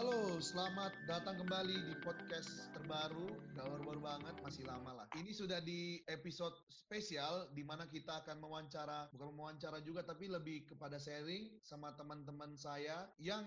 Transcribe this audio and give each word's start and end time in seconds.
Halo, 0.00 0.40
selamat 0.40 0.96
datang 1.04 1.44
kembali 1.44 1.92
di 1.92 1.94
podcast 2.00 2.72
terbaru. 2.72 3.36
Gak 3.52 3.68
baru-baru 3.68 4.00
banget, 4.00 4.32
masih 4.40 4.64
lama 4.64 4.96
lah. 4.96 5.06
Ini 5.12 5.28
sudah 5.28 5.60
di 5.60 6.00
episode 6.08 6.56
spesial 6.72 7.52
di 7.52 7.60
mana 7.60 7.84
kita 7.84 8.24
akan 8.24 8.40
mewawancara, 8.40 9.12
bukan 9.12 9.36
mewawancara 9.36 9.84
juga, 9.84 10.00
tapi 10.00 10.32
lebih 10.32 10.64
kepada 10.72 10.96
sharing 10.96 11.52
sama 11.60 11.92
teman-teman 12.00 12.56
saya 12.56 13.12
yang 13.20 13.44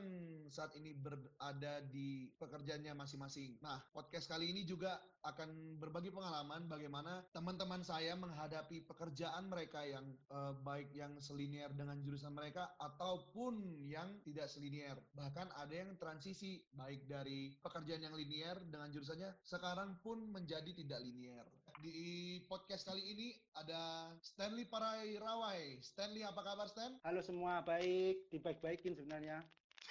saat 0.54 0.78
ini 0.78 0.94
berada 0.94 1.82
di 1.90 2.30
pekerjaannya 2.38 2.94
masing-masing. 3.02 3.58
Nah, 3.66 3.82
podcast 3.90 4.30
kali 4.30 4.54
ini 4.54 4.62
juga 4.62 5.02
akan 5.26 5.82
berbagi 5.82 6.14
pengalaman 6.14 6.70
bagaimana 6.70 7.24
teman-teman 7.34 7.82
saya 7.82 8.14
menghadapi 8.14 8.86
pekerjaan 8.86 9.50
mereka 9.50 9.82
yang 9.88 10.06
eh, 10.30 10.54
baik 10.62 10.94
yang 10.94 11.18
selinier 11.18 11.74
dengan 11.74 11.98
jurusan 12.06 12.30
mereka 12.30 12.78
ataupun 12.78 13.82
yang 13.90 14.22
tidak 14.22 14.46
selinier. 14.52 15.00
Bahkan 15.18 15.50
ada 15.58 15.74
yang 15.74 15.98
transisi 15.98 16.43
transisi 16.44 16.60
baik 16.76 17.08
dari 17.08 17.56
pekerjaan 17.56 18.04
yang 18.04 18.20
linier 18.20 18.60
dengan 18.68 18.92
jurusannya 18.92 19.32
sekarang 19.48 19.96
pun 20.04 20.28
menjadi 20.28 20.76
tidak 20.76 21.00
linier. 21.00 21.48
Di 21.80 22.44
podcast 22.52 22.84
kali 22.84 23.00
ini 23.00 23.32
ada 23.56 24.12
Stanley 24.20 24.68
Parai 24.68 25.16
Rawai. 25.24 25.80
Stanley 25.80 26.28
apa 26.28 26.44
kabar 26.44 26.68
Stan? 26.68 27.00
Halo 27.08 27.24
semua, 27.24 27.64
baik. 27.64 28.28
Dibaik-baikin 28.28 28.92
sebenarnya. 28.92 29.40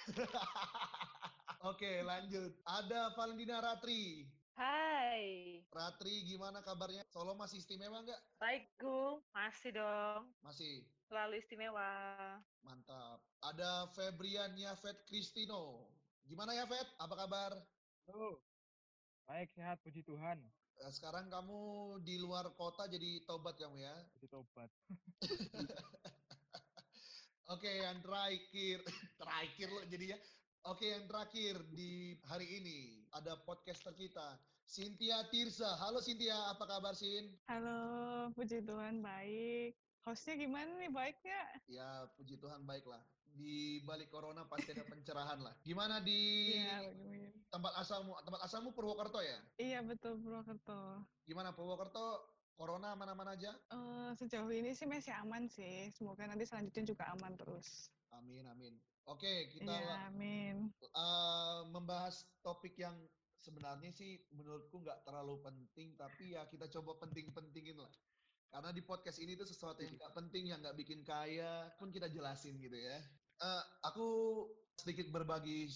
Oke, 1.73 2.05
lanjut. 2.05 2.53
Ada 2.69 3.17
Valentina 3.17 3.57
Ratri. 3.57 4.29
Hai. 4.53 5.57
Ratri, 5.73 6.21
gimana 6.29 6.61
kabarnya? 6.61 7.01
Solo 7.09 7.33
masih 7.33 7.65
istimewa 7.65 8.05
nggak? 8.05 8.21
Baik, 8.37 8.69
Gung. 8.77 9.25
Masih 9.33 9.73
dong. 9.73 10.29
Masih. 10.45 10.85
Selalu 11.09 11.41
istimewa. 11.41 11.89
Mantap. 12.61 13.25
Ada 13.41 13.89
Febrian 13.97 14.53
Yafet 14.53 15.01
Kristino. 15.09 15.92
Gimana 16.23 16.55
ya, 16.55 16.63
Fet? 16.63 16.87
Apa 17.03 17.19
kabar? 17.19 17.51
Halo. 18.07 18.39
Baik, 19.27 19.51
sehat, 19.51 19.83
puji 19.83 20.07
Tuhan. 20.07 20.39
Eh, 20.79 20.91
sekarang 20.95 21.27
kamu 21.27 21.59
di 21.99 22.15
luar 22.15 22.47
kota 22.55 22.87
jadi 22.87 23.27
tobat 23.27 23.59
kamu 23.59 23.83
ya? 23.83 23.91
Jadi 24.15 24.27
tobat. 24.31 24.71
Oke, 27.53 27.67
yang 27.67 27.99
terakhir. 27.99 28.79
terakhir 29.19 29.67
loh 29.67 29.83
jadi 29.91 30.15
ya. 30.15 30.19
Oke, 30.63 30.95
yang 30.95 31.11
terakhir 31.11 31.59
di 31.75 32.15
hari 32.23 32.47
ini 32.63 33.03
ada 33.11 33.35
podcaster 33.43 33.91
kita, 33.91 34.39
Cynthia 34.63 35.27
Tirsa. 35.27 35.75
Halo 35.75 35.99
Cynthia, 35.99 36.55
apa 36.55 36.63
kabar 36.63 36.95
Sin? 36.95 37.35
Halo, 37.51 38.31
puji 38.31 38.63
Tuhan 38.63 39.03
baik. 39.03 39.75
Hostnya 40.07 40.39
gimana 40.39 40.71
nih, 40.79 40.87
baik 40.87 41.19
nggak? 41.19 41.67
Ya, 41.67 42.07
puji 42.15 42.39
Tuhan 42.39 42.63
baik 42.63 42.87
lah. 42.87 43.03
Di 43.33 43.81
balik 43.81 44.13
corona 44.13 44.45
pasti 44.45 44.71
ada 44.77 44.85
pencerahan 44.85 45.41
lah. 45.41 45.53
Gimana 45.65 45.97
di 45.99 46.53
Iya, 46.53 46.93
tempat 47.49 47.73
asalmu? 47.81 48.13
Tempat 48.21 48.41
asalmu 48.45 48.69
Purwokerto 48.77 49.19
ya? 49.19 49.39
Iya, 49.57 49.79
betul 49.81 50.21
Purwokerto. 50.21 51.01
Gimana 51.25 51.49
Purwokerto? 51.51 52.29
Corona 52.53 52.93
aman-aman 52.93 53.33
aja? 53.33 53.49
Uh, 53.73 54.13
sejauh 54.13 54.53
ini 54.53 54.77
sih 54.77 54.85
masih 54.85 55.09
aman 55.17 55.49
sih. 55.49 55.89
Semoga 55.89 56.29
nanti 56.29 56.45
selanjutnya 56.45 56.93
juga 56.93 57.09
aman 57.09 57.33
terus. 57.33 57.89
Amin, 58.13 58.45
amin. 58.45 58.77
Oke, 59.09 59.49
kita 59.49 59.73
Iya, 59.73 60.13
amin. 60.13 60.69
Uh, 60.93 61.65
membahas 61.73 62.29
topik 62.45 62.77
yang 62.77 62.93
sebenarnya 63.41 63.91
sih 63.91 64.21
menurutku 64.31 64.79
nggak 64.79 65.03
terlalu 65.03 65.41
penting, 65.43 65.97
tapi 65.97 66.37
ya 66.37 66.45
kita 66.47 66.69
coba 66.71 67.01
penting-pentingin 67.03 67.81
lah. 67.81 67.91
Karena 68.53 68.69
di 68.69 68.85
podcast 68.85 69.17
ini 69.17 69.33
tuh 69.33 69.49
sesuatu 69.49 69.81
yang 69.81 69.97
nggak 69.97 70.13
penting, 70.13 70.53
yang 70.53 70.61
nggak 70.61 70.77
bikin 70.77 71.01
kaya, 71.01 71.73
pun 71.81 71.89
kita 71.89 72.05
jelasin 72.07 72.55
gitu 72.61 72.77
ya. 72.77 73.01
Uh, 73.43 73.63
aku 73.83 74.07
sedikit 74.79 75.11
berbagi 75.11 75.67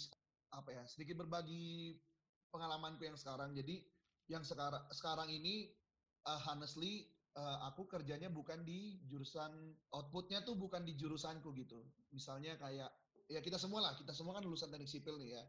apa 0.55 0.71
ya, 0.71 0.83
sedikit 0.87 1.19
berbagi 1.19 1.99
pengalamanku 2.47 3.03
yang 3.03 3.19
sekarang. 3.19 3.51
Jadi 3.51 3.83
yang 4.31 4.47
sekarang 4.47 4.87
sekarang 4.95 5.27
ini, 5.27 5.75
uh, 6.23 6.39
honestly, 6.47 7.11
uh, 7.35 7.67
aku 7.67 7.83
kerjanya 7.91 8.31
bukan 8.31 8.63
di 8.63 9.03
jurusan 9.11 9.51
outputnya 9.91 10.47
tuh 10.47 10.55
bukan 10.55 10.87
di 10.87 10.95
jurusanku 10.95 11.51
gitu. 11.59 11.83
Misalnya 12.15 12.55
kayak 12.55 12.87
ya 13.27 13.43
kita 13.43 13.59
semua 13.59 13.91
lah, 13.91 13.93
kita 13.99 14.15
semua 14.15 14.39
kan 14.39 14.47
lulusan 14.47 14.71
teknik 14.71 14.87
sipil 14.87 15.19
nih 15.19 15.35
ya. 15.35 15.43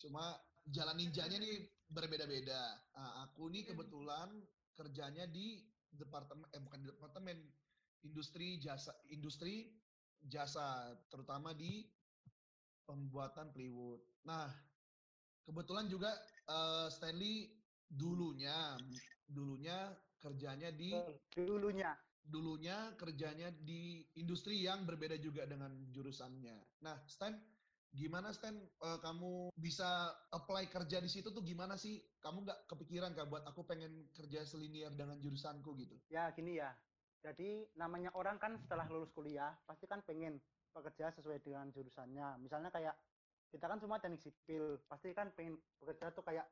Cuma 0.00 0.40
jalan 0.72 0.96
ninjanya 0.96 1.36
nih 1.36 1.68
berbeda-beda. 1.92 2.60
Nah, 2.96 3.28
aku 3.28 3.52
nih 3.52 3.68
kebetulan 3.68 4.40
kerjanya 4.72 5.28
di 5.28 5.60
departemen 5.92 6.48
eh 6.52 6.60
bukan 6.60 6.78
di 6.80 6.86
departemen 6.88 7.36
industri 8.04 8.60
jasa 8.60 8.94
industri 9.10 9.68
jasa 10.24 10.96
terutama 11.12 11.54
di 11.54 11.86
pembuatan 12.88 13.52
plywood. 13.52 14.00
Nah, 14.24 14.48
kebetulan 15.44 15.86
juga 15.86 16.10
uh, 16.48 16.88
Stanley 16.88 17.52
dulunya 17.88 18.76
dulunya 19.28 19.92
kerjanya 20.20 20.72
di 20.72 20.92
dulunya 21.32 21.92
dulunya 22.28 22.92
kerjanya 23.00 23.48
di 23.48 24.04
industri 24.20 24.60
yang 24.60 24.84
berbeda 24.84 25.16
juga 25.16 25.48
dengan 25.48 25.72
jurusannya. 25.88 26.84
Nah, 26.84 27.00
Stan, 27.08 27.32
gimana 27.88 28.36
Stan 28.36 28.52
uh, 28.84 29.00
kamu 29.00 29.48
bisa 29.56 30.12
apply 30.28 30.68
kerja 30.68 31.00
di 31.00 31.08
situ 31.08 31.32
tuh 31.32 31.40
gimana 31.40 31.80
sih? 31.80 31.96
Kamu 32.20 32.44
nggak 32.44 32.68
kepikiran 32.68 33.16
kak 33.16 33.32
buat 33.32 33.48
aku 33.48 33.64
pengen 33.64 34.12
kerja 34.12 34.44
selinier 34.44 34.92
dengan 34.92 35.16
jurusanku 35.24 35.72
gitu? 35.80 35.96
Ya 36.12 36.28
gini 36.36 36.60
ya. 36.60 36.76
Jadi 37.18 37.66
namanya 37.74 38.14
orang 38.14 38.38
kan 38.38 38.54
setelah 38.58 38.86
lulus 38.86 39.10
kuliah 39.10 39.50
pasti 39.66 39.90
kan 39.90 40.00
pengen 40.06 40.38
bekerja 40.70 41.10
sesuai 41.18 41.42
dengan 41.42 41.66
jurusannya. 41.74 42.38
Misalnya 42.38 42.70
kayak 42.70 42.94
kita 43.48 43.64
kan 43.64 43.80
semua 43.80 43.98
teknik 43.98 44.20
sipil, 44.22 44.78
pasti 44.86 45.10
kan 45.16 45.32
pengen 45.32 45.56
bekerja 45.80 46.12
tuh 46.12 46.22
kayak 46.22 46.46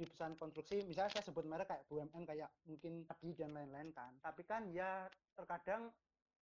di 0.00 0.08
perusahaan 0.08 0.32
konstruksi, 0.32 0.80
misalnya 0.88 1.12
saya 1.12 1.28
sebut 1.28 1.44
merek 1.44 1.68
kayak 1.68 1.84
BUMN 1.92 2.24
kayak 2.24 2.48
mungkin 2.64 3.04
tadi 3.04 3.36
dan 3.36 3.52
lain-lain 3.52 3.92
kan. 3.92 4.16
Tapi 4.24 4.48
kan 4.48 4.64
ya 4.72 5.04
terkadang 5.36 5.92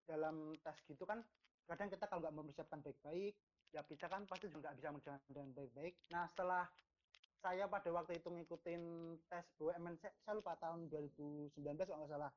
dalam 0.05 0.53
tes 0.61 0.77
gitu 0.85 1.03
kan, 1.09 1.25
kadang 1.65 1.89
kita 1.89 2.05
kalau 2.05 2.21
nggak 2.21 2.37
mempersiapkan 2.37 2.85
baik-baik, 2.85 3.33
ya 3.73 3.81
kita 3.81 4.05
kan 4.05 4.29
pasti 4.29 4.53
juga 4.53 4.69
nggak 4.69 4.75
bisa 4.77 4.89
menjalankan 4.93 5.31
dengan 5.33 5.49
baik-baik. 5.57 5.93
Nah 6.13 6.29
setelah 6.29 6.69
saya 7.41 7.65
pada 7.65 7.89
waktu 7.89 8.21
itu 8.21 8.29
ngikutin 8.29 8.81
tes 9.25 9.45
BUMN, 9.57 9.97
saya, 9.97 10.13
saya 10.21 10.37
lupa 10.37 10.53
tahun 10.61 10.85
2019 10.93 11.57
kalau 11.81 12.05
nggak 12.05 12.13
salah. 12.13 12.31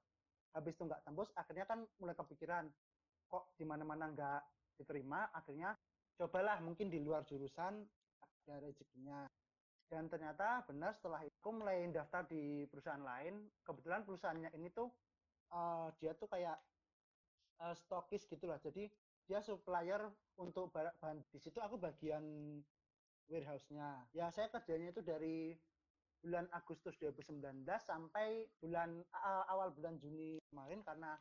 Habis 0.51 0.75
itu 0.75 0.83
nggak 0.87 1.03
tembus, 1.07 1.31
akhirnya 1.39 1.67
kan 1.67 1.87
mulai 2.03 2.15
kepikiran, 2.19 2.67
kok 3.31 3.55
di 3.55 3.63
mana-mana 3.63 4.11
nggak 4.11 4.43
diterima, 4.83 5.31
akhirnya 5.31 5.77
cobalah 6.19 6.59
mungkin 6.61 6.91
di 6.91 6.99
luar 6.99 7.23
jurusan 7.25 7.87
ada 8.21 8.55
rezekinya. 8.61 9.31
Dan 9.91 10.07
ternyata 10.07 10.63
benar 10.71 10.95
setelah 10.95 11.23
itu 11.27 11.49
mulai 11.51 11.83
daftar 11.91 12.23
di 12.31 12.63
perusahaan 12.71 13.03
lain. 13.03 13.51
Kebetulan 13.67 14.07
perusahaannya 14.07 14.51
ini 14.55 14.71
tuh 14.71 14.87
uh, 15.51 15.91
dia 15.99 16.15
tuh 16.15 16.31
kayak 16.31 16.55
uh, 17.59 17.75
stokis 17.75 18.23
gitulah 18.31 18.63
jadi 18.63 18.87
dia 19.27 19.43
supplier 19.43 20.03
untuk 20.39 20.75
bahan 20.75 21.23
di 21.31 21.39
situ 21.39 21.59
aku 21.63 21.79
bagian 21.79 22.23
warehouse-nya. 23.31 24.11
Ya 24.11 24.27
saya 24.35 24.51
kerjanya 24.51 24.91
itu 24.91 25.03
dari 25.07 25.55
bulan 26.21 26.47
Agustus 26.53 26.95
2019 27.01 27.65
sampai 27.81 28.49
bulan 28.61 29.01
uh, 29.13 29.45
awal 29.49 29.73
bulan 29.73 29.97
Juni 29.97 30.41
kemarin 30.53 30.85
karena 30.85 31.17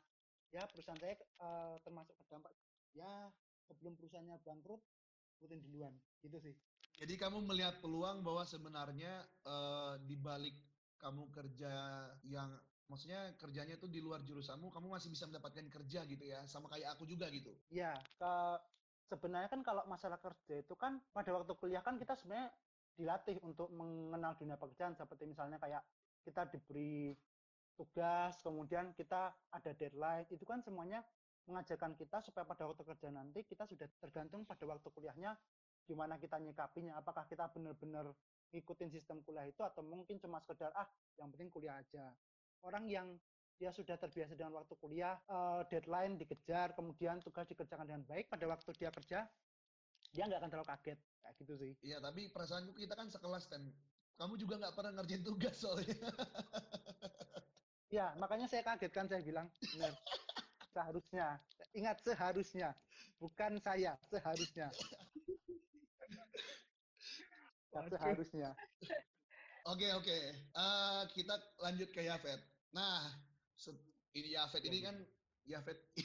ya 0.52 0.66
perusahaan 0.68 1.00
saya 1.00 1.16
uh, 1.40 1.76
termasuk 1.84 2.16
terdampak 2.26 2.52
ya 2.94 3.32
sebelum 3.70 3.96
perusahaannya 3.96 4.38
bangkrut 4.44 4.82
rutin 5.40 5.62
duluan 5.64 5.94
gitu 6.20 6.36
sih 6.42 6.56
jadi 7.00 7.16
kamu 7.16 7.48
melihat 7.48 7.80
peluang 7.80 8.26
bahwa 8.26 8.44
sebenarnya 8.44 9.24
uh, 9.48 9.96
di 10.04 10.20
balik 10.20 10.58
kamu 11.00 11.32
kerja 11.32 11.72
yang 12.28 12.52
maksudnya 12.90 13.32
kerjanya 13.40 13.78
itu 13.78 13.88
di 13.88 14.02
luar 14.04 14.20
jurusanmu, 14.26 14.68
kamu 14.74 14.98
masih 14.98 15.14
bisa 15.14 15.30
mendapatkan 15.30 15.64
kerja 15.70 16.04
gitu 16.10 16.26
ya, 16.26 16.44
sama 16.50 16.68
kayak 16.68 16.98
aku 16.98 17.06
juga 17.06 17.30
gitu. 17.30 17.54
Iya, 17.70 17.94
ke 18.18 18.34
sebenarnya 19.14 19.48
kan 19.48 19.62
kalau 19.62 19.86
masalah 19.86 20.18
kerja 20.18 20.60
itu 20.60 20.74
kan 20.76 21.00
pada 21.14 21.34
waktu 21.34 21.54
kuliah 21.58 21.86
kan 21.86 21.98
kita 22.02 22.18
sebenarnya 22.18 22.50
dilatih 23.00 23.40
untuk 23.48 23.72
mengenal 23.72 24.36
dunia 24.36 24.60
pekerjaan 24.60 24.92
seperti 25.00 25.24
misalnya 25.24 25.56
kayak 25.56 25.80
kita 26.28 26.52
diberi 26.52 27.16
tugas, 27.80 28.36
kemudian 28.44 28.92
kita 28.92 29.32
ada 29.56 29.72
deadline, 29.72 30.28
itu 30.28 30.44
kan 30.44 30.60
semuanya 30.60 31.00
mengajarkan 31.48 31.96
kita 31.96 32.20
supaya 32.20 32.44
pada 32.44 32.68
waktu 32.68 32.84
kerja 32.84 33.10
nanti 33.10 33.48
kita 33.48 33.64
sudah 33.64 33.88
tergantung 34.04 34.44
pada 34.44 34.68
waktu 34.68 34.86
kuliahnya 34.92 35.34
gimana 35.88 36.22
kita 36.22 36.38
nyikapinya 36.38 36.94
apakah 37.00 37.26
kita 37.26 37.50
benar-benar 37.50 38.14
ngikutin 38.54 38.94
sistem 38.94 39.26
kuliah 39.26 39.50
itu 39.50 39.64
atau 39.66 39.82
mungkin 39.82 40.22
cuma 40.22 40.38
sekedar 40.44 40.70
ah 40.78 40.86
yang 41.18 41.34
penting 41.34 41.50
kuliah 41.50 41.82
aja. 41.82 42.14
Orang 42.62 42.86
yang 42.86 43.18
dia 43.58 43.74
sudah 43.74 43.98
terbiasa 43.98 44.38
dengan 44.38 44.56
waktu 44.62 44.78
kuliah 44.78 45.18
uh, 45.28 45.66
deadline 45.68 46.16
dikejar 46.22 46.78
kemudian 46.78 47.20
tugas 47.20 47.50
dikerjakan 47.50 47.90
dengan 47.90 48.04
baik 48.06 48.30
pada 48.30 48.46
waktu 48.46 48.70
dia 48.78 48.94
kerja 48.94 49.26
dia 50.16 50.24
nggak 50.26 50.40
akan 50.40 50.50
terlalu 50.54 50.70
kaget 50.72 51.00
kayak 51.24 51.36
gitu 51.42 51.54
sih 51.60 51.72
iya 51.86 51.98
tapi 52.00 52.32
perasaanku 52.32 52.72
kita 52.76 52.96
kan 52.96 53.08
sekelas 53.12 53.48
dan 53.52 53.68
kamu 54.20 54.36
juga 54.36 54.60
nggak 54.60 54.76
pernah 54.76 54.92
ngerjain 55.00 55.24
tugas 55.24 55.56
soalnya 55.60 55.96
ya 57.98 58.14
makanya 58.20 58.48
saya 58.48 58.64
kaget 58.64 58.92
kan 58.92 59.08
saya 59.08 59.22
bilang 59.24 59.48
benar 59.76 59.94
seharusnya 60.72 61.28
ingat 61.74 61.98
seharusnya 62.04 62.70
bukan 63.18 63.58
saya 63.64 63.96
seharusnya 64.12 64.68
Aduh. 67.70 67.96
seharusnya. 67.96 68.50
Oke 69.70 69.88
oke. 69.94 70.18
Eh, 70.34 71.02
kita 71.14 71.38
lanjut 71.62 71.90
ke 71.94 72.02
Yafet. 72.02 72.42
Nah, 72.74 73.14
ini 74.18 74.34
Yafet 74.34 74.62
ini 74.66 74.80
kan 74.82 74.98
Yafet 75.46 75.78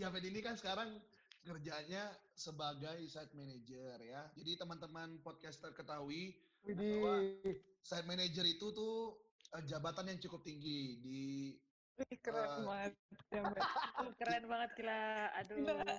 Yafet 0.00 0.24
ini 0.24 0.40
kan 0.44 0.54
sekarang 0.60 1.00
kerjanya 1.44 2.08
sebagai 2.32 3.04
site 3.06 3.36
manager 3.36 4.00
ya. 4.00 4.22
Jadi 4.34 4.56
teman-teman 4.56 5.20
podcaster 5.20 5.70
ketahui 5.76 6.32
Widih. 6.64 7.60
site 7.84 8.08
manager 8.08 8.42
itu 8.48 8.72
tuh 8.72 9.20
eh, 9.52 9.62
jabatan 9.68 10.08
yang 10.10 10.18
cukup 10.24 10.40
tinggi 10.42 10.98
di 11.04 11.22
keren 12.24 12.42
Eh, 12.42 12.64
banget. 12.66 12.92
Ya. 13.30 13.42
Uh, 14.00 14.10
keren 14.18 14.44
banget 14.50 14.70
gila. 14.74 15.04
Aduh. 15.38 15.56
Gila. 15.60 15.94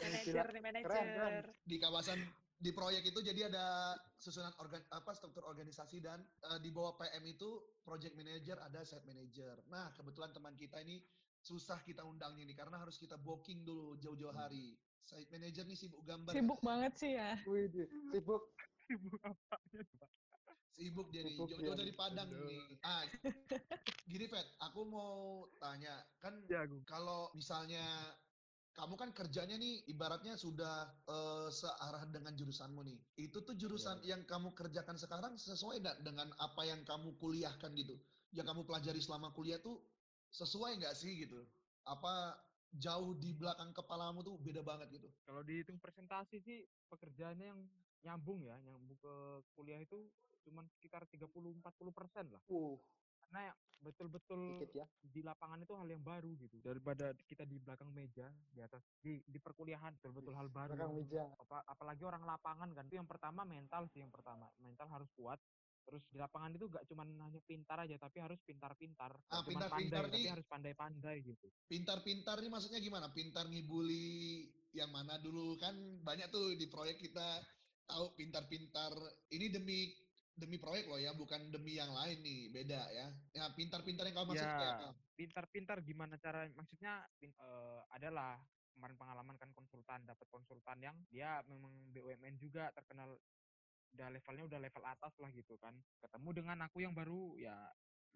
Manajer 0.00 0.46
nih, 0.54 0.62
manajer. 0.62 1.44
di 1.66 1.76
kawasan 1.76 2.16
di 2.60 2.70
proyek 2.72 3.08
itu 3.08 3.20
jadi 3.24 3.48
ada 3.52 3.96
susunan 4.16 4.52
organ 4.60 4.80
apa 4.92 5.12
struktur 5.16 5.44
organisasi 5.48 6.00
dan 6.00 6.20
eh, 6.20 6.60
di 6.60 6.68
bawah 6.72 6.96
PM 6.96 7.24
itu 7.26 7.80
project 7.84 8.14
manager 8.16 8.60
ada 8.60 8.84
site 8.84 9.04
manager. 9.08 9.60
Nah, 9.68 9.92
kebetulan 9.96 10.30
teman 10.32 10.54
kita 10.60 10.80
ini 10.84 11.00
susah 11.40 11.80
kita 11.82 12.04
undangnya 12.04 12.44
nih 12.44 12.56
karena 12.56 12.76
harus 12.76 13.00
kita 13.00 13.16
booking 13.16 13.64
dulu 13.64 13.96
jauh-jauh 13.98 14.32
hari. 14.36 14.76
Site 15.00 15.32
manager 15.32 15.64
nih 15.66 15.78
sibuk 15.78 16.02
gambar. 16.06 16.32
Sibuk 16.36 16.60
banget 16.62 16.92
sih 17.00 17.12
ya. 17.16 17.40
Widih. 17.48 17.88
Sibuk. 18.12 18.42
Sibuk 18.86 19.20
apanya 19.24 19.82
tuh, 19.82 19.96
Pak? 19.98 20.10
Sibuk 20.70 21.06
dia 21.10 21.22
nih, 21.26 21.34
Sibuk 21.34 21.48
jauh-jauh 21.50 21.76
dari. 21.76 21.92
Padang 21.96 22.30
Aduh. 22.30 22.46
nih. 22.46 22.62
Ah, 22.86 23.02
gini 24.06 24.26
Fet, 24.30 24.46
aku 24.62 24.80
mau 24.86 25.46
tanya, 25.58 25.98
kan 26.22 26.46
Ya, 26.46 26.62
kalau 26.86 27.32
misalnya 27.34 27.82
kamu 28.70 28.94
kan 28.94 29.10
kerjanya 29.10 29.58
nih 29.58 29.82
ibaratnya 29.90 30.38
sudah 30.38 30.94
eh, 31.04 31.48
searah 31.50 32.06
dengan 32.06 32.32
jurusanmu 32.38 32.80
nih. 32.86 32.98
Itu 33.18 33.42
tuh 33.42 33.58
jurusan 33.58 34.06
yang 34.06 34.22
kamu 34.24 34.54
kerjakan 34.54 34.94
sekarang 34.94 35.34
sesuai 35.34 35.82
dengan 36.06 36.30
apa 36.38 36.62
yang 36.64 36.86
kamu 36.86 37.18
kuliahkan 37.18 37.74
gitu? 37.74 37.98
Yang 38.30 38.46
kamu 38.54 38.62
pelajari 38.62 39.02
selama 39.02 39.34
kuliah 39.34 39.58
tuh 39.58 39.89
sesuai 40.30 40.78
nggak 40.80 40.94
sih 40.96 41.26
gitu? 41.26 41.42
Apa 41.86 42.38
jauh 42.70 43.18
di 43.18 43.34
belakang 43.34 43.74
kepalamu 43.74 44.22
tuh 44.22 44.38
beda 44.38 44.62
banget 44.62 45.00
gitu? 45.00 45.08
Kalau 45.26 45.42
dihitung 45.42 45.82
presentasi 45.82 46.38
sih 46.38 46.62
pekerjaannya 46.86 47.46
yang 47.50 47.60
nyambung 48.06 48.40
ya, 48.46 48.56
nyambung 48.64 48.96
ke 48.96 49.14
kuliah 49.58 49.80
itu 49.82 50.08
cuman 50.46 50.64
sekitar 50.72 51.04
30-40 51.10 51.60
persen 51.92 52.24
lah. 52.32 52.42
Uh, 52.48 52.78
Karena 53.20 53.52
betul-betul 53.80 54.60
dikit 54.60 54.84
ya. 54.84 54.86
di 55.00 55.20
lapangan 55.24 55.60
itu 55.64 55.72
hal 55.76 55.88
yang 55.88 56.04
baru 56.04 56.36
gitu. 56.40 56.60
Daripada 56.60 57.12
kita 57.24 57.44
di 57.48 57.56
belakang 57.60 57.88
meja, 57.92 58.28
di 58.52 58.60
atas 58.60 58.84
di 59.00 59.20
di 59.24 59.38
perkuliahan 59.40 59.96
betul-betul 60.00 60.36
hal 60.36 60.48
baru. 60.52 60.76
Belakang 60.76 60.96
meja. 60.96 61.24
Apa, 61.36 61.64
apalagi 61.68 62.02
orang 62.04 62.24
lapangan 62.24 62.68
kan. 62.76 62.84
Itu 62.88 63.00
yang 63.00 63.08
pertama 63.08 63.44
mental 63.44 63.88
sih 63.92 64.00
yang 64.04 64.12
pertama. 64.12 64.48
Mental 64.60 64.88
harus 64.88 65.08
kuat. 65.16 65.40
Terus 65.80 66.02
di 66.06 66.18
lapangan 66.18 66.54
itu 66.54 66.66
gak 66.68 66.84
cuman 66.86 67.08
hanya 67.20 67.40
pintar 67.42 67.78
aja, 67.80 67.96
tapi 67.96 68.20
harus 68.20 68.38
pintar-pintar. 68.42 69.10
Ah, 69.28 69.42
cuman 69.42 69.66
pintar-pintar 69.66 70.00
pandai, 70.00 70.10
tapi 70.10 70.18
nih- 70.20 70.32
harus 70.32 70.46
pandai-pandai 70.46 71.16
gitu. 71.24 71.46
Pintar-pintar 71.66 72.36
nih 72.38 72.50
maksudnya 72.50 72.78
gimana? 72.78 73.10
Pintar 73.10 73.44
ngibuli 73.46 74.46
yang 74.70 74.90
mana 74.90 75.18
dulu 75.18 75.58
kan 75.58 75.74
banyak 76.00 76.30
tuh 76.30 76.54
di 76.54 76.66
proyek 76.66 77.00
kita 77.00 77.42
tahu 77.84 78.14
pintar-pintar 78.14 78.94
ini 79.30 79.50
demi 79.50 79.90
demi 80.30 80.56
proyek 80.56 80.88
loh 80.88 80.96
ya, 80.96 81.12
bukan 81.12 81.50
demi 81.50 81.74
yang 81.74 81.90
lain 81.90 82.22
nih, 82.22 82.48
beda 82.48 82.80
ya. 82.88 83.06
Ya 83.34 83.44
pintar-pintar 83.52 84.08
yang 84.08 84.16
kamu 84.16 84.32
maksud 84.32 84.46
Ya. 84.46 84.56
kayak 84.56 84.74
apa? 84.78 84.90
pintar-pintar 85.12 85.84
gimana 85.84 86.16
cara 86.16 86.48
maksudnya 86.56 87.04
pin- 87.20 87.36
eh, 87.36 87.80
adalah 87.92 88.40
kemarin 88.72 88.96
pengalaman 88.96 89.36
kan 89.36 89.52
konsultan 89.52 90.08
dapat 90.08 90.24
konsultan 90.32 90.80
yang 90.80 90.96
dia 91.12 91.44
memang 91.44 91.68
BUMN 91.92 92.40
juga 92.40 92.72
terkenal 92.72 93.20
udah 93.96 94.08
levelnya 94.12 94.44
udah 94.46 94.58
level 94.62 94.84
atas 94.86 95.14
lah 95.18 95.30
gitu 95.34 95.54
kan 95.58 95.74
ketemu 96.02 96.30
dengan 96.42 96.58
aku 96.66 96.78
yang 96.82 96.94
baru 96.94 97.34
ya 97.38 97.56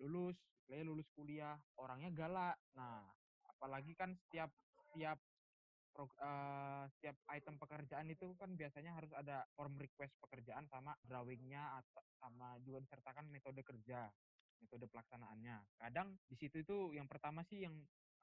lulus 0.00 0.38
lulus 0.67 1.06
kuliah 1.12 1.61
orangnya 1.79 2.11
galak 2.15 2.56
nah 2.75 3.05
apalagi 3.50 3.93
kan 3.94 4.17
setiap 4.17 4.50
setiap 4.91 5.19
eh, 5.99 6.85
setiap 6.99 7.17
item 7.31 7.55
pekerjaan 7.61 8.06
itu 8.11 8.35
kan 8.35 8.50
biasanya 8.59 8.99
harus 8.99 9.12
ada 9.15 9.47
form 9.55 9.79
request 9.79 10.15
pekerjaan 10.19 10.67
sama 10.67 10.97
drawingnya 11.06 11.79
atau 11.82 12.03
sama 12.19 12.59
juga 12.67 12.82
disertakan 12.82 13.31
metode 13.31 13.62
kerja 13.62 14.11
metode 14.65 14.88
pelaksanaannya. 14.88 15.76
Kadang 15.76 16.17
di 16.25 16.37
situ 16.41 16.65
itu 16.65 16.76
yang 16.97 17.05
pertama 17.05 17.44
sih 17.44 17.69
yang 17.69 17.75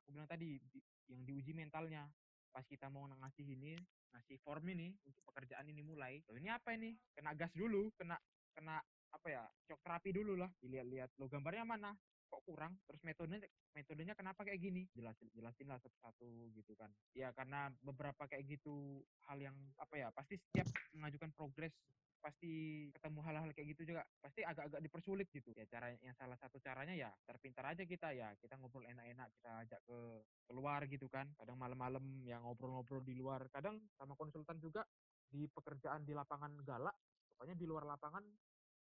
aku 0.01 0.09
bilang 0.17 0.25
tadi 0.29 0.57
di- 0.57 0.85
yang 1.11 1.21
diuji 1.23 1.53
mentalnya. 1.53 2.09
Pas 2.51 2.67
kita 2.67 2.91
mau 2.91 3.07
ngasih 3.07 3.47
ini, 3.47 3.79
ngasih 4.11 4.37
form 4.43 4.67
ini 4.67 4.91
untuk 5.07 5.23
pekerjaan 5.31 5.63
ini 5.71 5.81
mulai. 5.81 6.19
Loh, 6.27 6.35
ini 6.35 6.51
apa 6.51 6.75
ini? 6.75 6.91
Kena 7.15 7.31
gas 7.31 7.51
dulu, 7.55 7.89
kena 7.95 8.19
kena 8.51 8.83
apa 9.11 9.27
ya? 9.31 9.43
Cok 9.71 9.79
terapi 9.79 10.11
dulu 10.11 10.35
lah. 10.35 10.51
Dilihat-lihat 10.59 11.15
lo 11.15 11.31
gambarnya 11.31 11.63
mana? 11.63 11.95
Kok 12.31 12.43
kurang? 12.47 12.75
Terus 12.87 13.01
metodenya 13.03 13.47
metodenya 13.75 14.15
kenapa 14.15 14.43
kayak 14.43 14.59
gini? 14.59 14.87
Jelasin 14.95 15.31
jelasin 15.31 15.67
lah 15.67 15.79
satu-satu 15.79 16.51
gitu 16.55 16.75
kan. 16.75 16.91
Ya 17.15 17.31
karena 17.31 17.71
beberapa 17.83 18.27
kayak 18.27 18.47
gitu 18.47 19.03
hal 19.31 19.39
yang 19.39 19.55
apa 19.79 19.95
ya? 19.95 20.07
Pasti 20.11 20.35
setiap 20.35 20.67
mengajukan 20.95 21.31
progres 21.35 21.75
pasti 22.21 22.87
ketemu 22.93 23.19
hal-hal 23.25 23.49
kayak 23.51 23.73
gitu 23.73 23.91
juga 23.91 24.05
pasti 24.21 24.45
agak-agak 24.45 24.81
dipersulit 24.85 25.27
gitu. 25.33 25.49
Ya 25.57 25.65
cara 25.65 25.89
yang 25.99 26.13
salah 26.13 26.37
satu 26.37 26.61
caranya 26.61 26.93
ya 26.93 27.09
terpintar 27.25 27.73
aja 27.73 27.83
kita 27.83 28.13
ya 28.13 28.37
kita 28.37 28.61
ngobrol 28.61 28.85
enak-enak 28.85 29.27
kita 29.41 29.51
ajak 29.65 29.79
ke 29.81 29.97
keluar 30.45 30.85
gitu 30.85 31.09
kan. 31.09 31.33
Kadang 31.35 31.57
malam-malam 31.57 32.21
ya 32.21 32.37
ngobrol-ngobrol 32.39 33.01
di 33.01 33.17
luar 33.17 33.49
kadang 33.49 33.81
sama 33.97 34.13
konsultan 34.13 34.61
juga 34.61 34.85
di 35.25 35.49
pekerjaan 35.49 36.05
di 36.05 36.13
lapangan 36.13 36.61
galak 36.61 36.93
pokoknya 37.33 37.57
di 37.57 37.65
luar 37.65 37.89
lapangan 37.89 38.21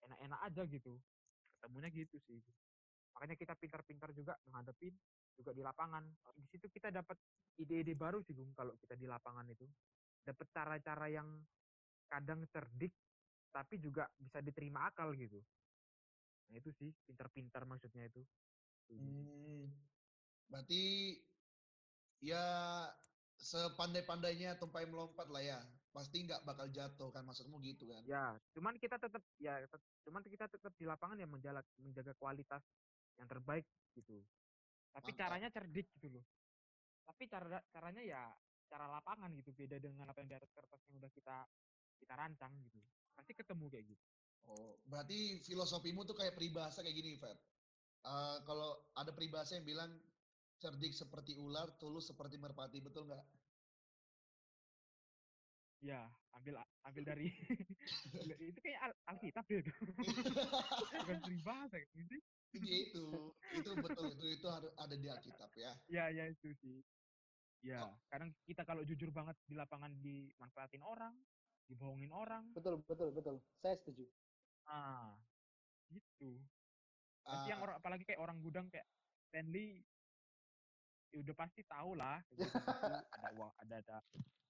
enak-enak 0.03 0.41
aja 0.43 0.63
gitu. 0.67 0.99
Ketemunya 1.57 1.89
gitu 1.95 2.19
sih. 2.27 2.43
Makanya 3.15 3.39
kita 3.39 3.55
pintar-pintar 3.55 4.11
juga 4.11 4.35
menghadapin 4.51 4.99
juga 5.39 5.55
di 5.55 5.63
lapangan. 5.63 6.03
Di 6.35 6.47
situ 6.51 6.67
kita 6.67 6.91
dapat 6.91 7.17
ide-ide 7.55 7.95
baru 7.95 8.19
sih 8.27 8.35
Gung 8.35 8.51
kalau 8.53 8.75
kita 8.83 8.99
di 8.99 9.07
lapangan 9.07 9.47
itu. 9.47 9.65
Dapat 10.27 10.47
cara-cara 10.51 11.07
yang 11.07 11.29
kadang 12.11 12.45
cerdik 12.51 12.93
tapi 13.53 13.77
juga 13.77 14.09
bisa 14.17 14.41
diterima 14.41 14.89
akal 14.89 15.13
gitu. 15.13 15.39
Nah 16.49 16.57
itu 16.57 16.73
sih 16.73 16.91
pintar-pintar 17.05 17.69
maksudnya 17.69 18.09
itu. 18.09 18.25
Hmm, 18.89 19.69
berarti 20.49 20.83
ya 22.25 22.45
sepandai-pandainya 23.37 24.57
tumpai 24.57 24.89
melompat 24.89 25.29
lah 25.29 25.45
ya. 25.45 25.59
Pasti 25.93 26.25
nggak 26.25 26.49
bakal 26.49 26.73
jatuh 26.73 27.13
kan 27.13 27.29
maksudmu 27.29 27.61
gitu 27.61 27.85
kan? 27.93 28.01
Ya, 28.09 28.41
cuman 28.57 28.81
kita 28.81 28.97
tetap 28.97 29.21
ya 29.37 29.61
tet- 29.69 29.93
cuman 30.09 30.25
kita 30.25 30.49
tetap 30.49 30.73
di 30.81 30.89
lapangan 30.89 31.21
ya 31.21 31.29
menjaga 31.29 31.61
menjaga 31.77 32.17
kualitas 32.17 32.65
yang 33.21 33.29
terbaik 33.29 33.69
gitu. 33.93 34.25
Tapi 34.97 35.11
Mantap. 35.13 35.21
caranya 35.21 35.49
cerdik 35.53 35.87
gitu 36.01 36.09
loh. 36.17 36.25
Tapi 37.05 37.29
cara 37.29 37.61
caranya 37.69 38.01
ya 38.01 38.23
cara 38.73 38.89
lapangan 38.89 39.29
gitu 39.37 39.53
beda 39.53 39.77
dengan 39.77 40.09
apa 40.09 40.25
yang 40.25 40.33
di 40.33 40.37
atas 40.41 40.49
kertas 40.57 40.81
yang 40.89 40.97
udah 40.97 41.13
kita 41.13 41.37
kita 42.01 42.15
rancang 42.17 42.53
gitu. 42.65 42.81
Pasti 43.17 43.33
ketemu 43.37 43.67
kayak 43.69 43.87
gitu. 43.93 44.05
Oh, 44.43 44.75
berarti 44.91 45.39
filosofimu 45.47 46.03
tuh 46.03 46.19
kayak 46.19 46.35
peribahasa 46.35 46.83
kayak 46.83 46.97
gini, 46.99 47.15
Fer. 47.15 47.39
Eh, 48.03 48.37
kalau 48.43 48.83
ada 48.99 49.15
peribahasa 49.15 49.55
yang 49.55 49.67
bilang 49.67 49.91
cerdik 50.59 50.91
seperti 50.91 51.39
ular, 51.39 51.79
tulus 51.79 52.11
seperti 52.11 52.39
merpati, 52.39 52.83
betul 52.83 53.07
nggak? 53.07 53.23
Ya, 55.83 56.07
ambil 56.39 56.63
ambil 56.87 57.03
dari 57.03 57.27
itu 58.51 58.61
kayak 58.63 58.81
al 58.87 58.93
Alkitab 59.15 59.43
deh 59.51 59.59
itu. 59.67 59.73
Bukan 61.03 61.19
peribahasa 61.27 61.77
gitu. 61.83 61.99
Jadi 62.53 62.69
itu, 62.87 63.07
itu 63.59 63.71
betul 63.83 64.07
itu 64.15 64.27
itu 64.39 64.47
harus 64.47 64.71
ada 64.79 64.95
di 64.95 65.09
Alkitab 65.11 65.51
ya. 65.59 65.73
Ya, 65.91 66.05
ya 66.15 66.31
itu 66.31 66.55
sih. 66.63 66.79
Ya, 67.63 67.87
Oh. 67.87 67.95
kadang 68.11 68.35
kita 68.43 68.67
kalau 68.67 68.83
jujur 68.83 69.15
banget 69.15 69.39
di 69.47 69.55
lapangan 69.55 69.95
dimanfaatin 70.03 70.83
orang, 70.83 71.15
dibohongin 71.73 72.13
orang. 72.13 72.45
Betul, 72.53 72.85
betul, 72.85 73.09
betul. 73.11 73.37
Saya 73.59 73.75
setuju. 73.81 74.05
Ah, 74.63 75.17
gitu. 75.89 76.39
Yang 77.23 77.59
Ah, 77.59 77.65
orang 77.65 77.77
apalagi 77.79 78.05
kayak 78.05 78.21
orang 78.21 78.39
gudang 78.43 78.67
kayak 78.69 78.85
Stanley 79.31 79.87
ya 81.13 81.21
udah 81.21 81.37
pasti 81.37 81.61
tahu 81.63 81.93
lah 81.93 82.25
gitu, 82.27 82.41
ada 83.15 83.29
uang 83.37 83.53
ada 83.61 83.75
ada 83.79 83.97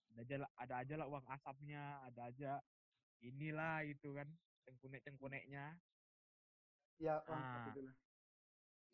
ada 0.08 0.20
aja 0.22 0.36
lah- 0.38 0.54
ada 0.54 0.74
aja 0.78 0.94
lah 0.94 1.06
uang 1.10 1.26
asapnya 1.26 1.82
ada 2.06 2.30
aja 2.30 2.52
inilah 3.18 3.82
itu 3.82 4.14
kan 4.14 4.30
cengkunek 4.62 5.02
cengkuneknya 5.02 5.74
Ya, 6.96 7.18
Om, 7.26 7.34
Ah. 7.34 7.66
begitulah. 7.66 7.94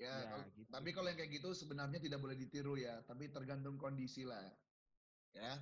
ya, 0.01 0.09
ya, 0.09 0.27
kalau- 0.33 0.49
gitu. 0.49 0.71
tapi 0.73 0.89
kalau 0.97 1.07
yang 1.13 1.19
kayak 1.21 1.33
gitu 1.37 1.49
sebenarnya 1.53 2.01
tidak 2.01 2.19
boleh 2.19 2.37
ditiru 2.41 2.73
ya, 2.81 3.05
tapi 3.05 3.29
tergantung 3.29 3.77
kondisi 3.77 4.25
lah. 4.25 4.49
Ya. 5.37 5.61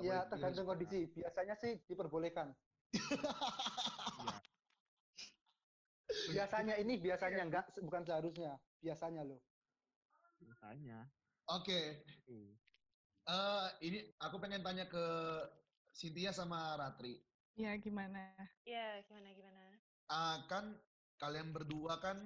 Ya, 0.00 0.24
tergantung 0.24 0.64
kondisi. 0.64 1.04
Biasanya 1.12 1.54
sih 1.60 1.84
diperbolehkan. 1.84 2.56
Iya, 2.92 4.36
Biasanya 6.32 6.74
ini 6.80 6.96
biasanya 7.00 7.44
enggak, 7.44 7.76
bukan 7.84 8.02
seharusnya. 8.08 8.56
Biasanya 8.80 9.22
loh. 9.24 9.40
misalnya 10.42 11.06
Oke, 11.50 12.02
tuh 12.26 12.54
eh 13.22 13.66
ini 13.86 13.98
aku 14.18 14.36
pengen 14.42 14.62
tanya 14.62 14.86
ke 14.90 15.04
Cynthia 15.92 16.32
sama 16.32 16.74
Ratri. 16.78 17.18
Iya, 17.54 17.76
gimana? 17.78 18.32
Iya, 18.64 19.04
gimana 19.06 19.28
gimana? 19.36 19.62
Ah, 20.08 20.40
kan 20.48 20.80
kalian 21.20 21.52
berdua 21.52 22.00
kan 22.00 22.16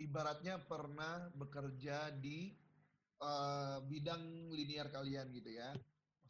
ibaratnya 0.00 0.56
pernah 0.64 1.28
bekerja 1.36 2.16
di 2.16 2.56
eh, 3.20 3.78
bidang 3.86 4.50
linear 4.54 4.88
kalian 4.88 5.28
gitu 5.36 5.50
ya. 5.52 5.70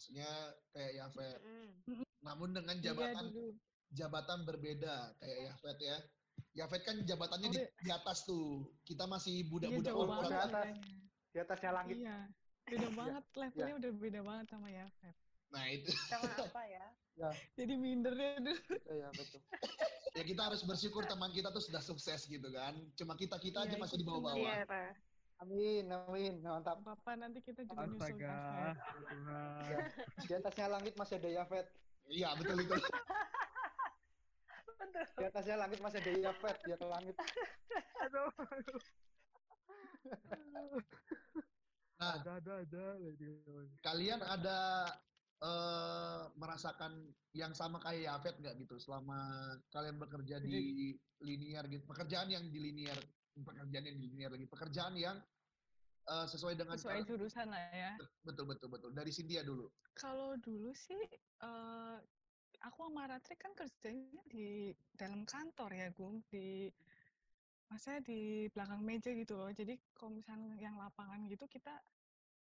Maksudnya 0.01 0.33
kayak 0.73 0.93
Yafet. 0.97 1.39
Mm-mm. 1.45 2.09
Namun 2.25 2.57
dengan 2.57 2.73
Iya 2.73 2.85
jabatan 2.89 3.25
dulu. 3.29 3.53
jabatan 3.93 4.39
berbeda 4.49 4.95
kayak 5.21 5.39
Yafet 5.45 5.77
ya. 5.77 5.97
Yafet 6.57 6.83
kan 6.89 6.97
jabatannya 7.05 7.49
Oh, 7.49 7.53
di, 7.53 7.61
iya. 7.61 7.69
di 7.85 7.91
atas 7.93 8.25
tuh. 8.25 8.65
Kita 8.81 9.05
masih 9.05 9.45
Iya, 9.45 9.49
budak-budak 9.53 9.93
jauh 9.93 10.01
korporat. 10.01 10.25
banget 10.25 10.41
atas. 10.49 10.77
Di 11.29 11.39
atasnya 11.39 11.71
langit. 11.77 11.97
Iya, 12.01 12.17
beda 12.65 12.89
banget. 12.97 13.25
Levelnya 13.37 13.75
udah 13.77 13.91
beda 13.93 14.21
banget 14.25 14.47
sama 14.49 14.69
Yafet. 14.73 15.17
Nah, 15.51 15.65
itu 15.69 15.91
Sama 16.09 16.33
apa 16.33 16.63
ya? 16.65 16.87
Jadi 17.53 17.75
mindernya 17.77 18.41
dulu. 18.41 18.57
Ya, 18.89 19.09
betul. 19.13 19.41
ya 20.17 20.23
kita 20.25 20.43
harus 20.49 20.65
bersyukur 20.65 21.05
teman 21.05 21.29
kita 21.31 21.53
tuh 21.53 21.61
sudah 21.61 21.85
sukses 21.85 22.25
gitu 22.25 22.49
kan. 22.49 22.73
Cuma 22.97 23.21
kita-kita 23.21 23.69
aja 23.69 23.77
Iya, 23.77 23.83
masih 23.85 24.01
di 24.01 24.07
bawah-bawah. 24.09 24.41
Iya, 24.41 24.65
Pak. 24.65 25.10
Amin, 25.41 25.89
amin. 25.89 26.35
Mantap. 26.45 26.85
Bapak 26.85 27.17
nanti 27.17 27.41
kita 27.41 27.65
juga 27.65 27.89
nyusul 27.89 28.13
Astaga, 28.13 28.29
Yafet. 28.29 28.77
Tuhan. 29.09 29.85
Di 30.29 30.33
atasnya 30.37 30.67
langit 30.69 30.95
masih 31.01 31.17
ada 31.17 31.31
Yafet. 31.33 31.67
Iya, 32.13 32.29
betul 32.37 32.57
itu. 32.61 32.77
Betul. 34.81 35.05
Di 35.17 35.25
atasnya 35.25 35.57
langit 35.57 35.79
masih 35.81 35.99
ada 36.05 36.13
Yafet. 36.13 36.57
Di 36.61 36.71
atas 36.77 36.89
langit. 36.93 37.17
Aduh, 38.05 38.29
Nah, 42.01 42.17
ada, 42.17 42.41
ada, 42.41 42.57
ada. 42.65 42.85
kalian 43.85 44.25
ada 44.25 44.59
eh, 45.45 46.23
merasakan 46.33 47.13
yang 47.37 47.53
sama 47.53 47.77
kayak 47.85 48.09
Yafet 48.09 48.41
nggak 48.41 48.57
gitu 48.65 48.81
selama 48.81 49.21
kalian 49.69 50.01
bekerja 50.01 50.41
di 50.41 50.97
linear 51.21 51.69
gitu 51.69 51.85
pekerjaan 51.85 52.33
yang 52.33 52.49
di 52.49 52.57
linear 52.57 52.97
pekerjaan 53.35 53.85
yang 53.87 53.97
di 53.97 54.07
linear 54.11 54.31
lagi 54.35 54.47
pekerjaan 54.47 54.95
yang 54.99 55.17
eh, 56.07 56.27
sesuai 56.27 56.55
dengan 56.59 56.75
Sesuai 56.75 57.01
cara- 57.03 57.09
jurusan 57.09 57.47
lah 57.47 57.63
ya. 57.71 57.93
betul 58.25 58.45
betul 58.49 58.69
betul 58.69 58.91
dari 58.91 59.11
Cynthia 59.15 59.47
dulu 59.47 59.71
Kalau 59.95 60.35
dulu 60.41 60.73
sih, 60.73 60.99
eh 61.45 61.97
aku 62.61 62.79
sama 62.89 63.05
Ratri 63.09 63.37
kan 63.37 63.53
kerjanya 63.53 64.23
di 64.27 64.73
dalam 64.93 65.25
kantor 65.25 65.71
ya, 65.77 65.89
Gung. 65.93 66.25
Di, 66.29 66.69
maksudnya 67.69 68.01
di 68.01 68.49
belakang 68.53 68.81
meja 68.81 69.13
gitu 69.13 69.37
loh. 69.37 69.53
Jadi 69.53 69.77
kalau 69.93 70.17
misalnya 70.17 70.57
yang 70.57 70.77
lapangan 70.77 71.25
gitu, 71.29 71.45
kita 71.47 71.73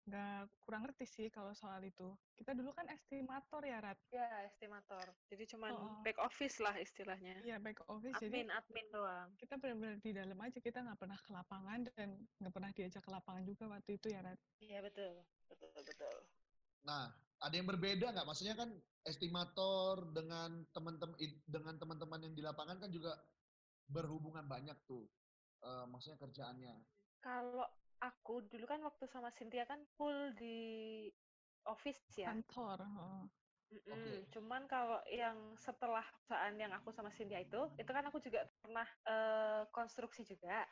nggak 0.09 0.49
kurang 0.65 0.83
ngerti 0.89 1.05
sih 1.07 1.27
kalau 1.29 1.53
soal 1.53 1.81
itu. 1.85 2.17
Kita 2.35 2.57
dulu 2.57 2.73
kan 2.73 2.89
estimator 2.89 3.63
ya, 3.65 3.79
Rat. 3.85 3.99
Ya, 4.11 4.27
estimator. 4.49 5.05
Jadi 5.29 5.45
cuman 5.55 5.73
Oh, 5.77 6.01
back 6.01 6.19
office 6.19 6.57
lah 6.59 6.75
istilahnya. 6.81 7.41
Iya, 7.45 7.61
back 7.61 7.85
office. 7.87 8.17
Jadi 8.17 8.43
Admin, 8.45 8.49
admin 8.51 8.87
doang. 8.91 9.29
kita 9.37 9.61
benar-benar 9.61 9.97
di 10.01 10.11
dalam 10.17 10.39
aja. 10.41 10.59
Kita 10.59 10.79
nggak 10.81 10.99
pernah 10.99 11.19
ke 11.21 11.31
lapangan 11.31 11.81
dan 11.95 12.09
nggak 12.41 12.53
pernah 12.55 12.71
diajak 12.73 13.03
ke 13.05 13.11
lapangan 13.13 13.43
juga 13.45 13.65
waktu 13.77 13.91
itu 14.01 14.07
ya, 14.09 14.21
Rat. 14.25 14.41
Iya, 14.61 14.79
betul. 14.83 15.13
Betul, 15.51 15.71
betul. 15.75 16.17
nah 16.81 17.13
ada 17.45 17.53
yang 17.53 17.69
berbeda 17.69 18.09
nggak 18.09 18.25
maksudnya 18.25 18.57
kan 18.57 18.73
estimator 19.05 20.01
dengan 20.17 20.65
teman-teman 20.73 21.13
dengan 21.45 21.77
teman-teman 21.77 22.21
yang 22.25 22.33
di 22.33 22.41
lapangan 22.41 22.81
kan 22.81 22.89
juga 22.89 23.13
berhubungan 23.85 24.49
banyak 24.49 24.81
tuh 24.89 25.05
Eh, 25.61 25.85
maksudnya 25.93 26.17
kerjaannya 26.17 26.75
Kalau 27.21 27.69
aku 28.01 28.45
dulu 28.49 28.65
kan 28.65 28.81
waktu 28.81 29.05
sama 29.07 29.29
Cynthia 29.37 29.69
kan 29.69 29.81
full 29.95 30.33
di 30.37 31.07
office 31.69 32.01
ya. 32.17 32.33
Kantor. 32.33 32.85
oh. 32.85 33.25
Mm-mm. 33.71 33.95
Oke. 33.95 34.15
Cuman 34.35 34.67
kalau 34.67 34.99
yang 35.07 35.55
setelah 35.55 36.03
perusahaan 36.03 36.57
yang 36.59 36.75
aku 36.75 36.91
sama 36.91 37.15
Cynthia 37.15 37.39
itu, 37.39 37.71
itu 37.79 37.87
kan 37.87 38.03
aku 38.03 38.19
juga 38.19 38.43
pernah 38.59 38.89
eh, 39.07 39.63
konstruksi 39.71 40.27
juga. 40.27 40.67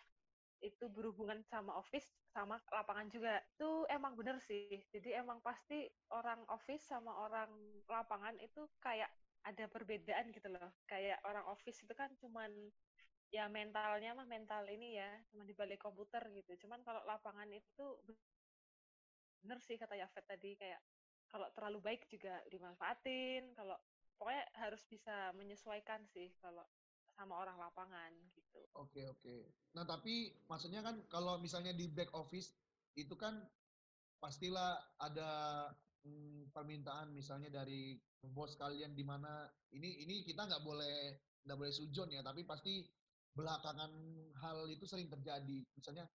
Itu 0.58 0.90
berhubungan 0.90 1.38
sama 1.46 1.78
office 1.78 2.10
sama 2.34 2.58
lapangan 2.74 3.06
juga. 3.06 3.38
Itu 3.54 3.86
emang 3.86 4.18
bener 4.18 4.42
sih. 4.42 4.82
Jadi 4.90 5.14
emang 5.14 5.38
pasti 5.38 5.86
orang 6.10 6.42
office 6.50 6.90
sama 6.90 7.14
orang 7.22 7.54
lapangan 7.86 8.34
itu 8.42 8.66
kayak 8.82 9.08
ada 9.46 9.70
perbedaan 9.70 10.34
gitu 10.34 10.50
loh. 10.50 10.74
Kayak 10.90 11.22
orang 11.22 11.46
office 11.46 11.78
itu 11.86 11.94
kan 11.94 12.10
cuman 12.18 12.50
ya 13.28 13.44
mentalnya 13.48 14.16
mah 14.16 14.24
mental 14.24 14.64
ini 14.68 14.96
ya, 14.96 15.10
cuma 15.28 15.44
di 15.44 15.52
balik 15.52 15.80
komputer 15.82 16.24
gitu. 16.32 16.56
Cuman 16.66 16.80
kalau 16.84 17.04
lapangan 17.04 17.48
itu 17.52 17.86
bener 19.44 19.58
sih 19.62 19.78
kata 19.78 19.94
Yafet 19.94 20.26
tadi 20.26 20.58
kayak 20.58 20.82
kalau 21.28 21.46
terlalu 21.54 21.78
baik 21.84 22.08
juga 22.08 22.40
dimanfaatin 22.50 23.54
kalau 23.54 23.76
pokoknya 24.18 24.44
harus 24.58 24.82
bisa 24.90 25.30
menyesuaikan 25.36 26.02
sih 26.10 26.32
kalau 26.42 26.66
sama 27.14 27.38
orang 27.38 27.58
lapangan 27.58 28.10
gitu 28.34 28.58
Oke 28.78 29.06
oke. 29.06 29.36
Nah 29.74 29.86
tapi 29.86 30.30
maksudnya 30.50 30.82
kan 30.82 31.02
kalau 31.10 31.38
misalnya 31.38 31.74
di 31.74 31.86
back 31.90 32.10
office 32.14 32.54
itu 32.98 33.14
kan 33.14 33.42
pastilah 34.18 34.78
ada 34.98 35.30
mm, 36.06 36.50
permintaan 36.50 37.14
misalnya 37.14 37.62
dari 37.62 37.94
bos 38.34 38.58
kalian 38.58 38.94
di 38.98 39.06
mana 39.06 39.46
ini 39.74 40.02
ini 40.02 40.26
kita 40.26 40.46
nggak 40.46 40.62
boleh 40.66 41.14
nggak 41.46 41.58
boleh 41.58 41.70
sujon 41.74 42.10
ya 42.10 42.22
tapi 42.22 42.42
pasti 42.42 42.82
belakangan 43.36 43.92
hal 44.40 44.58
itu 44.70 44.84
sering 44.88 45.08
terjadi. 45.10 45.64
Misalnya 45.76 46.06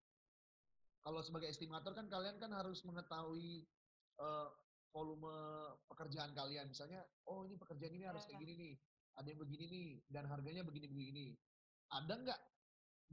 kalau 1.03 1.19
sebagai 1.19 1.51
estimator 1.51 1.91
kan 1.91 2.07
kalian 2.07 2.39
kan 2.39 2.51
harus 2.55 2.81
mengetahui 2.87 3.67
eh, 4.19 4.49
volume 4.93 5.33
pekerjaan 5.89 6.31
kalian. 6.37 6.69
Misalnya 6.69 7.03
oh 7.27 7.43
ini 7.43 7.57
pekerjaan 7.57 7.93
ini 7.93 8.05
harus 8.07 8.23
kayak 8.25 8.39
Ya. 8.39 8.43
gini 8.45 8.53
nih 8.55 8.73
ada 9.13 9.27
yang 9.29 9.41
begini 9.45 9.65
nih 9.69 9.87
dan 10.09 10.25
harganya 10.25 10.65
begini 10.65 10.89
begini 10.89 11.25
ada 11.93 12.17
nggak 12.17 12.39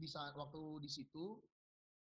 di 0.00 0.08
saat 0.08 0.32
waktu 0.32 0.80
di 0.80 0.88
situ 0.88 1.40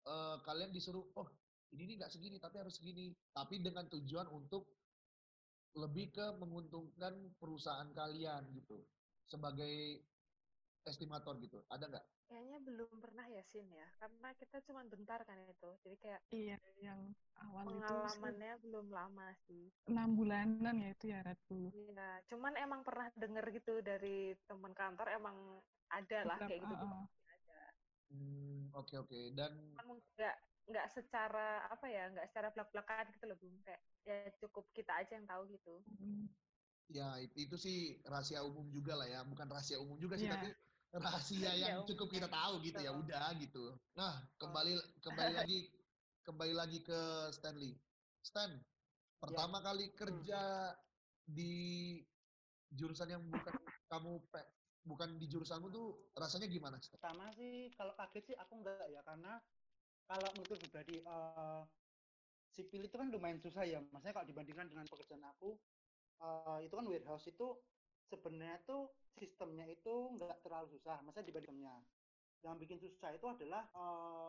eh, 0.09 0.37
kalian 0.41 0.73
disuruh 0.73 1.05
oh 1.21 1.29
ini 1.75 1.91
nih 1.91 1.95
nggak 2.01 2.13
segini 2.15 2.37
tapi 2.39 2.63
harus 2.63 2.79
segini. 2.79 3.11
Tapi 3.35 3.59
dengan 3.59 3.91
tujuan 3.91 4.31
untuk 4.31 4.71
lebih 5.75 6.15
ke 6.15 6.27
menguntungkan 6.39 7.35
perusahaan 7.43 7.91
kalian 7.91 8.47
gitu. 8.55 8.79
Sebagai 9.27 10.07
estimator 10.85 11.35
gitu 11.41 11.65
ada 11.73 11.85
nggak 11.89 12.05
kayaknya 12.29 12.59
belum 12.61 12.93
pernah 13.01 13.27
ya 13.29 13.43
Sin 13.45 13.69
ya 13.73 13.89
karena 14.01 14.29
kita 14.37 14.61
cuma 14.69 14.85
bentar 14.85 15.21
kan 15.25 15.37
itu 15.41 15.71
jadi 15.85 15.97
kayak 16.01 16.21
Iya, 16.29 16.57
yang 16.81 17.01
awal 17.41 17.65
itu 17.69 17.77
sih 17.77 17.85
pengalamannya 17.85 18.55
belum 18.65 18.87
lama 18.93 19.27
sih 19.49 19.65
enam 19.89 20.09
bulanan 20.17 20.75
ya 20.81 20.89
itu 20.93 21.05
ya 21.13 21.21
Rat 21.25 21.41
dulu. 21.49 21.69
Iya, 21.73 22.09
cuman 22.29 22.53
emang 22.59 22.81
pernah 22.85 23.09
denger 23.17 23.45
gitu 23.55 23.81
dari 23.81 24.33
teman 24.49 24.73
kantor 24.73 25.09
emang 25.13 25.37
ada 25.93 26.19
lah 26.27 26.37
kayak 26.41 26.61
gitu 26.65 26.75
uh-uh. 26.75 27.05
pasti 27.07 27.25
ada. 27.29 27.63
Hmm, 28.13 28.61
oke 28.75 28.95
oke 28.99 29.19
dan 29.37 29.53
Cuman 29.75 29.87
mungkin 29.97 30.09
nggak 30.17 30.37
nggak 30.65 30.87
secara 30.97 31.69
apa 31.69 31.87
ya 31.93 32.09
nggak 32.09 32.27
secara 32.33 32.49
belak 32.53 32.69
belakan 32.73 33.05
gitu 33.13 33.25
loh 33.29 33.37
Bung 33.37 33.57
kayak 33.65 33.81
ya 34.09 34.17
cukup 34.41 34.65
kita 34.73 34.93
aja 34.97 35.13
yang 35.17 35.29
tahu 35.29 35.45
gitu. 35.53 35.75
Mm. 36.01 36.29
ya 36.93 37.17
itu, 37.17 37.49
itu 37.49 37.57
sih 37.57 37.79
rahasia 38.05 38.45
umum 38.45 38.69
juga 38.69 38.93
lah 38.93 39.09
ya 39.09 39.25
bukan 39.25 39.49
rahasia 39.49 39.81
umum 39.81 39.97
juga 39.97 40.21
sih 40.21 40.29
Iya. 40.29 40.37
tapi 40.37 40.53
rahasia 40.95 41.51
Rahasia 41.51 41.53
yang 41.75 41.79
cukup 41.87 42.09
kita 42.11 42.29
tahu 42.31 42.63
gitu 42.63 42.81
ya 42.81 42.93
udah 42.95 43.35
gitu. 43.39 43.75
Nah 43.99 44.23
kembali 44.39 44.73
kembali 45.03 45.33
lagi 45.43 45.59
kembali 46.23 46.55
lagi 46.55 46.79
ke 46.87 47.01
Stanley. 47.35 47.75
Stan 48.25 48.57
pertama 49.21 49.61
kali 49.61 49.93
kerja 49.93 50.73
di 51.25 51.55
jurusan 52.73 53.09
yang 53.11 53.23
bukan 53.27 53.53
kamu 53.93 54.13
pe- 54.33 54.51
bukan 54.85 55.17
di 55.17 55.27
jurusanmu 55.29 55.69
tuh 55.73 55.87
rasanya 56.15 56.47
gimana 56.49 56.79
Stan? 56.81 56.97
Pertama 57.01 57.33
sih 57.35 57.73
kalau 57.75 57.95
kaget 57.99 58.25
sih 58.33 58.37
aku 58.39 58.53
enggak 58.63 58.87
ya 58.89 59.01
karena 59.03 59.41
kalau 60.05 60.29
menurut 60.37 60.61
pribadi 60.61 61.01
eh, 61.01 61.63
sipil 62.55 62.87
itu 62.87 62.97
kan 62.97 63.09
lumayan 63.11 63.41
susah 63.43 63.65
ya. 63.67 63.81
Maksudnya 63.91 64.15
kalau 64.15 64.29
dibandingkan 64.29 64.67
dengan 64.71 64.87
pekerjaan 64.87 65.25
aku 65.25 65.59
eh, 66.23 66.59
itu 66.65 66.75
kan 66.75 66.87
warehouse 66.87 67.27
itu 67.29 67.47
sebenarnya 68.15 68.59
tuh 68.67 68.95
sistemnya 69.19 69.67
itu 69.69 70.15
enggak 70.15 70.39
terlalu 70.43 70.71
susah. 70.75 71.03
Maksudnya 71.03 71.27
dibandingkannya. 71.31 71.75
Yang 72.45 72.57
bikin 72.61 72.79
susah 72.81 73.11
itu 73.17 73.27
adalah 73.27 73.63
eh, 73.73 74.29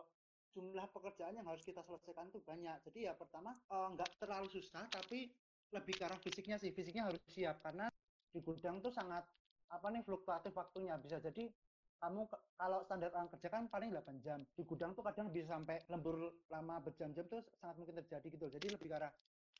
jumlah 0.56 0.86
pekerjaan 0.90 1.36
yang 1.36 1.46
harus 1.46 1.62
kita 1.62 1.82
selesaikan 1.84 2.32
tuh 2.32 2.42
banyak. 2.42 2.80
Jadi 2.86 3.06
ya 3.06 3.12
pertama 3.14 3.56
eh, 3.70 3.86
enggak 3.92 4.10
terlalu 4.18 4.48
susah 4.50 4.86
tapi 4.90 5.30
lebih 5.74 5.94
ke 5.98 6.04
arah 6.06 6.20
fisiknya 6.20 6.56
sih. 6.60 6.70
Fisiknya 6.74 7.06
harus 7.08 7.20
siap 7.30 7.60
karena 7.62 7.90
di 8.30 8.40
gudang 8.44 8.84
tuh 8.84 8.92
sangat 8.92 9.24
apa 9.66 9.86
nih 9.90 10.02
fluktuatif 10.06 10.54
waktunya 10.54 10.94
bisa 11.00 11.18
jadi 11.18 11.50
kamu 11.96 12.28
kalau 12.60 12.84
standar 12.84 13.10
orang 13.16 13.32
kerja 13.32 13.48
kan 13.48 13.64
paling 13.72 13.90
8 13.90 14.20
jam 14.20 14.44
di 14.52 14.62
gudang 14.62 14.92
tuh 14.92 15.02
kadang 15.02 15.32
bisa 15.32 15.56
sampai 15.56 15.80
lembur 15.88 16.36
lama 16.52 16.76
berjam-jam 16.84 17.24
tuh 17.26 17.42
sangat 17.56 17.76
mungkin 17.80 17.96
terjadi 18.04 18.26
gitu 18.28 18.46
jadi 18.52 18.66
lebih 18.76 18.86
ke 18.92 18.96
arah 19.00 19.12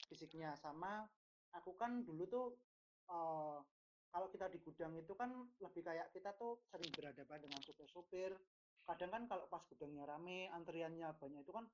fisiknya 0.07 0.53
sama 0.61 1.09
aku 1.57 1.75
kan 1.81 2.05
dulu 2.05 2.29
tuh 2.29 2.47
eh, 3.09 3.59
kalau 4.11 4.29
kita 4.33 4.47
di 4.49 4.59
gudang 4.63 4.93
itu 4.97 5.13
kan 5.13 5.31
lebih 5.61 5.83
kayak 5.85 6.09
kita 6.15 6.33
tuh 6.39 6.63
sering 6.73 6.89
berhadapan 6.95 7.39
dengan 7.43 7.61
sopir-sopir. 7.63 8.33
Kadang 8.87 9.11
kan 9.11 9.23
kalau 9.27 9.45
pas 9.51 9.63
gudangnya 9.67 10.07
rame 10.07 10.47
antriannya 10.55 11.11
banyak 11.19 11.43
itu 11.43 11.53
kan 11.53 11.67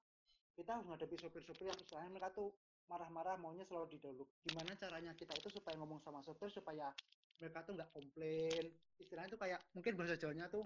kita 0.52 0.76
harus 0.76 0.84
menghadapi 0.84 1.16
sopir-sopir 1.16 1.64
yang 1.68 1.78
istilahnya 1.80 2.10
mereka 2.12 2.32
tuh 2.32 2.52
marah-marah 2.90 3.40
maunya 3.40 3.64
selalu 3.64 3.96
didahulu 3.96 4.28
gimana 4.44 4.76
caranya 4.76 5.16
kita 5.16 5.32
itu 5.32 5.48
supaya 5.48 5.80
ngomong 5.80 6.02
sama 6.04 6.20
sopir 6.20 6.52
supaya 6.52 6.92
mereka 7.40 7.64
tuh 7.64 7.72
nggak 7.78 7.90
komplain? 7.92 8.64
Istilahnya 9.00 9.28
tuh 9.32 9.40
kayak 9.40 9.60
mungkin 9.72 9.92
bahasa 9.96 10.14
Jawanya 10.20 10.46
tuh 10.52 10.64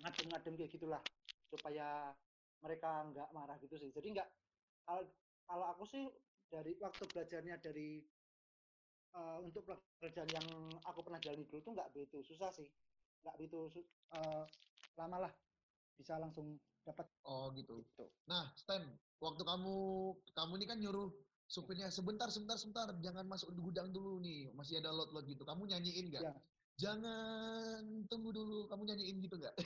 ngadem-ngadem 0.00 0.54
kayak 0.56 0.70
gitulah 0.72 1.02
supaya 1.52 2.12
mereka 2.64 3.04
nggak 3.12 3.28
marah 3.32 3.56
gitu 3.60 3.76
sih. 3.76 3.90
Jadi 3.92 4.16
nggak 4.16 4.28
kalau 5.46 5.66
aku 5.70 5.84
sih 5.88 6.04
dari 6.46 6.78
waktu 6.78 7.04
belajarnya 7.10 7.58
dari 7.58 8.02
uh, 9.16 9.38
untuk 9.40 9.64
pekerjaan 9.64 10.28
yang 10.30 10.46
aku 10.84 11.00
pernah 11.00 11.18
jalani 11.18 11.48
dulu 11.48 11.60
tuh 11.64 11.72
nggak 11.72 11.88
begitu 11.96 12.20
susah 12.28 12.52
sih. 12.52 12.68
Nggak 13.24 13.36
begitu 13.40 13.72
uh, 14.14 14.44
lama 15.00 15.28
lah 15.28 15.32
bisa 15.96 16.20
langsung 16.20 16.60
dapat. 16.84 17.08
Oh 17.24 17.50
gitu. 17.56 17.82
gitu. 17.82 18.06
Nah 18.28 18.52
Stan 18.54 18.84
waktu 19.18 19.42
kamu 19.42 19.76
kamu 20.36 20.52
ini 20.60 20.66
kan 20.68 20.78
nyuruh 20.78 21.10
supirnya 21.46 21.88
sebentar 21.88 22.28
sebentar 22.28 22.58
sebentar 22.60 22.90
jangan 23.00 23.24
masuk 23.24 23.50
di 23.56 23.60
gudang 23.64 23.88
dulu 23.90 24.20
nih. 24.20 24.52
Masih 24.52 24.78
ada 24.84 24.92
lot 24.92 25.10
lot 25.10 25.24
gitu. 25.24 25.42
Kamu 25.42 25.64
nyanyiin 25.66 26.12
nggak? 26.12 26.22
Ya. 26.22 26.34
jangan 26.76 27.80
tunggu 28.12 28.30
dulu. 28.36 28.68
Kamu 28.68 28.84
nyanyiin 28.84 29.16
gitu 29.24 29.40
nggak? 29.40 29.56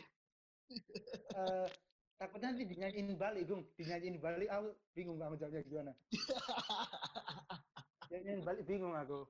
Uh, 1.35 1.67
takutnya 2.21 2.55
nanti 2.55 2.65
dinyanyiin 2.71 3.19
balik 3.19 3.51
gung. 3.51 3.67
Dinyanyiin 3.75 4.23
balik 4.23 4.49
aku 4.49 4.71
bingung 4.95 5.19
nggak 5.19 5.29
mau 5.35 5.39
jawabnya 5.39 5.63
gimana. 5.67 5.93
Dinyanyiin 8.11 8.43
balik 8.47 8.65
bingung 8.65 8.95
aku 8.95 9.27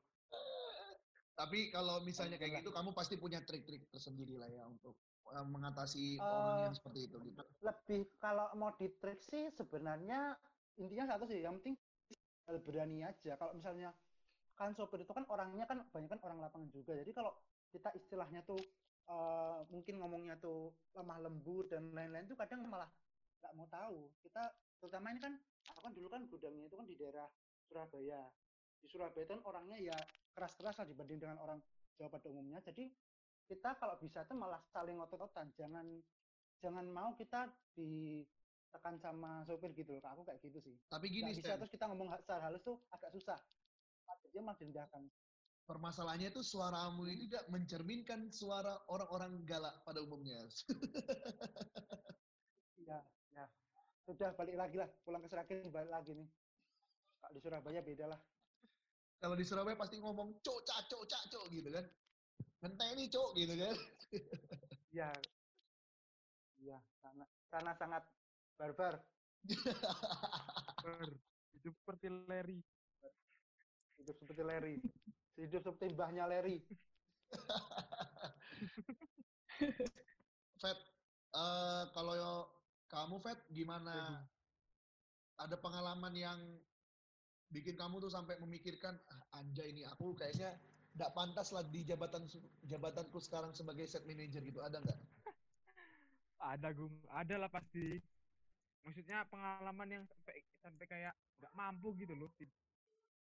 tapi 1.40 1.72
kalau 1.72 2.04
misalnya 2.04 2.36
kayak 2.36 2.60
gitu 2.60 2.68
kamu 2.68 2.92
pasti 2.92 3.16
punya 3.16 3.40
trik-trik 3.40 3.88
tersendiri 3.88 4.36
lah 4.36 4.52
ya 4.52 4.68
untuk 4.68 4.92
uh, 5.32 5.46
mengatasi 5.48 6.20
uh, 6.20 6.28
orang 6.28 6.58
yang 6.68 6.76
seperti 6.76 7.08
itu 7.08 7.16
gitu. 7.24 7.40
lebih 7.64 8.00
kalau 8.20 8.52
mau 8.60 8.76
di 8.76 8.92
trik 9.00 9.24
sih 9.24 9.48
sebenarnya 9.56 10.36
intinya 10.76 11.16
satu 11.16 11.24
sih 11.24 11.40
yang 11.40 11.56
penting 11.60 11.80
berani 12.58 13.06
aja. 13.06 13.38
Kalau 13.38 13.54
misalnya 13.54 13.94
kan 14.58 14.74
sopir 14.74 15.06
itu 15.06 15.12
kan 15.14 15.24
orangnya 15.30 15.64
kan 15.70 15.86
banyak 15.94 16.10
kan 16.10 16.20
orang 16.26 16.42
lapangan 16.42 16.68
juga. 16.74 16.98
Jadi 16.98 17.14
kalau 17.14 17.32
kita 17.70 17.94
istilahnya 17.94 18.42
tuh 18.42 18.58
uh, 19.06 19.62
mungkin 19.70 20.02
ngomongnya 20.02 20.34
tuh 20.42 20.74
lemah 20.98 21.22
lembut 21.22 21.70
dan 21.70 21.94
lain-lain 21.94 22.26
tuh 22.26 22.34
kadang 22.34 22.66
malah 22.66 22.90
nggak 23.40 23.52
mau 23.54 23.70
tahu. 23.70 24.10
Kita 24.26 24.50
terutama 24.82 25.14
ini 25.14 25.20
kan 25.22 25.32
aku 25.70 25.80
kan 25.86 25.92
dulu 25.94 26.08
kan 26.10 26.26
gudangnya 26.26 26.66
itu 26.66 26.76
kan 26.76 26.86
di 26.88 26.96
daerah 26.98 27.28
Surabaya 27.70 28.26
di 28.80 28.88
Surabaya 28.88 29.24
itu 29.24 29.32
kan 29.36 29.42
orangnya 29.44 29.78
ya 29.78 29.96
keras-keras 30.32 30.80
lah 30.80 30.86
dibanding 30.88 31.20
dengan 31.20 31.38
orang 31.40 31.60
Jawa 32.00 32.08
pada 32.16 32.26
umumnya 32.32 32.64
jadi 32.64 32.88
kita 33.46 33.76
kalau 33.76 33.98
bisa 34.00 34.24
tuh 34.24 34.38
malah 34.38 34.62
saling 34.72 34.96
otot-otan 34.96 35.52
jangan 35.58 35.84
jangan 36.60 36.86
mau 36.88 37.16
kita 37.16 37.48
di 37.74 38.22
tekan 38.70 38.96
sama 39.02 39.42
sopir 39.44 39.74
gitu 39.74 39.98
loh. 39.98 40.02
Aku 40.14 40.22
kayak 40.22 40.40
gitu 40.40 40.58
sih. 40.62 40.74
Tapi 40.88 41.06
gini, 41.10 41.34
bisa 41.34 41.58
terus 41.58 41.70
kita 41.70 41.90
ngomong 41.90 42.14
secara 42.22 42.48
halus 42.48 42.62
tuh 42.62 42.78
agak 42.94 43.10
susah. 43.10 43.38
Dia 44.30 44.42
malah 44.42 44.58
direndahkan. 44.58 45.02
Permasalahannya 45.66 46.34
itu 46.34 46.42
suaramu 46.42 47.06
ini 47.06 47.30
tidak 47.30 47.46
mencerminkan 47.50 48.30
suara 48.30 48.74
orang-orang 48.90 49.42
galak 49.46 49.74
pada 49.82 49.98
umumnya. 50.02 50.46
Iya, 52.80 52.96
ya. 53.36 53.44
Sudah 54.08 54.32
balik 54.34 54.56
lagi 54.56 54.80
lah, 54.80 54.88
pulang 55.04 55.20
ke 55.20 55.28
Seragen 55.28 55.68
balik 55.68 55.92
lagi 55.92 56.16
nih. 56.16 56.26
Di 57.30 57.38
Surabaya 57.38 57.84
beda 57.84 58.08
lah. 58.08 58.20
Kalau 59.20 59.36
di 59.36 59.44
Surabaya 59.44 59.76
pasti 59.76 60.00
ngomong 60.00 60.40
cok 60.40 60.60
cak 60.64 60.80
cok 60.88 61.04
cak 61.04 61.24
cok 61.28 61.44
gitu 61.52 61.68
kan. 61.68 61.84
ini 62.96 63.04
cok 63.12 63.30
gitu 63.36 63.54
kan. 63.54 63.76
Iya. 64.90 65.06
Iya, 66.60 66.78
karena 66.98 67.24
karena 67.52 67.72
sangat 67.78 68.02
Barbar. 68.58 69.00
Bar. 69.00 69.04
Hidup 71.56 71.74
seperti 71.76 72.08
Larry. 72.28 72.60
Hidup 74.00 74.16
seperti 74.20 74.42
Larry. 74.44 74.76
Hidup 75.36 75.62
seperti 75.64 75.94
mbahnya 75.96 76.26
Larry. 76.28 76.60
Fat, 80.60 80.76
uh, 81.36 81.84
kalau 81.92 82.48
kamu 82.88 83.20
Fat 83.24 83.40
gimana? 83.48 84.24
Ada 85.40 85.56
pengalaman 85.56 86.12
yang 86.12 86.36
bikin 87.50 87.74
kamu 87.74 87.98
tuh 87.98 88.10
sampai 88.10 88.38
memikirkan 88.38 88.94
ah, 89.10 89.38
anjay 89.42 89.74
ini 89.74 89.82
aku 89.82 90.14
kayaknya 90.14 90.54
tidak 90.94 91.10
pantas 91.14 91.50
lah 91.54 91.62
di 91.66 91.86
jabatan 91.86 92.26
jabatanku 92.66 93.18
sekarang 93.22 93.54
sebagai 93.54 93.86
set 93.86 94.06
manager 94.06 94.42
gitu. 94.42 94.62
Ada 94.62 94.82
nggak? 94.82 94.98
ada 96.54 96.68
gung, 96.72 96.94
ada 97.10 97.34
lah 97.36 97.50
pasti. 97.50 97.98
Maksudnya 98.86 99.28
pengalaman 99.28 99.88
yang 100.00 100.04
sampai 100.08 100.40
sampai 100.62 100.86
kayak 100.88 101.14
nggak 101.42 101.52
mampu 101.54 101.94
gitu 101.98 102.14
loh. 102.14 102.30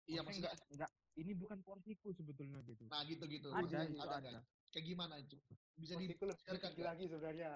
Iya 0.09 0.21
maksudnya 0.25 0.49
nggak 0.49 0.55
nggak 0.77 0.91
ini 1.21 1.31
bukan 1.37 1.59
porsiku 1.61 2.09
sebetulnya 2.13 2.61
gitu. 2.65 2.85
Nah 2.89 3.05
gitu 3.05 3.25
gitu. 3.29 3.49
Ada, 3.53 3.85
gitu, 3.85 4.01
ada, 4.01 4.17
ada. 4.17 4.41
kayak 4.73 4.85
gimana 4.87 5.13
itu? 5.21 5.37
Bisa 5.77 5.93
diceritakan 5.97 6.73
lagi 6.81 7.05
sebenarnya. 7.09 7.51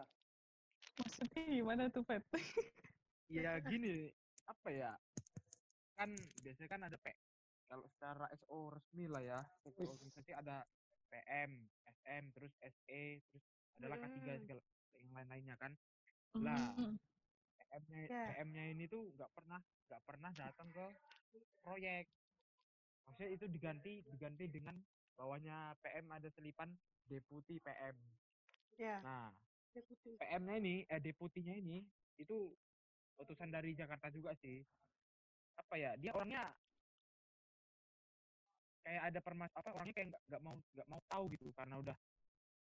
Maksudnya 0.97 1.43
gimana 1.53 1.81
tuh 1.89 2.05
Pet? 2.05 2.21
Ya 3.27 3.59
gini. 3.59 4.07
Apa 4.47 4.71
ya 4.71 4.95
kan 5.97 6.09
biasanya 6.45 6.69
kan 6.69 6.81
ada 6.85 6.97
P 7.01 7.07
kalau 7.67 7.83
secara 7.89 8.29
SO 8.39 8.71
resmi 8.71 9.09
lah 9.09 9.23
ya 9.25 9.39
organisasi 9.65 10.31
ada 10.31 10.63
PM 11.09 11.67
SM 11.83 12.23
terus 12.31 12.53
SE 12.61 13.03
terus 13.27 13.43
adalah 13.81 13.97
K3 13.99 14.13
hmm. 14.13 14.41
segala 14.45 14.61
yang 14.97 15.11
lain-lainnya 15.13 15.55
kan 15.57 15.73
lah 16.37 16.73
PM-nya 17.67 18.01
yeah. 18.07 18.27
PM-nya 18.31 18.63
ini 18.71 18.85
tuh 18.87 19.11
nggak 19.13 19.31
pernah 19.35 19.59
nggak 19.59 20.01
pernah 20.07 20.29
datang 20.31 20.67
ke 20.71 20.85
proyek. 21.61 22.05
Maksudnya 23.07 23.29
itu 23.31 23.45
diganti 23.51 23.93
diganti 24.07 24.45
dengan 24.47 24.75
bawahnya 25.19 25.75
PM 25.83 26.07
ada 26.11 26.29
selipan 26.31 26.71
deputi 27.03 27.59
PM. 27.59 27.95
Yeah. 28.79 28.99
Nah, 29.03 29.29
deputi. 29.75 30.15
PM-nya 30.19 30.55
ini 30.63 30.75
eh 30.87 31.01
deputinya 31.03 31.55
ini 31.55 31.83
itu 32.17 32.51
utusan 33.19 33.51
dari 33.51 33.75
Jakarta 33.75 34.07
juga 34.11 34.31
sih. 34.39 34.63
Apa 35.57 35.75
ya? 35.75 35.91
Dia 35.97 36.13
orangnya 36.13 36.53
kayak 38.87 39.03
ada 39.11 39.19
permas 39.19 39.51
apa 39.51 39.75
orangnya 39.75 39.95
kayak 39.99 40.15
nggak 40.15 40.41
mau 40.47 40.55
nggak 40.55 40.87
mau 40.87 41.01
tahu 41.11 41.27
gitu 41.35 41.51
karena 41.51 41.75
udah 41.83 41.97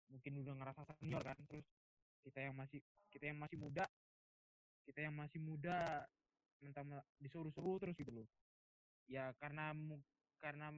mungkin 0.08 0.39
udah 0.39 0.53
ngerasa 0.56 0.82
senior 0.95 1.19
kan 1.19 1.36
terus 1.51 1.67
kita 2.23 2.47
yang 2.47 2.56
masih 2.56 2.79
kita 3.12 3.27
yang 3.27 3.39
masih 3.43 3.60
muda 3.60 3.84
kita 4.88 5.03
yang 5.03 5.15
masih 5.19 5.43
muda 5.43 6.08
mentang 6.63 6.88
disuruh-suruh 7.19 7.75
terus 7.84 7.99
gitu 7.99 8.23
loh 8.23 8.27
ya 9.12 9.36
karena 9.36 9.75
karena 10.39 10.71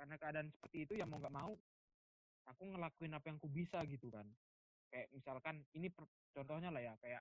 karena 0.00 0.14
keadaan 0.16 0.48
seperti 0.48 0.88
itu 0.88 0.92
ya 0.96 1.04
mau 1.04 1.20
nggak 1.20 1.36
mau 1.36 1.52
aku 2.48 2.62
ngelakuin 2.72 3.12
apa 3.12 3.26
yang 3.28 3.36
ku 3.36 3.52
bisa 3.52 3.84
gitu 3.84 4.08
kan 4.08 4.24
kayak 4.88 5.12
misalkan 5.12 5.60
ini 5.76 5.92
contohnya 6.32 6.72
lah 6.72 6.80
ya 6.80 6.96
kayak 7.04 7.20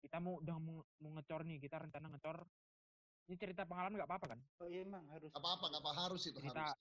kita 0.00 0.20
mau 0.20 0.38
udah 0.40 0.56
mau, 0.60 0.80
mau 1.02 1.10
ngecor 1.18 1.42
nih 1.46 1.58
kita 1.60 1.82
rencana 1.82 2.12
ngecor 2.12 2.44
ini 3.26 3.34
cerita 3.34 3.66
pengalaman 3.66 3.98
nggak 3.98 4.08
apa-apa 4.08 4.26
kan 4.36 4.40
oh 4.62 4.68
iya 4.70 4.86
emang 4.86 5.04
harus 5.10 5.30
apa 5.34 5.48
apa 5.58 5.64
nggak 5.72 5.82
apa 5.82 5.92
harus 6.06 6.22
itu 6.28 6.38
cerita, 6.38 6.74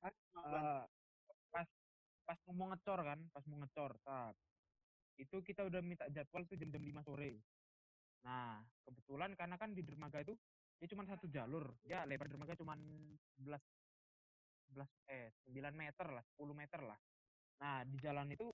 harus 0.00 0.20
uh, 0.40 0.82
pas 1.52 1.68
pas 2.26 2.38
mau 2.54 2.72
ngecor 2.72 3.00
kan 3.04 3.20
pas 3.30 3.44
mau 3.46 3.58
ngecor 3.60 3.92
tak 4.02 4.34
itu 5.16 5.36
kita 5.40 5.64
udah 5.64 5.80
minta 5.80 6.04
jadwal 6.12 6.44
tuh 6.44 6.56
jam-jam 6.60 6.80
5 6.84 7.08
sore. 7.08 7.40
Nah, 8.24 8.60
kebetulan 8.84 9.32
karena 9.32 9.56
kan 9.56 9.72
di 9.72 9.80
dermaga 9.80 10.20
itu 10.20 10.36
ini 10.80 10.86
cuma 10.92 11.08
satu 11.08 11.24
jalur. 11.28 11.72
Ya, 11.88 12.04
lebar 12.04 12.28
dermaga 12.28 12.52
cuma 12.52 12.76
11 12.76 13.56
11 14.76 14.84
eh 15.08 15.32
9 15.48 15.72
meter 15.72 16.06
lah, 16.12 16.24
10 16.36 16.52
meter 16.52 16.80
lah. 16.84 16.98
Nah, 17.64 17.80
di 17.88 17.96
jalan 17.96 18.28
itu 18.28 18.52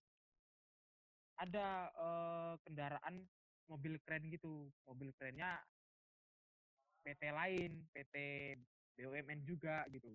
ada 1.42 1.90
eh, 1.90 2.54
kendaraan 2.62 3.26
mobil 3.70 3.98
keren 4.02 4.26
gitu. 4.30 4.70
Mobil 4.86 5.10
kerennya 5.14 5.58
PT 7.02 7.22
lain, 7.34 7.82
PT 7.90 8.16
BUMN 8.98 9.42
juga 9.42 9.82
gitu. 9.90 10.14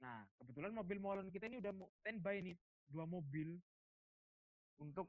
Nah, 0.00 0.24
kebetulan 0.36 0.72
mobil 0.76 0.98
molen 1.00 1.28
kita 1.32 1.48
ini 1.48 1.60
udah 1.60 1.72
standby 2.00 2.40
nih, 2.44 2.56
dua 2.88 3.08
mobil 3.08 3.56
untuk 4.76 5.08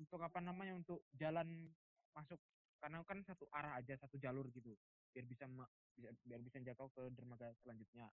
untuk 0.00 0.20
apa 0.22 0.42
namanya 0.42 0.74
untuk 0.74 1.06
jalan 1.14 1.70
masuk 2.10 2.40
karena 2.82 2.98
kan 3.06 3.22
satu 3.22 3.46
arah 3.54 3.78
aja 3.78 3.94
satu 3.94 4.18
jalur 4.18 4.50
gitu 4.50 4.74
biar 5.14 5.22
bisa 5.28 5.46
biar 6.26 6.40
bisa 6.42 6.58
jangkau 6.58 6.88
ke 6.90 7.02
dermaga 7.14 7.52
selanjutnya. 7.62 8.10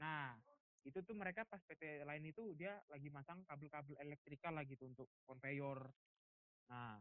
Nah 0.00 0.38
itu 0.86 1.02
tuh 1.02 1.12
mereka 1.18 1.42
pas 1.44 1.58
PT 1.66 2.06
lain 2.06 2.30
itu 2.30 2.54
dia 2.54 2.78
lagi 2.88 3.10
masang 3.10 3.42
kabel-kabel 3.44 3.98
elektrikal 4.00 4.54
lah 4.54 4.64
gitu 4.64 4.86
untuk 4.86 5.10
konveyor. 5.26 5.90
Nah 6.70 6.96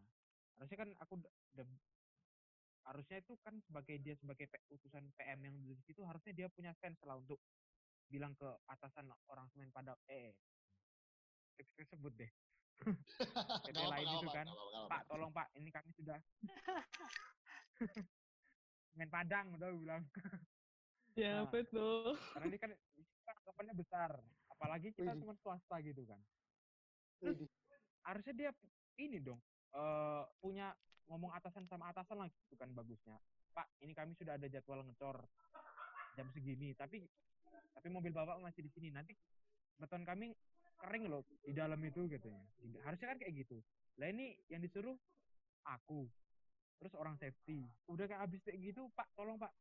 harusnya 0.56 0.78
kan 0.88 0.90
aku 1.04 1.14
udah 1.56 1.68
harusnya 2.86 3.18
itu 3.18 3.34
kan 3.42 3.58
sebagai 3.66 3.98
dia 3.98 4.14
sebagai 4.14 4.46
utusan 4.70 5.10
PM 5.18 5.40
yang 5.42 5.56
di 5.66 5.74
situ 5.84 6.06
harusnya 6.06 6.34
dia 6.38 6.48
punya 6.54 6.72
sense 6.78 7.02
lah 7.04 7.18
untuk 7.18 7.42
bilang 8.06 8.38
ke 8.38 8.46
atasan 8.70 9.10
orang 9.34 9.50
semen 9.50 9.74
pada 9.74 9.98
eh 10.06 10.38
kita 11.58 11.98
sebut 11.98 12.14
deh. 12.14 12.32
PT 13.66 13.78
lain 13.80 14.06
itu 14.06 14.28
kan. 14.30 14.48
Pak 14.92 15.02
tolong 15.10 15.32
Pak 15.34 15.48
ini 15.58 15.72
kami 15.74 15.90
sudah 15.98 16.20
main 18.96 19.10
Padang 19.10 19.56
udah 19.58 19.70
bilang. 19.74 20.04
Ya, 21.16 21.48
Nah. 21.48 21.48
betul. 21.48 22.12
karena 22.36 22.46
ini 22.52 22.60
kan 22.60 22.72
anggapannya 23.24 23.74
besar 23.80 24.20
apalagi 24.52 24.92
kita 24.92 25.16
cuma 25.16 25.32
swasta 25.40 25.80
gitu 25.80 26.04
kan. 26.04 26.20
Terus 27.24 27.40
harusnya 28.04 28.34
dia 28.36 28.52
ini 29.00 29.24
dong 29.24 29.40
eh 29.76 30.24
punya 30.40 30.72
ngomong 31.12 31.36
atasan 31.36 31.68
sama 31.68 31.92
atasan 31.92 32.18
lah 32.24 32.28
gitu 32.32 32.56
kan 32.56 32.72
bagusnya. 32.72 33.20
Pak 33.52 33.68
ini 33.84 33.92
kami 33.92 34.16
sudah 34.16 34.40
ada 34.40 34.48
jadwal 34.48 34.82
ngecor 34.84 35.20
jam 36.16 36.28
segini 36.32 36.72
tapi 36.76 37.04
tapi 37.76 37.88
mobil 37.92 38.16
bapak 38.16 38.40
masih 38.40 38.64
di 38.64 38.72
sini. 38.72 38.90
Nanti 38.90 39.14
beton 39.76 40.08
kami 40.08 40.32
kering 40.80 41.12
loh 41.12 41.28
di 41.44 41.52
dalam 41.52 41.80
itu 41.84 42.08
katanya. 42.08 42.44
Harusnya 42.88 43.08
kan 43.12 43.18
kayak 43.20 43.34
gitu. 43.46 43.60
Lah 44.00 44.08
ini 44.12 44.36
yang 44.48 44.64
disuruh 44.64 44.96
aku 45.68 46.08
terus 46.80 46.96
orang 46.96 47.20
safety. 47.20 47.68
Udah 47.92 48.08
kayak 48.08 48.22
habis 48.26 48.40
kayak 48.48 48.60
gitu 48.64 48.88
pak 48.96 49.12
tolong 49.14 49.36
pak. 49.36 49.52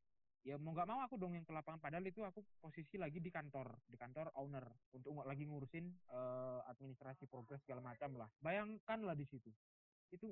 Ya 0.44 0.61
mau 0.61 0.77
nggak 0.77 0.85
mau 0.85 1.00
aku 1.00 1.16
dong 1.16 1.35
yang 1.35 1.42
ke 1.42 1.50
lapangan. 1.50 1.81
Padahal 1.81 2.05
itu 2.07 2.20
aku 2.22 2.44
posisi 2.62 3.00
lagi 3.00 3.18
di 3.18 3.33
kantor 3.35 3.66
di 3.88 3.96
kantor 3.98 4.31
owner 4.38 4.64
untuk 4.94 5.16
lagi 5.27 5.48
ngurusin 5.48 5.90
eh, 5.90 6.61
administrasi 6.70 7.27
progres 7.27 7.64
segala 7.66 7.83
macam 7.83 8.14
lah. 8.14 8.29
Bayangkan 8.38 9.03
lah 9.03 9.16
di 9.16 9.27
situ 9.27 9.50
itu 10.14 10.31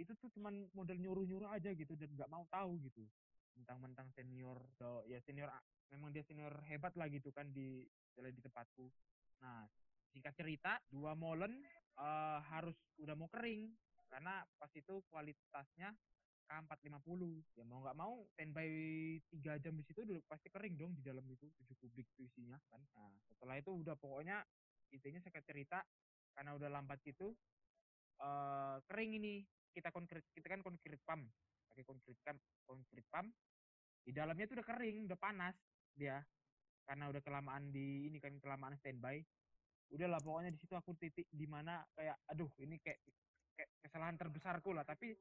itu 0.00 0.12
tuh 0.16 0.32
cuman 0.32 0.72
model 0.72 0.96
nyuruh 0.96 1.24
nyuruh 1.28 1.50
aja 1.52 1.70
gitu 1.76 1.92
dan 1.94 2.08
nggak 2.16 2.30
mau 2.32 2.48
tahu 2.48 2.80
gitu. 2.80 3.04
Mentang-mentang 3.52 4.08
senior 4.16 4.56
do- 4.80 5.04
ya 5.04 5.20
senior 5.20 5.52
memang 5.92 6.08
dia 6.10 6.24
senior 6.24 6.52
hebat 6.64 6.96
lah 6.96 7.06
gitu 7.12 7.28
kan 7.30 7.52
di 7.52 7.84
di 8.16 8.40
tempatku. 8.40 8.88
Nah 9.44 9.68
singkat 10.12 10.32
cerita 10.36 10.80
dua 10.88 11.12
molen 11.12 11.60
eh, 12.00 12.38
harus 12.48 12.76
udah 13.00 13.14
mau 13.16 13.28
kering. 13.28 13.68
Karena 14.12 14.44
pas 14.60 14.68
itu 14.76 15.00
kualitasnya 15.08 15.96
K450 16.44 17.40
ya 17.56 17.64
mau 17.64 17.80
nggak 17.80 17.96
mau 17.96 18.28
standby 18.36 18.68
tiga 19.32 19.56
jam 19.56 19.72
di 19.72 19.84
situ 19.88 20.04
udah 20.04 20.20
pasti 20.28 20.52
kering 20.52 20.76
dong 20.76 20.92
di 20.92 21.00
dalam 21.00 21.24
itu 21.32 21.48
tujuh 21.48 21.76
kubik 21.80 22.04
itu 22.16 22.28
isinya 22.28 22.60
kan. 22.68 22.80
Nah 22.92 23.08
setelah 23.32 23.56
itu 23.56 23.72
udah 23.72 23.96
pokoknya 23.96 24.44
intinya 24.92 25.16
saya 25.24 25.40
cerita 25.40 25.80
karena 26.36 26.52
udah 26.56 26.68
lambat 26.68 27.00
gitu 27.04 27.32
eh 28.20 28.76
kering 28.84 29.10
ini 29.16 29.42
kita 29.72 29.88
konkret 29.88 30.24
kita 30.36 30.46
kan 30.52 30.60
konkret 30.60 31.00
pump 31.06 31.24
pakai 31.72 31.84
konkret 31.88 32.18
kan 32.20 32.36
konkret 32.68 33.06
pump 33.08 33.32
di 34.04 34.12
dalamnya 34.12 34.44
itu 34.44 34.54
udah 34.58 34.66
kering 34.66 35.08
udah 35.08 35.18
panas 35.18 35.56
dia 35.96 36.20
karena 36.84 37.08
udah 37.08 37.22
kelamaan 37.24 37.70
di 37.72 38.10
ini 38.10 38.18
kan 38.20 38.36
kelamaan 38.42 38.76
standby 38.76 39.22
udahlah 39.92 40.20
pokoknya 40.20 40.50
di 40.52 40.58
situ 40.60 40.74
aku 40.76 40.96
titik 40.96 41.28
di 41.28 41.46
mana 41.48 41.84
kayak 41.96 42.16
aduh 42.28 42.48
ini 42.60 42.80
kayak 42.80 43.00
kayak 43.56 43.70
kesalahan 43.84 44.16
terbesarku 44.16 44.72
lah 44.72 44.84
tapi 44.84 45.16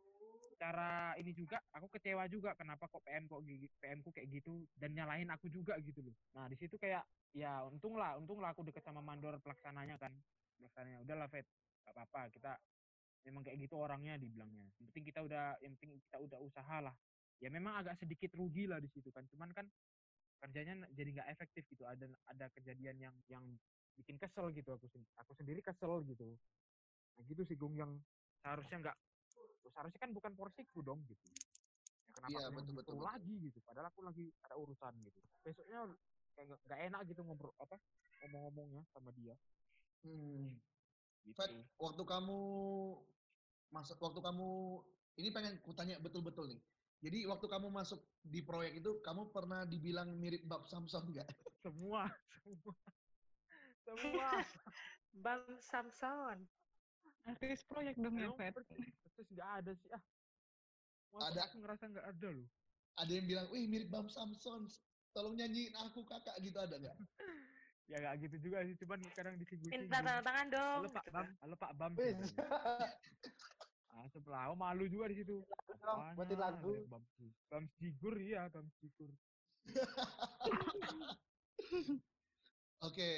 cara 0.61 1.17
ini 1.17 1.33
juga 1.33 1.57
aku 1.73 1.89
kecewa 1.97 2.29
juga 2.29 2.53
kenapa 2.53 2.85
kok 2.85 3.01
PM 3.01 3.25
kok 3.25 3.41
PM 3.81 3.99
ku 4.05 4.13
kayak 4.13 4.29
gitu 4.29 4.61
dan 4.77 4.93
nyalahin 4.93 5.33
aku 5.33 5.49
juga 5.49 5.73
gitu 5.81 6.05
loh. 6.05 6.13
Nah, 6.37 6.45
di 6.45 6.53
situ 6.53 6.77
kayak 6.77 7.01
ya 7.33 7.65
untung 7.65 7.97
lah, 7.97 8.13
untung 8.13 8.37
lah 8.37 8.53
aku 8.53 8.61
deket 8.61 8.85
sama 8.85 9.01
mandor 9.01 9.41
pelaksananya 9.41 9.97
kan. 9.97 10.13
Pelaksananya 10.61 11.01
udahlah 11.01 11.25
Fet, 11.33 11.49
gak 11.81 11.97
apa-apa 11.97 12.29
kita 12.29 12.53
memang 13.25 13.41
kayak 13.45 13.57
gitu 13.61 13.75
orangnya 13.77 14.17
dibilangnya. 14.17 14.65
Yang 14.81 14.85
penting 14.93 15.05
kita 15.13 15.19
udah 15.21 15.43
yang 15.61 15.73
penting 15.77 16.01
kita 16.09 16.17
udah 16.17 16.39
usaha 16.41 16.77
lah. 16.81 16.95
Ya 17.41 17.49
memang 17.49 17.77
agak 17.81 17.97
sedikit 18.01 18.33
rugi 18.37 18.69
lah 18.69 18.81
di 18.81 18.89
situ 18.89 19.09
kan. 19.13 19.25
Cuman 19.29 19.49
kan 19.53 19.65
kerjanya 20.41 20.89
jadi 20.93 21.09
nggak 21.21 21.29
efektif 21.37 21.65
gitu. 21.69 21.85
Ada 21.85 22.09
ada 22.29 22.45
kejadian 22.57 22.97
yang 22.97 23.15
yang 23.29 23.45
bikin 23.97 24.17
kesel 24.17 24.49
gitu 24.55 24.73
aku 24.73 24.89
sen- 24.89 25.09
aku 25.17 25.37
sendiri 25.37 25.61
kesel 25.61 26.01
gitu. 26.09 26.33
Nah 27.17 27.23
gitu 27.29 27.45
sih 27.45 27.57
Gung 27.59 27.77
yang 27.77 28.01
seharusnya 28.41 28.89
nggak 28.89 28.97
seharusnya 29.69 29.99
kan 30.01 30.11
bukan 30.13 30.33
porsiku 30.33 30.81
dong 30.81 31.05
gitu. 31.05 31.21
Ya 32.09 32.17
kenapa 32.17 32.37
yang 32.41 32.55
betul, 32.57 32.73
betul, 32.73 32.97
betul. 32.97 33.05
lagi 33.05 33.35
gitu. 33.37 33.57
Padahal 33.61 33.87
aku 33.93 34.01
lagi 34.01 34.25
ada 34.41 34.55
urusan 34.57 34.93
gitu. 35.05 35.19
Besoknya 35.45 35.79
kayak 36.33 36.57
nggak 36.65 36.79
enak 36.89 37.01
gitu 37.05 37.21
ngobrol 37.21 37.53
apa 37.61 37.77
ngomong-ngomongnya 38.25 38.83
sama 38.93 39.13
dia. 39.13 39.35
Hmm. 40.01 40.57
Gitu. 41.25 41.37
Fat, 41.37 41.51
waktu 41.77 42.03
kamu 42.03 42.39
masuk 43.71 43.97
waktu 44.03 44.19
kamu 44.19 44.49
ini 45.21 45.29
pengen 45.31 45.55
kutanya 45.63 45.95
betul-betul 46.01 46.49
nih. 46.49 46.61
Jadi 47.01 47.25
waktu 47.25 47.47
kamu 47.49 47.73
masuk 47.73 47.97
di 48.21 48.45
proyek 48.45 48.77
itu 48.77 49.01
kamu 49.01 49.33
pernah 49.33 49.65
dibilang 49.65 50.13
mirip 50.21 50.45
Bab 50.45 50.69
Samson 50.69 51.09
nggak? 51.09 51.25
Semua, 51.65 52.09
semua, 52.41 52.77
semua. 53.85 54.29
Bang 55.25 55.45
Samson. 55.61 56.41
Artis 57.21 57.61
proyek 57.69 58.01
dong 58.01 58.17
ya, 58.17 58.33
Fet. 58.33 58.53
persis 58.57 59.29
nggak 59.29 59.49
ada 59.61 59.71
sih 59.77 59.93
ah. 59.93 60.01
Wah, 61.13 61.29
Ada. 61.29 61.45
aku 61.45 61.61
ngerasa 61.61 61.85
nggak 61.85 62.07
ada 62.17 62.27
loh. 62.33 62.47
Ada 62.97 63.11
yang 63.13 63.27
bilang, 63.29 63.47
wih 63.53 63.69
mirip 63.69 63.93
Bab 63.93 64.09
Samson, 64.09 64.65
tolong 65.13 65.37
nyanyiin 65.37 65.75
aku 65.77 66.01
kakak 66.07 66.33
gitu 66.41 66.57
ada 66.57 66.81
nggak? 66.81 66.97
Ya 67.89 67.97
nggak 67.99 68.15
gitu 68.23 68.35
juga 68.49 68.57
sih, 68.63 68.75
cuman 68.81 68.99
kadang 69.17 69.35
disinggung-singgung. 69.41 69.89
Minta 69.89 69.99
tanda 69.99 70.23
tangan 70.23 70.47
dong. 70.49 70.79
Halo 70.81 70.89
Pak 70.93 71.03
gitu 71.03 71.13
Bam, 71.13 71.27
halo 71.41 71.55
Pak 71.57 71.71
Bam. 71.75 71.91
Gitu. 71.97 72.25
Ah, 73.91 74.07
sebelah, 74.07 74.43
oh 74.49 74.57
malu 74.57 74.87
juga 74.87 75.11
di 75.11 75.19
situ. 75.19 75.43
Buatin 76.15 76.39
lagu. 76.39 76.73
Bam, 76.87 77.03
Bam 77.51 77.63
Cigur 77.75 78.15
iya, 78.21 78.47
Bam 78.47 78.71
Cigur. 78.79 79.11
Oke, 82.87 83.11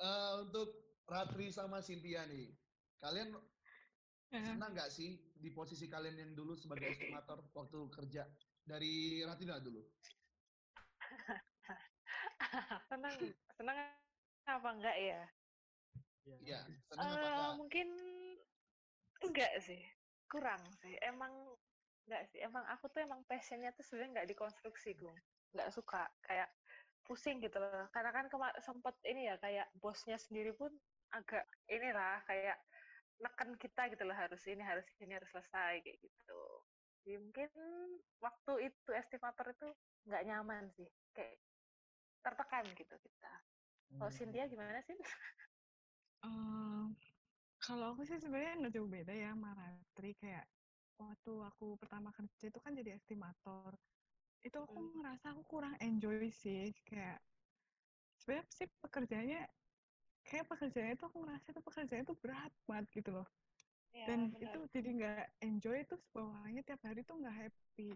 eh, 0.00 0.32
untuk 0.40 0.72
Ratri 1.04 1.52
sama 1.52 1.84
Cynthia 1.84 2.24
nih, 2.24 2.48
kalian 3.02 3.36
senang 4.32 4.72
nggak 4.72 4.88
sih 4.88 5.20
di 5.36 5.52
posisi 5.52 5.84
kalian 5.90 6.16
yang 6.16 6.32
dulu 6.32 6.56
sebagai 6.56 6.96
estimator 6.96 7.44
waktu 7.52 7.92
kerja 7.92 8.24
dari 8.64 9.20
Ratina 9.20 9.60
dulu? 9.60 9.84
senang, 12.90 13.16
senang 13.56 13.76
apa 14.46 14.68
enggak 14.74 14.96
ya? 15.00 15.22
Iya, 16.42 16.60
senang 16.88 17.08
apa 17.16 17.26
Eh, 17.26 17.32
nggak? 17.34 17.56
mungkin 17.58 17.88
enggak 19.22 19.52
sih, 19.66 19.80
kurang 20.30 20.62
sih. 20.82 20.94
Emang 21.02 21.32
enggak 22.06 22.22
sih. 22.30 22.38
Emang 22.42 22.64
aku 22.68 22.88
tuh 22.92 23.00
emang 23.06 23.22
passionnya 23.30 23.70
tuh 23.76 23.84
sebenarnya 23.86 24.10
enggak 24.20 24.28
di 24.30 24.36
konstruksi, 24.36 24.90
Gung. 24.98 25.16
Enggak 25.54 25.70
suka. 25.76 26.02
Kayak 26.26 26.48
pusing 27.06 27.38
gitu 27.42 27.58
loh. 27.62 27.86
Karena 27.94 28.10
kan 28.14 28.26
kema- 28.32 28.58
sempet 28.62 28.94
ini 29.08 29.28
ya 29.30 29.36
kayak 29.40 29.68
bosnya 29.78 30.16
sendiri 30.20 30.52
pun 30.54 30.70
agak 31.12 31.44
inilah 31.68 32.24
kayak 32.28 32.56
neken 33.22 33.54
kita 33.60 33.82
gitu 33.92 34.02
loh 34.08 34.16
harus 34.16 34.42
ini 34.50 34.62
harus 34.64 34.86
ini 34.98 35.12
harus 35.14 35.30
selesai 35.30 35.84
kayak 35.84 35.98
gitu. 36.02 36.42
Jadi 37.02 37.16
mungkin 37.18 37.50
waktu 38.22 38.52
itu 38.72 38.90
estimator 38.94 39.46
itu 39.54 39.68
nggak 40.06 40.24
nyaman 40.26 40.64
sih, 40.74 40.88
kayak 41.14 41.38
tertekan 42.24 42.64
gitu 42.80 42.94
kita. 43.06 43.32
Kalau 43.98 44.10
Hmm. 44.10 44.14
Cynthia 44.14 44.44
gimana 44.50 44.80
sih? 44.88 44.98
Eh, 46.26 46.84
kalau 47.64 47.86
aku 47.94 48.02
sih 48.08 48.18
sebenarnya 48.22 48.54
nggak 48.60 48.74
jauh 48.76 48.90
beda 48.96 49.12
ya 49.22 49.28
sama 49.34 49.50
Ratri 49.58 50.12
kayak 50.22 50.46
waktu 51.02 51.32
aku 51.50 51.66
pertama 51.82 52.10
kerja 52.16 52.46
itu 52.50 52.58
kan 52.64 52.72
jadi 52.78 52.90
estimator 52.98 53.72
itu 54.46 54.58
aku 54.66 54.78
Hmm. 54.78 54.92
ngerasa 54.98 55.26
aku 55.34 55.42
kurang 55.52 55.74
enjoy 55.88 56.18
sih 56.42 56.70
kayak 56.88 57.18
sebenarnya 58.20 58.46
sih 58.58 58.68
pekerjaannya 58.82 59.40
kayak 60.28 60.46
pekerjaannya 60.50 60.94
itu 60.98 61.04
aku 61.10 61.18
ngerasa 61.24 61.46
itu 61.54 61.60
pekerjaannya 61.68 62.06
itu 62.08 62.16
berat 62.22 62.52
banget 62.68 62.86
gitu 62.98 63.10
loh 63.16 63.28
Ya, 63.92 64.08
dan 64.08 64.20
benar. 64.32 64.42
itu 64.42 64.58
jadi 64.74 64.88
nggak 64.98 65.24
enjoy 65.46 65.78
terus 65.88 66.04
bawaannya 66.14 66.62
tiap 66.66 66.80
hari 66.86 67.02
tuh 67.06 67.16
nggak 67.22 67.36
happy 67.46 67.90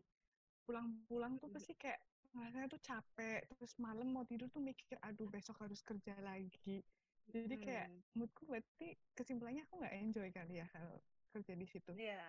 pulang-pulang 0.67 1.39
tuh 1.43 1.51
pasti 1.53 1.73
kayak 1.79 2.01
ngerasanya 2.37 2.69
tuh 2.69 2.81
capek 2.81 3.41
terus 3.49 3.73
malam 3.77 4.09
mau 4.09 4.23
tidur 4.23 4.47
tuh 4.47 4.61
mikir 4.61 4.97
aduh 5.01 5.27
besok 5.27 5.57
harus 5.59 5.81
kerja 5.81 6.13
lagi 6.21 6.85
jadi 7.27 7.57
kayak 7.57 7.87
Hmm. 7.89 8.01
menurutku 8.15 8.43
berarti 8.45 8.87
kesimpulannya 9.13 9.65
aku 9.65 9.75
nggak 9.81 9.95
enjoy 9.97 10.29
kali 10.31 10.55
ya 10.61 10.67
kalau 10.69 11.01
kerja 11.33 11.53
di 11.53 11.67
situ 11.67 11.91
Iya. 11.93 12.23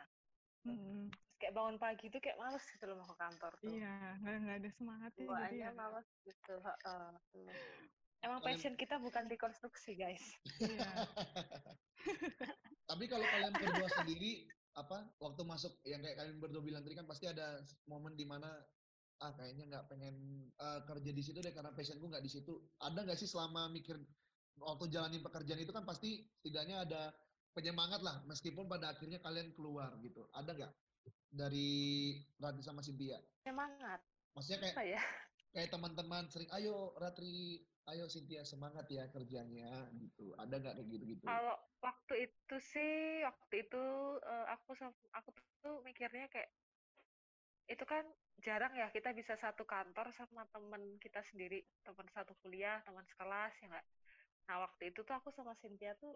Mm, 0.65 1.08
Terus 1.08 1.38
kayak 1.38 1.54
bangun 1.54 1.78
pagi 1.78 2.06
tuh 2.08 2.17
kayak 2.17 2.36
males 2.36 2.65
gitu 2.65 2.84
loh 2.84 2.98
mau 2.98 3.08
ke 3.08 3.15
kantor 3.15 3.52
tuh. 3.56 3.70
iya 3.70 4.17
nggak 4.20 4.36
nggak 4.41 4.58
ada 4.58 4.70
semangatnya 4.74 5.15
jadi 5.15 5.30
Bawaannya 5.30 5.60
ya 5.62 5.72
males 5.72 6.08
gitu. 6.26 6.54
heeh, 6.60 7.08
tuh. 7.30 7.48
Emang 8.17 8.39
Kalian- 8.41 8.58
passion 8.58 8.74
kita 8.74 8.96
bukan 8.98 9.24
di 9.30 9.38
konstruksi, 9.38 9.93
guys. 9.93 10.26
iya 10.58 10.89
Tapi 12.84 13.04
kalau 13.06 13.24
kalian 13.24 13.54
berdua 13.54 13.89
sendiri, 13.93 14.48
apa 14.74 14.98
waktu 15.17 15.41
masuk 15.43 15.74
yang 15.84 16.02
kayak 16.02 16.17
kalian 16.17 16.38
berdua 16.38 16.62
bilang 16.62 16.82
tadi 16.82 16.96
kan 16.96 17.06
pasti 17.06 17.26
ada 17.26 17.60
momen 17.86 18.13
di 18.13 18.24
mana 18.24 18.50
ah 19.17 19.34
kayaknya 19.34 19.65
nggak 19.69 19.86
pengen 19.89 20.15
eh, 20.53 20.82
kerja 20.86 21.12
di 21.13 21.23
situ 21.25 21.38
deh 21.41 21.53
karena 21.53 21.73
passionku 21.73 22.06
nggak 22.06 22.25
di 22.25 22.32
situ. 22.32 22.53
Ada 22.77 23.06
nggak 23.06 23.17
sih 23.17 23.30
selama 23.30 23.69
mikir 23.73 23.97
waktu 24.58 24.86
jalanin 24.89 25.21
pekerjaan 25.21 25.62
itu 25.62 25.73
kan 25.73 25.86
pasti 25.86 26.25
setidaknya 26.41 26.86
ada 26.86 27.13
penyemangat 27.53 28.01
lah 28.06 28.21
meskipun 28.30 28.69
pada 28.69 28.93
akhirnya 28.93 29.17
kalian 29.21 29.53
keluar 29.58 29.97
gitu. 30.01 30.30
Ada 30.34 30.53
nggak 30.53 30.73
dari 31.34 31.69
Ratri 32.38 32.63
sama 32.63 32.86
Cynthia? 32.86 33.17
Semangat. 33.41 34.01
Maksudnya 34.38 34.60
kayak 34.62 34.75
Apa 34.77 34.86
ya? 34.86 35.01
kayak 35.56 35.69
teman-teman 35.73 36.23
sering 36.30 36.49
ayo 36.53 36.93
Ratri 37.01 37.65
ayo 37.88 38.06
Cynthia 38.12 38.43
semangat 38.43 38.86
ya 38.91 39.08
kerjanya 39.10 39.89
gitu. 39.97 40.36
Ada 40.38 40.60
nggak 40.60 40.73
kayak 40.77 40.89
gitu-gitu? 40.91 41.25
Kalau 41.25 41.56
waktu 41.82 42.13
itu 42.30 42.56
sih, 42.60 43.23
waktu 43.23 43.65
itu 43.65 43.84
eh, 44.21 44.45
aku 44.53 44.75
aku 45.15 45.30
tuh 45.63 45.82
mikirnya 45.82 46.27
kayak 46.30 46.51
itu 47.67 47.84
kan 47.84 48.03
jarang 48.39 48.71
ya 48.80 48.88
kita 48.95 49.12
bisa 49.12 49.36
satu 49.36 49.67
kantor 49.67 50.12
sama 50.15 50.47
temen 50.56 50.95
kita 51.03 51.19
sendiri, 51.27 51.63
teman 51.84 52.08
satu 52.15 52.32
kuliah, 52.39 52.80
teman 52.88 53.03
sekelas 53.12 53.53
ya 53.60 53.67
nggak. 53.67 53.88
Nah 54.47 54.56
waktu 54.63 54.95
itu 54.95 55.03
tuh 55.03 55.15
aku 55.15 55.30
sama 55.36 55.51
Cynthia 55.60 55.91
tuh, 55.99 56.15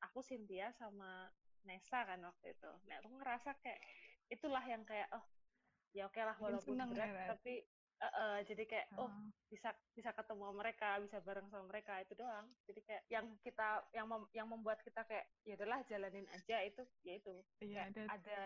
aku 0.00 0.24
Cynthia 0.24 0.72
sama 0.80 1.28
Nesa 1.68 2.08
kan 2.08 2.24
waktu 2.24 2.56
itu. 2.56 2.70
Nah 2.88 2.96
aku 3.04 3.10
ngerasa 3.20 3.52
kayak 3.60 3.80
itulah 4.32 4.64
yang 4.64 4.84
kayak 4.88 5.08
oh 5.12 5.24
ya 5.92 6.08
oke 6.08 6.20
lah 6.20 6.36
walaupun 6.36 6.76
seneng 6.76 6.88
ya, 6.92 6.96
berat 6.96 7.10
Rat? 7.12 7.28
tapi 7.36 7.54
eh, 7.98 8.12
eh, 8.14 8.38
jadi 8.46 8.62
kayak 8.62 8.86
oh 8.94 9.06
Oh. 9.06 9.26
bisa 9.48 9.68
bisa 9.90 10.10
ketemu 10.12 10.42
sama 10.44 10.54
mereka, 10.56 10.88
bisa 11.00 11.18
bareng 11.18 11.48
sama 11.48 11.64
mereka 11.66 11.98
itu 11.98 12.14
doang. 12.14 12.46
Jadi 12.64 12.80
kayak 12.82 13.02
yang 13.08 13.26
kita 13.40 13.68
yang 13.90 14.06
mem- 14.06 14.30
yang 14.30 14.46
membuat 14.46 14.78
kita 14.82 15.02
kayak 15.02 15.26
ya 15.42 15.56
udahlah 15.56 15.82
jalanin 15.84 16.28
aja 16.28 16.62
itu 16.62 16.82
ya 17.02 17.14
itu 17.16 17.32
Iya, 17.58 17.88
kayak 17.88 17.88
ada 17.90 18.02
ada 18.12 18.38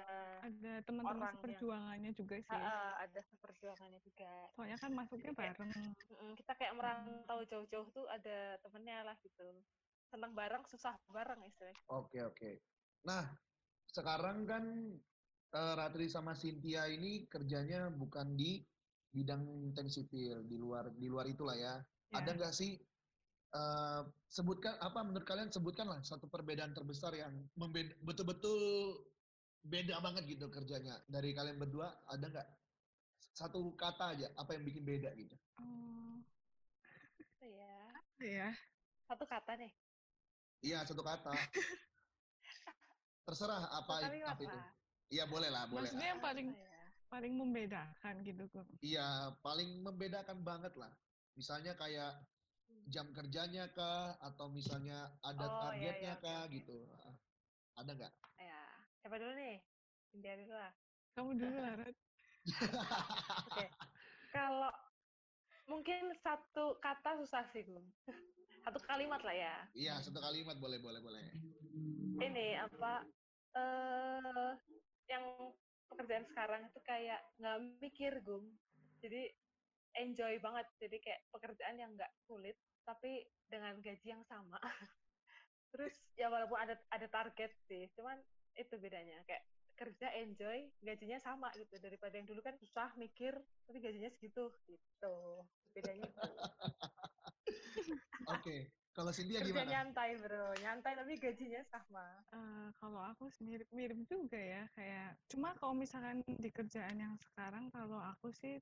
ada 0.42 0.72
teman-teman 0.82 1.20
yang- 1.20 1.34
seperjuangannya 1.36 2.10
juga 2.14 2.34
sih. 2.38 2.48
eh, 2.50 2.92
ada 2.98 3.20
perjuangannya 3.38 4.00
juga. 4.00 4.32
Soalnya 4.52 4.78
kan 4.78 4.90
masuknya 4.92 5.24
Jadi 5.26 5.36
kayak- 5.36 5.56
bareng. 5.58 5.70
Mm, 6.08 6.32
kita 6.34 6.52
kayak 6.54 6.74
merantau 6.74 7.38
jauh-jauh 7.44 7.88
tuh 7.90 8.06
ada 8.08 8.36
temennya 8.58 9.04
lah 9.04 9.16
gitu. 9.20 9.44
Senang 10.08 10.32
bareng, 10.32 10.64
susah 10.66 10.96
bareng 11.06 11.40
istilahnya. 11.42 11.76
Oke 11.88 12.20
oke. 12.22 12.50
Nah 13.02 13.26
sekarang 13.86 14.46
kan 14.46 14.64
eh, 15.52 15.74
Ratri 15.76 16.08
sama 16.08 16.32
Cynthia 16.32 16.88
ini 16.88 17.28
kerjanya 17.28 17.92
bukan 17.92 18.32
di 18.32 18.64
bidang 19.12 19.44
tank 19.76 19.92
sipil 19.92 20.48
di 20.48 20.56
luar 20.56 20.88
di 20.96 21.06
luar 21.06 21.28
itulah 21.28 21.54
ya. 21.54 21.78
Ya. 22.12 22.20
Ada 22.20 22.32
nggak 22.36 22.52
sih 22.56 22.80
eh, 23.52 24.00
sebutkan 24.32 24.80
apa 24.80 25.04
menurut 25.04 25.28
kalian 25.28 25.52
sebutkanlah 25.52 26.00
satu 26.00 26.26
perbedaan 26.28 26.72
terbesar 26.72 27.12
yang 27.12 27.32
membeda, 27.56 27.92
betul-betul 28.00 28.58
beda 29.62 30.02
banget 30.02 30.26
gitu 30.26 30.50
kerjanya 30.50 30.98
dari 31.06 31.30
kalian 31.30 31.54
berdua 31.60 31.94
ada 32.10 32.26
nggak 32.26 32.48
satu 33.32 33.72
kata 33.78 34.18
aja 34.18 34.28
apa 34.36 34.56
yang 34.56 34.64
bikin 34.66 34.84
beda 34.84 35.12
gitu? 35.16 35.36
Oh, 35.60 36.20
Itu 37.16 37.46
ya. 37.48 37.76
apa 37.96 38.24
ya. 38.24 38.48
Satu 39.08 39.24
kata 39.24 39.52
nih. 39.56 39.72
Iya 40.62 40.78
satu 40.84 41.00
kata. 41.04 41.32
Terserah 43.28 43.62
apa 43.72 43.94
apa 44.08 44.40
itu. 44.40 44.58
Iya 45.12 45.24
boleh 45.28 45.48
lah 45.52 45.68
boleh. 45.68 45.88
Maksudnya 45.88 46.08
yang 46.16 46.22
paling? 46.24 46.48
Paling 47.12 47.36
membedakan 47.36 48.24
gitu 48.24 48.48
kok. 48.48 48.64
Iya, 48.80 49.36
paling 49.44 49.84
membedakan 49.84 50.40
banget 50.40 50.72
lah. 50.80 50.88
Misalnya 51.36 51.76
kayak 51.76 52.24
jam 52.88 53.12
kerjanya 53.12 53.68
kah, 53.76 54.16
atau 54.24 54.48
misalnya 54.48 55.12
ada 55.20 55.44
Oh, 55.44 55.52
iya, 55.76 55.92
targetnya 55.92 56.00
iya, 56.00 56.14
oke, 56.16 56.24
kah, 56.24 56.42
gitu. 56.48 56.76
Ah, 57.04 57.14
Ada 57.84 57.90
nggak? 57.92 58.12
Ya. 58.40 58.64
Siapa 59.04 59.16
dulu 59.20 59.32
nih? 59.36 59.56
India 60.16 60.32
dulu 60.40 60.54
lah. 60.56 60.72
Kamu 61.12 61.30
dulu 61.36 61.56
lah, 61.60 61.72
Rat. 61.76 61.96
Oke. 63.52 63.66
Kalau 64.32 64.72
mungkin 65.68 66.16
satu 66.24 66.80
kata 66.80 67.20
susah 67.20 67.44
sih, 67.52 67.68
Gung. 67.68 67.84
Satu 68.64 68.78
kalimat 68.86 69.18
lah 69.26 69.34
ya. 69.34 69.54
Iya, 69.74 69.98
satu 69.98 70.22
kalimat 70.22 70.54
boleh, 70.62 70.78
boleh, 70.78 71.02
boleh. 71.02 71.24
Ini 72.22 72.62
apa? 72.62 73.02
eh 73.52 74.52
yang 75.10 75.24
pekerjaan 75.92 76.26
sekarang 76.26 76.62
itu 76.66 76.80
kayak 76.82 77.20
nggak 77.38 77.58
mikir, 77.80 78.12
Gung. 78.24 78.48
Jadi 79.04 79.28
enjoy 80.00 80.40
banget. 80.40 80.66
Jadi 80.80 80.96
kayak 81.00 81.20
pekerjaan 81.30 81.76
yang 81.76 81.92
nggak 81.94 82.12
sulit, 82.24 82.56
tapi 82.82 83.24
dengan 83.46 83.78
gaji 83.80 84.16
yang 84.16 84.24
sama. 84.24 84.58
Terus 85.72 85.92
ya 86.16 86.28
walaupun 86.28 86.56
ada 86.56 86.76
ada 86.92 87.06
target 87.08 87.52
sih, 87.68 87.88
cuman 87.96 88.16
itu 88.56 88.76
bedanya. 88.80 89.20
Kayak 89.24 89.44
kerja 89.72 90.12
enjoy, 90.20 90.68
gajinya 90.84 91.18
sama 91.18 91.48
gitu 91.56 91.80
daripada 91.80 92.14
yang 92.14 92.28
dulu 92.28 92.44
kan 92.44 92.54
susah 92.60 92.92
mikir, 93.00 93.32
tapi 93.64 93.80
gajinya 93.80 94.12
segitu 94.12 94.52
gitu. 94.68 95.16
Bedanya. 95.72 96.12
Oke, 98.32 98.70
kalau 98.92 99.10
Cynthia 99.10 99.40
Kerja 99.40 99.52
gimana? 99.52 99.70
nyantai 99.72 100.10
bro, 100.20 100.46
nyantai 100.60 100.92
tapi 100.96 101.12
gajinya 101.16 101.62
sama. 101.72 102.06
Eh, 102.32 102.68
kalau 102.76 103.00
aku 103.00 103.32
mirip-mirip 103.40 103.98
juga 104.04 104.36
ya 104.36 104.68
kayak 104.76 105.16
cuma 105.32 105.56
kalau 105.56 105.72
misalkan 105.72 106.20
di 106.26 106.50
kerjaan 106.52 107.00
yang 107.00 107.14
sekarang 107.16 107.72
kalau 107.72 107.98
aku 108.00 108.28
sih 108.36 108.60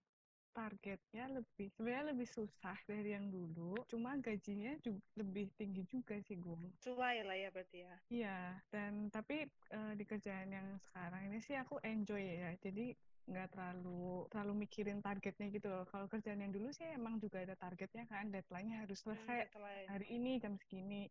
targetnya 0.51 1.31
lebih 1.31 1.71
sebenarnya 1.79 2.11
lebih 2.11 2.27
susah 2.27 2.75
dari 2.83 3.15
yang 3.15 3.31
dulu 3.31 3.79
cuma 3.87 4.19
gajinya 4.19 4.75
juga 4.83 4.99
lebih 5.15 5.47
tinggi 5.55 5.87
juga 5.87 6.19
sih 6.27 6.35
Gung 6.43 6.75
Sesuai 6.83 7.23
lah 7.23 7.37
ya 7.39 7.49
berarti 7.55 7.79
ya. 7.87 7.97
iya 8.11 8.39
dan 8.75 9.09
tapi 9.15 9.47
eh, 9.47 9.93
di 9.95 10.03
kerjaan 10.03 10.51
yang 10.51 10.67
sekarang 10.91 11.31
ini 11.31 11.39
sih 11.39 11.55
aku 11.55 11.79
enjoy 11.87 12.19
ya 12.19 12.51
jadi 12.59 12.91
nggak 13.31 13.49
terlalu 13.55 14.27
terlalu 14.27 14.55
mikirin 14.67 14.99
targetnya 14.99 15.47
gitu 15.55 15.71
loh 15.71 15.87
kalau 15.87 16.11
kerjaan 16.11 16.43
yang 16.43 16.51
dulu 16.51 16.75
sih 16.75 16.87
emang 16.91 17.23
juga 17.23 17.47
ada 17.47 17.55
targetnya 17.55 18.05
kan 18.11 18.27
deadline-nya 18.35 18.83
harus 18.85 18.99
selesai 19.07 19.47
Hmm, 19.47 19.47
deadline. 19.55 19.87
hari 19.87 20.07
ini 20.11 20.33
jam 20.43 20.55
segini 20.59 21.07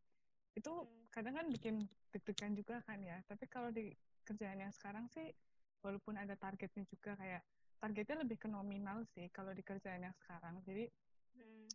itu 0.54 0.72
Hmm. 0.84 1.08
kadang 1.16 1.34
kan 1.40 1.48
bikin 1.48 1.76
deg-degan 2.12 2.52
juga 2.60 2.84
kan 2.84 3.00
ya 3.00 3.24
tapi 3.24 3.48
kalau 3.48 3.72
di 3.72 3.96
kerjaan 4.28 4.60
yang 4.60 4.74
sekarang 4.76 5.08
sih 5.08 5.32
walaupun 5.80 6.20
ada 6.20 6.36
targetnya 6.36 6.84
juga 6.86 7.16
kayak 7.16 7.42
targetnya 7.80 8.28
lebih 8.28 8.38
ke 8.38 8.48
nominal 8.52 9.08
sih 9.16 9.32
kalau 9.32 9.56
di 9.56 9.64
kerjaan 9.64 10.04
yang 10.04 10.16
sekarang 10.20 10.60
jadi 10.68 10.92
Hmm. 11.32 11.70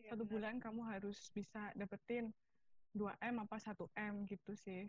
Iya, 0.00 0.08
satu 0.08 0.24
benar. 0.24 0.32
bulan 0.32 0.54
kamu 0.56 0.82
harus 0.88 1.28
bisa 1.36 1.68
dapetin 1.76 2.32
2 2.96 3.12
m 3.20 3.44
apa 3.44 3.60
1 3.60 3.92
m 3.92 4.24
gitu 4.24 4.56
sih 4.56 4.88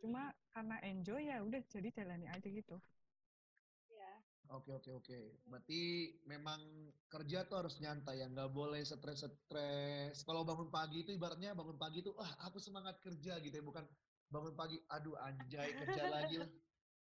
cuma 0.00 0.32
karena 0.54 0.80
enjoy 0.80 1.20
ya 1.28 1.42
udah 1.44 1.60
jadi 1.68 1.88
jalani 1.92 2.26
aja 2.30 2.48
gitu. 2.48 2.78
Oke, 4.48 4.72
oke, 4.72 4.90
oke. 4.96 5.18
Berarti 5.44 5.80
memang 6.24 6.60
kerja 7.12 7.44
tuh 7.44 7.60
harus 7.60 7.76
nyantai 7.84 8.24
ya, 8.24 8.26
nggak 8.32 8.48
boleh 8.48 8.80
stres-stres. 8.80 10.24
Kalau 10.24 10.40
bangun 10.40 10.72
pagi 10.72 11.04
itu 11.04 11.12
ibaratnya 11.12 11.52
bangun 11.52 11.76
pagi 11.76 12.00
itu, 12.00 12.16
wah 12.16 12.32
aku 12.48 12.56
semangat 12.56 12.96
kerja 13.04 13.36
gitu 13.44 13.52
ya, 13.52 13.64
bukan 13.64 13.84
bangun 14.32 14.56
pagi, 14.56 14.80
aduh 14.88 15.20
anjay 15.20 15.76
kerja 15.76 16.02
lagi 16.08 16.40
lah. 16.40 16.48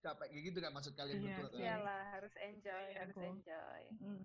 Capek 0.02 0.28
kayak 0.28 0.44
gitu 0.52 0.58
kan 0.62 0.72
maksud 0.74 0.94
kalian 0.94 1.18
Iya, 1.18 1.26
berdua 1.34 1.48
iya. 1.50 1.62
Iyalah 1.66 2.02
harus 2.14 2.34
enjoy, 2.38 2.84
Iya, 2.90 2.98
harus 3.02 3.16
enjoy. 3.16 3.82
Mm. 3.98 4.22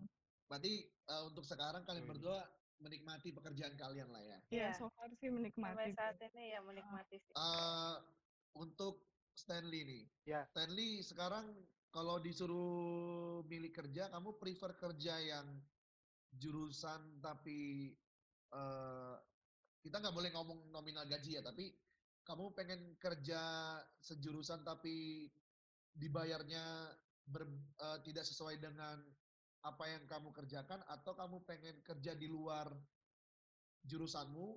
Berarti 0.49 0.73
eh, 0.91 1.23
untuk 1.25 1.45
sekarang 1.47 1.81
kalian 1.87 2.05
berdua 2.05 2.37
menikmati 2.81 3.29
pekerjaan 3.33 3.77
kalian 3.77 4.09
lah 4.09 4.21
ya. 4.21 4.37
ya 4.49 4.69
Iya. 4.69 4.69
so 4.77 4.89
far 4.97 5.09
sih 5.13 5.29
Sampai 5.29 5.37
menikmati 5.37 5.89
saat 5.93 6.17
ini 6.21 6.43
ya 6.53 6.59
menikmati 6.65 7.15
sih. 7.21 7.33
Eh, 7.33 7.95
untuk 8.57 9.05
Stanley 9.37 9.81
nih. 9.87 10.03
Ya. 10.27 10.41
Stanley 10.51 11.01
sekarang 11.01 11.65
kalau 11.91 12.17
disuruh 12.23 13.43
milih 13.45 13.71
kerja, 13.75 14.07
kamu 14.07 14.39
prefer 14.39 14.79
kerja 14.79 15.19
yang 15.19 15.47
jurusan 16.31 17.19
tapi 17.19 17.91
eh, 18.51 19.15
kita 19.83 19.95
nggak 19.99 20.15
boleh 20.15 20.31
ngomong 20.31 20.71
nominal 20.71 21.03
gaji 21.05 21.37
ya, 21.37 21.43
tapi 21.43 21.75
kamu 22.23 22.55
pengen 22.55 22.81
kerja 22.95 23.41
sejurusan 23.99 24.63
tapi 24.63 25.27
dibayarnya 25.91 26.95
ber- 27.27 27.75
eh, 27.75 27.99
tidak 28.07 28.23
sesuai 28.23 28.55
dengan 28.57 29.03
apa 29.61 29.85
yang 29.85 30.03
kamu 30.09 30.33
kerjakan 30.33 30.81
atau 30.89 31.13
kamu 31.13 31.43
pengen 31.45 31.83
kerja 31.85 32.17
di 32.17 32.25
luar 32.25 32.71
jurusanmu 33.85 34.47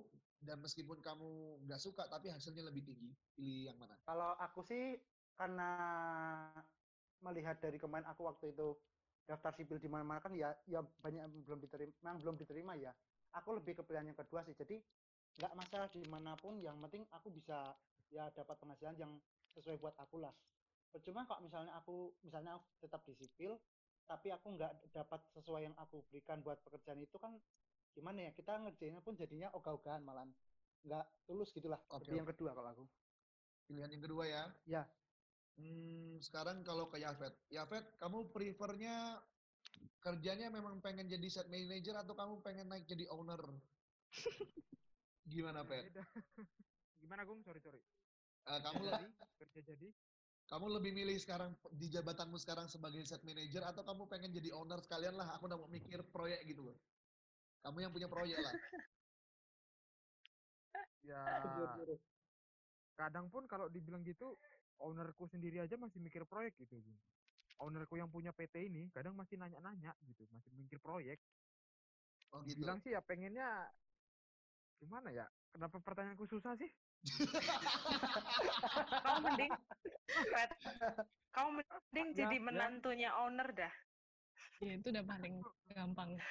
dan 0.41 0.61
meskipun 0.61 1.01
kamu 1.01 1.61
nggak 1.65 1.81
suka 1.81 2.05
tapi 2.09 2.29
hasilnya 2.29 2.65
lebih 2.65 2.85
tinggi 2.85 3.11
pilih 3.33 3.69
yang 3.69 3.77
mana? 3.77 3.97
Kalau 4.05 4.33
aku 4.37 4.61
sih 4.65 4.97
karena 5.35 5.69
melihat 7.25 7.57
dari 7.57 7.81
kemarin 7.81 8.05
aku 8.05 8.29
waktu 8.29 8.53
itu 8.53 8.77
daftar 9.25 9.51
sipil 9.57 9.81
di 9.81 9.89
mana-mana 9.89 10.21
kan 10.21 10.29
ya 10.37 10.53
ya 10.69 10.85
banyak 11.01 11.25
yang 11.25 11.31
belum 11.33 11.59
diterima 11.65 11.93
yang 12.05 12.21
belum 12.21 12.35
diterima 12.37 12.73
ya. 12.77 12.93
Aku 13.41 13.57
lebih 13.57 13.75
ke 13.75 13.83
pilihan 13.83 14.13
yang 14.13 14.17
kedua 14.17 14.45
sih. 14.45 14.53
Jadi 14.53 14.77
nggak 15.41 15.53
masalah 15.57 15.89
di 15.91 15.99
mana 16.07 16.37
pun 16.39 16.61
yang 16.61 16.77
penting 16.85 17.03
aku 17.11 17.33
bisa 17.33 17.73
ya 18.13 18.29
dapat 18.31 18.55
penghasilan 18.61 18.95
yang 18.95 19.11
sesuai 19.57 19.81
buat 19.81 19.97
aku 19.97 20.21
lah. 20.21 20.31
Percuma 20.93 21.27
kok 21.27 21.41
misalnya 21.43 21.75
aku 21.75 22.13
misalnya 22.23 22.55
aku 22.55 22.67
tetap 22.79 23.01
di 23.03 23.17
sipil 23.17 23.57
tapi 24.05 24.29
aku 24.29 24.53
nggak 24.53 24.93
dapat 24.93 25.19
sesuai 25.33 25.65
yang 25.65 25.75
aku 25.81 26.05
berikan 26.13 26.39
buat 26.45 26.61
pekerjaan 26.61 27.01
itu 27.01 27.17
kan 27.17 27.33
gimana 27.97 28.29
ya 28.29 28.31
kita 28.37 28.61
ngerjainnya 28.61 29.01
pun 29.01 29.17
jadinya 29.17 29.49
ogah-ogahan 29.57 30.05
malah 30.05 30.29
nggak 30.85 31.05
tulus 31.25 31.49
gitulah. 31.51 31.81
Lebih 31.89 32.21
yang 32.21 32.29
kedua 32.29 32.53
kalau 32.53 32.69
aku. 32.69 32.85
pilihan 33.65 33.89
yang 33.89 34.03
kedua 34.05 34.23
ya 34.29 34.43
Ya. 34.69 34.85
Hmm, 35.55 36.19
sekarang 36.19 36.67
kalau 36.67 36.91
ke 36.91 36.99
Yafet 36.99 37.31
Yafet 37.47 37.85
kamu 37.95 38.27
prefernya 38.35 39.23
kerjanya 40.03 40.51
memang 40.51 40.83
pengen 40.83 41.07
jadi 41.07 41.27
set 41.31 41.47
manager 41.47 41.95
atau 42.03 42.11
kamu 42.11 42.43
pengen 42.43 42.67
naik 42.67 42.83
jadi 42.85 43.07
owner 43.11 43.39
gimana 45.31 45.63
Pet? 45.63 45.89
Gimana 47.01 47.21
Gung? 47.27 47.41
Sorry 47.45 47.61
sorry. 47.61 47.81
Eh, 48.45 48.59
kamu 48.61 48.81
jadi, 48.85 49.07
kerja 49.41 49.61
jadi. 49.73 49.89
kamu 50.45 50.65
lebih 50.77 50.91
milih 50.93 51.17
sekarang 51.17 51.57
di 51.73 51.89
jabatanmu 51.89 52.37
sekarang 52.37 52.69
sebagai 52.69 53.01
set 53.01 53.25
manager 53.25 53.65
atau 53.65 53.81
kamu 53.81 54.05
pengen 54.05 54.29
jadi 54.29 54.53
owner 54.53 54.77
sekalian 54.77 55.17
lah 55.17 55.33
aku 55.33 55.49
udah 55.49 55.57
mau 55.57 55.65
mikir 55.65 56.05
proyek 56.13 56.45
gitu 56.45 56.61
loh 56.61 56.77
kamu 57.65 57.89
yang 57.89 57.93
punya 57.93 58.05
proyek 58.05 58.37
lah 58.37 58.53
Ya 61.05 61.21
kadang 62.97 63.29
pun 63.29 63.45
kalau 63.45 63.69
dibilang 63.69 64.01
gitu 64.01 64.33
ownerku 64.81 65.29
sendiri 65.29 65.63
aja 65.63 65.79
masih 65.79 66.03
mikir 66.03 66.27
proyek 66.27 66.57
gitu 66.59 66.81
ownerku 67.63 67.95
yang 67.95 68.11
punya 68.11 68.35
PT 68.35 68.67
ini 68.67 68.91
kadang 68.91 69.15
masih 69.15 69.39
nanya-nanya 69.39 69.95
gitu, 70.03 70.27
masih 70.31 70.51
mikir 70.55 70.79
proyek. 70.83 71.19
Oh 72.35 72.43
gitu. 72.43 72.59
Bilang 72.59 72.83
sih 72.83 72.91
ya 72.91 72.99
pengennya 72.99 73.71
gimana 74.81 75.13
ya? 75.13 75.25
Kenapa 75.55 75.79
pertanyaanku 75.79 76.27
susah 76.27 76.57
sih? 76.59 76.67
Kamu 79.05 79.17
mending, 79.23 79.51
Fred, 80.09 80.51
kamu 81.31 81.49
mending 81.61 82.07
Ya, 82.11 82.15
jadi 82.25 82.37
ya. 82.39 82.43
menantunya 82.43 83.09
owner 83.21 83.47
dah. 83.53 83.73
Iya, 84.63 84.79
itu 84.79 84.87
udah 84.89 85.05
paling 85.05 85.35
gampang. 85.69 86.17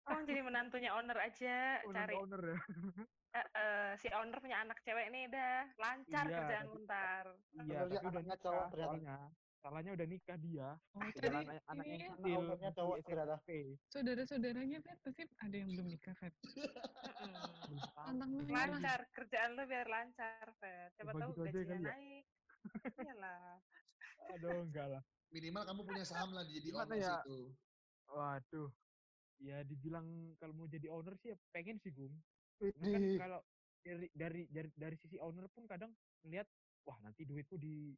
Feb. 0.00 0.08
Kamu 0.10 0.22
jadi 0.24 0.40
menantunya 0.42 0.90
owner 0.92 1.18
aja, 1.18 1.56
Owner 1.84 1.94
cari 2.00 2.14
owner 2.16 2.42
ya. 2.42 2.56
eh, 3.30 3.46
eh, 3.54 3.90
si 3.96 4.08
owner 4.10 4.38
punya 4.38 4.58
anak 4.58 4.78
cewek 4.80 5.06
nih 5.08 5.24
dah 5.28 5.68
lancar 5.76 6.24
Iya, 6.24 6.36
kerjaan 6.36 6.66
tapi- 6.66 6.82
ntar. 6.82 7.24
Iya, 7.52 7.62
ya, 7.62 7.78
tapi 7.78 7.86
udah 7.86 8.00
anaknya 8.00 8.20
nikah 8.20 8.38
cowok 8.40 8.64
ternyata. 8.66 8.86
soalnya. 8.88 9.18
Salahnya 9.60 9.92
udah 9.92 10.06
nikah 10.08 10.38
dia. 10.40 10.68
Oh, 10.96 11.04
tadi 11.12 11.28
anak, 11.36 11.60
anak 11.68 11.84
yang 11.84 12.00
ini 12.00 12.06
kecil. 12.16 12.36
ownernya 12.40 12.70
cowok 12.72 12.96
ternyata. 13.04 13.36
Saudara-saudaranya 13.92 14.78
Feb 14.80 14.98
pasti 15.04 15.22
ada 15.36 15.52
yang 15.54 15.68
belum 15.68 15.86
nikah, 15.86 16.14
Feb. 16.16 16.34
Tantang 17.94 18.30
lancar 18.48 19.00
kerjaan 19.12 19.50
lu 19.52 19.62
biar 19.68 19.86
lancar. 19.86 20.44
Siapa 20.96 21.12
Coba 21.12 21.20
tahu 21.20 21.30
gitu 21.36 21.42
gajinya 21.44 21.76
ya. 21.76 21.92
naik. 21.92 22.24
Iyalah. 23.04 23.44
Aduh, 24.32 24.64
enggak 24.64 24.86
lah. 24.88 25.02
Minimal 25.30 25.62
kamu 25.62 25.80
punya 25.84 26.04
saham 26.04 26.30
lah 26.32 26.42
jadi 26.42 26.68
owner 26.72 26.96
ya? 26.96 27.20
situ. 27.20 27.38
Waduh. 28.08 28.68
Ya 29.40 29.64
dibilang 29.64 30.36
kalau 30.36 30.52
mau 30.52 30.68
jadi 30.68 30.92
owner 30.92 31.16
sih 31.16 31.32
ya 31.32 31.36
pengen 31.48 31.80
sih. 31.80 31.92
Cuma 31.96 32.92
kan 32.92 33.02
kalau 33.16 33.40
dari 33.80 34.12
dari 34.12 34.44
dari 34.52 34.68
dari 34.76 34.96
sisi 35.00 35.16
owner 35.16 35.48
pun 35.48 35.64
kadang 35.64 35.96
ngelihat 36.20 36.44
wah 36.84 37.00
nanti 37.00 37.24
duitku 37.24 37.56
di 37.56 37.96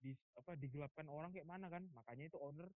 di 0.00 0.16
apa 0.36 0.56
digelapkan 0.56 1.08
orang 1.12 1.28
kayak 1.32 1.44
mana 1.44 1.68
kan? 1.68 1.84
Makanya 1.92 2.32
itu 2.32 2.40
owner 2.40 2.72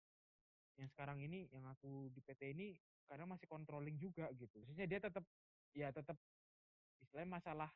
yang 0.75 0.91
sekarang 0.91 1.23
ini 1.23 1.47
yang 1.55 1.63
aku 1.71 2.11
di 2.11 2.19
PT 2.19 2.51
ini 2.51 2.75
karena 3.07 3.23
masih 3.23 3.47
controlling 3.47 3.95
juga 3.95 4.27
gitu. 4.35 4.59
Maksudnya 4.67 4.87
dia 4.91 4.99
tetap 4.99 5.23
ya 5.71 5.87
tetap 5.95 6.19
istilahnya 6.99 7.31
masalah 7.39 7.71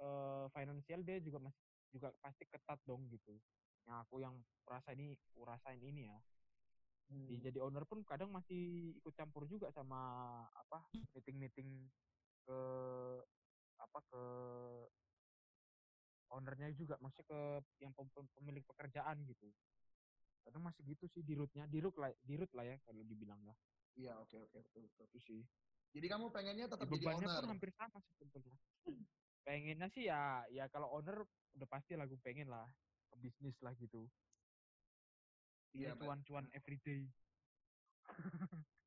eh 0.00 0.46
finansial 0.52 1.00
dia 1.00 1.16
juga 1.24 1.40
masih 1.40 1.60
juga 1.88 2.12
pasti 2.20 2.44
ketat 2.44 2.76
dong 2.84 3.08
gitu. 3.08 3.40
Yang 3.88 3.96
aku 4.04 4.14
yang 4.20 4.36
rasa 4.68 4.92
ini 4.92 5.16
rasain 5.40 5.80
ini 5.80 6.12
ya 6.12 6.20
di 7.12 7.36
Hmm. 7.36 7.44
jadi 7.44 7.58
owner 7.60 7.84
pun 7.84 8.00
kadang 8.02 8.32
masih 8.32 8.96
ikut 8.96 9.12
campur 9.12 9.44
juga 9.44 9.68
sama 9.76 10.00
apa 10.48 10.80
meeting-meeting 11.12 11.68
ke 12.42 12.58
apa 13.76 13.98
ke 14.08 14.22
ownernya 16.32 16.72
juga 16.72 16.96
maksudnya 16.96 17.28
ke 17.28 17.40
yang 17.78 17.92
pem- 17.92 18.08
pem- 18.08 18.32
pemilik 18.32 18.64
pekerjaan 18.64 19.20
gitu 19.28 19.52
kadang 20.42 20.64
masih 20.64 20.82
gitu 20.88 21.04
sih 21.12 21.22
di 21.22 21.36
rootnya 21.36 21.68
di 21.68 21.78
root 21.78 21.94
lah 22.00 22.10
di 22.18 22.34
root 22.34 22.50
lah 22.56 22.64
ya 22.66 22.76
kalau 22.82 23.04
dibilang 23.04 23.38
lah 23.44 23.54
Iya, 23.92 24.16
oke 24.16 24.40
oke 24.40 24.56
betul 24.56 24.88
betul. 24.88 25.04
itu 25.12 25.18
sih 25.20 25.42
Jadi 25.92 26.06
kamu 26.08 26.32
pengennya 26.32 26.64
Ya, 26.64 26.70
tetap 26.72 26.88
jadi 26.88 27.04
bebannya 27.04 27.28
owner. 27.28 27.36
pun 27.36 27.50
hampir 27.52 27.70
sama 27.76 27.98
sebetulnya 28.08 28.56
pengennya 29.44 29.88
sih 29.92 30.08
ya 30.08 30.48
ya 30.48 30.64
kalau 30.72 30.88
owner 30.88 31.28
udah 31.52 31.68
pasti 31.68 31.92
lah 31.92 32.08
gue 32.08 32.16
pengen 32.24 32.48
lah 32.48 32.64
bisnis 33.20 33.52
lah 33.60 33.76
gitu 33.76 34.08
Iya, 35.72 35.96
cuan-cuan 35.96 36.46
everyday 36.52 37.08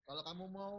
Kalau 0.05 0.21
kamu 0.21 0.45
mau 0.53 0.77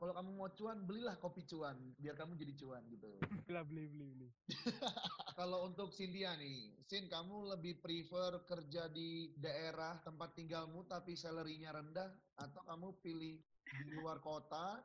kalau 0.00 0.16
kamu 0.16 0.30
mau 0.32 0.48
cuan, 0.56 0.80
belilah 0.88 1.20
kopi 1.20 1.44
cuan 1.44 1.76
biar 2.00 2.16
kamu 2.16 2.40
jadi 2.40 2.56
cuan 2.56 2.80
gitu. 2.88 3.20
lah 3.52 3.64
beli 3.68 3.84
beli 3.84 4.06
beli 4.16 4.28
Kalau 5.40 5.68
untuk 5.68 5.92
Cynthia 5.92 6.32
nih, 6.40 6.72
Sin 6.88 7.04
kamu 7.12 7.52
lebih 7.52 7.84
prefer 7.84 8.40
kerja 8.48 8.88
di 8.88 9.36
daerah 9.36 10.00
tempat 10.00 10.32
tinggalmu 10.40 10.88
tapi 10.88 11.12
salary-nya 11.20 11.76
rendah 11.76 12.16
atau 12.40 12.64
kamu 12.64 12.96
pilih 13.04 13.44
di 13.84 13.90
luar 13.92 14.24
kota 14.24 14.80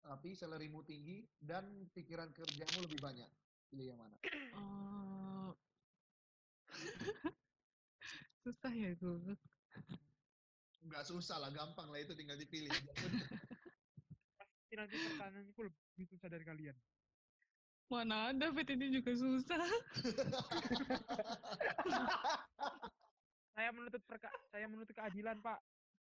tapi 0.00 0.32
salary-mu 0.32 0.86
tinggi 0.86 1.26
dan 1.42 1.90
pikiran 1.90 2.30
kerjamu 2.30 2.86
lebih 2.86 3.02
banyak? 3.02 3.30
Pilih 3.74 3.86
yang 3.90 3.98
mana? 3.98 4.16
Oh. 4.54 5.50
Susah 8.46 8.72
ya, 8.72 8.94
Gung. 8.96 9.36
Enggak 10.80 11.04
susah 11.06 11.38
lah, 11.38 11.50
gampang 11.54 11.86
lah 11.92 12.00
itu 12.02 12.14
tinggal 12.18 12.38
dipilih. 12.40 12.70
Pasti 12.70 14.74
nanti 14.78 14.96
pertanyaanku 14.96 15.60
lebih 15.66 16.06
susah 16.08 16.28
dari 16.30 16.44
kalian 16.46 16.76
Mana 17.90 18.30
ada 18.30 18.54
fit 18.54 18.70
ini 18.70 18.86
juga 18.94 19.10
susah. 19.18 19.58
saya 23.60 23.76
menuntut 23.76 24.00
perka 24.08 24.32
saya 24.48 24.64
menuntut 24.70 24.96
keadilan 24.96 25.36
pak 25.44 25.60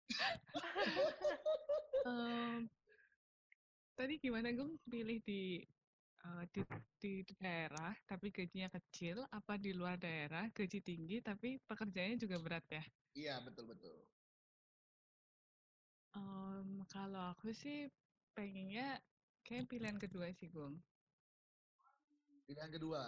Em, 2.07 2.70
tadi 3.98 4.22
gimana 4.22 4.55
Gung 4.55 4.79
pilih 4.87 5.18
di 5.24 5.59
eh, 6.24 6.42
di, 6.52 6.61
di 7.00 7.35
daerah 7.42 7.92
tapi 8.09 8.26
gajinya 8.37 8.68
kecil 8.76 9.16
apa 9.38 9.52
di 9.64 9.70
luar 9.76 9.96
daerah 10.00 10.44
gaji 10.57 10.79
tinggi 10.88 11.16
tapi 11.29 11.48
pekerjaannya 11.68 12.16
juga 12.24 12.37
berat 12.44 12.64
ya? 12.76 12.83
Iya, 13.16 13.35
betul 13.44 13.64
betul. 13.72 13.96
Em, 16.16 16.68
kalau 16.92 17.22
aku 17.33 17.48
sih 17.62 17.76
pengennya 18.35 18.87
kayak 19.46 19.68
pilihan 19.70 19.96
kedua 20.02 20.26
sih 20.38 20.48
Gung. 20.55 20.74
Pilihan 22.46 22.70
kedua. 22.70 23.02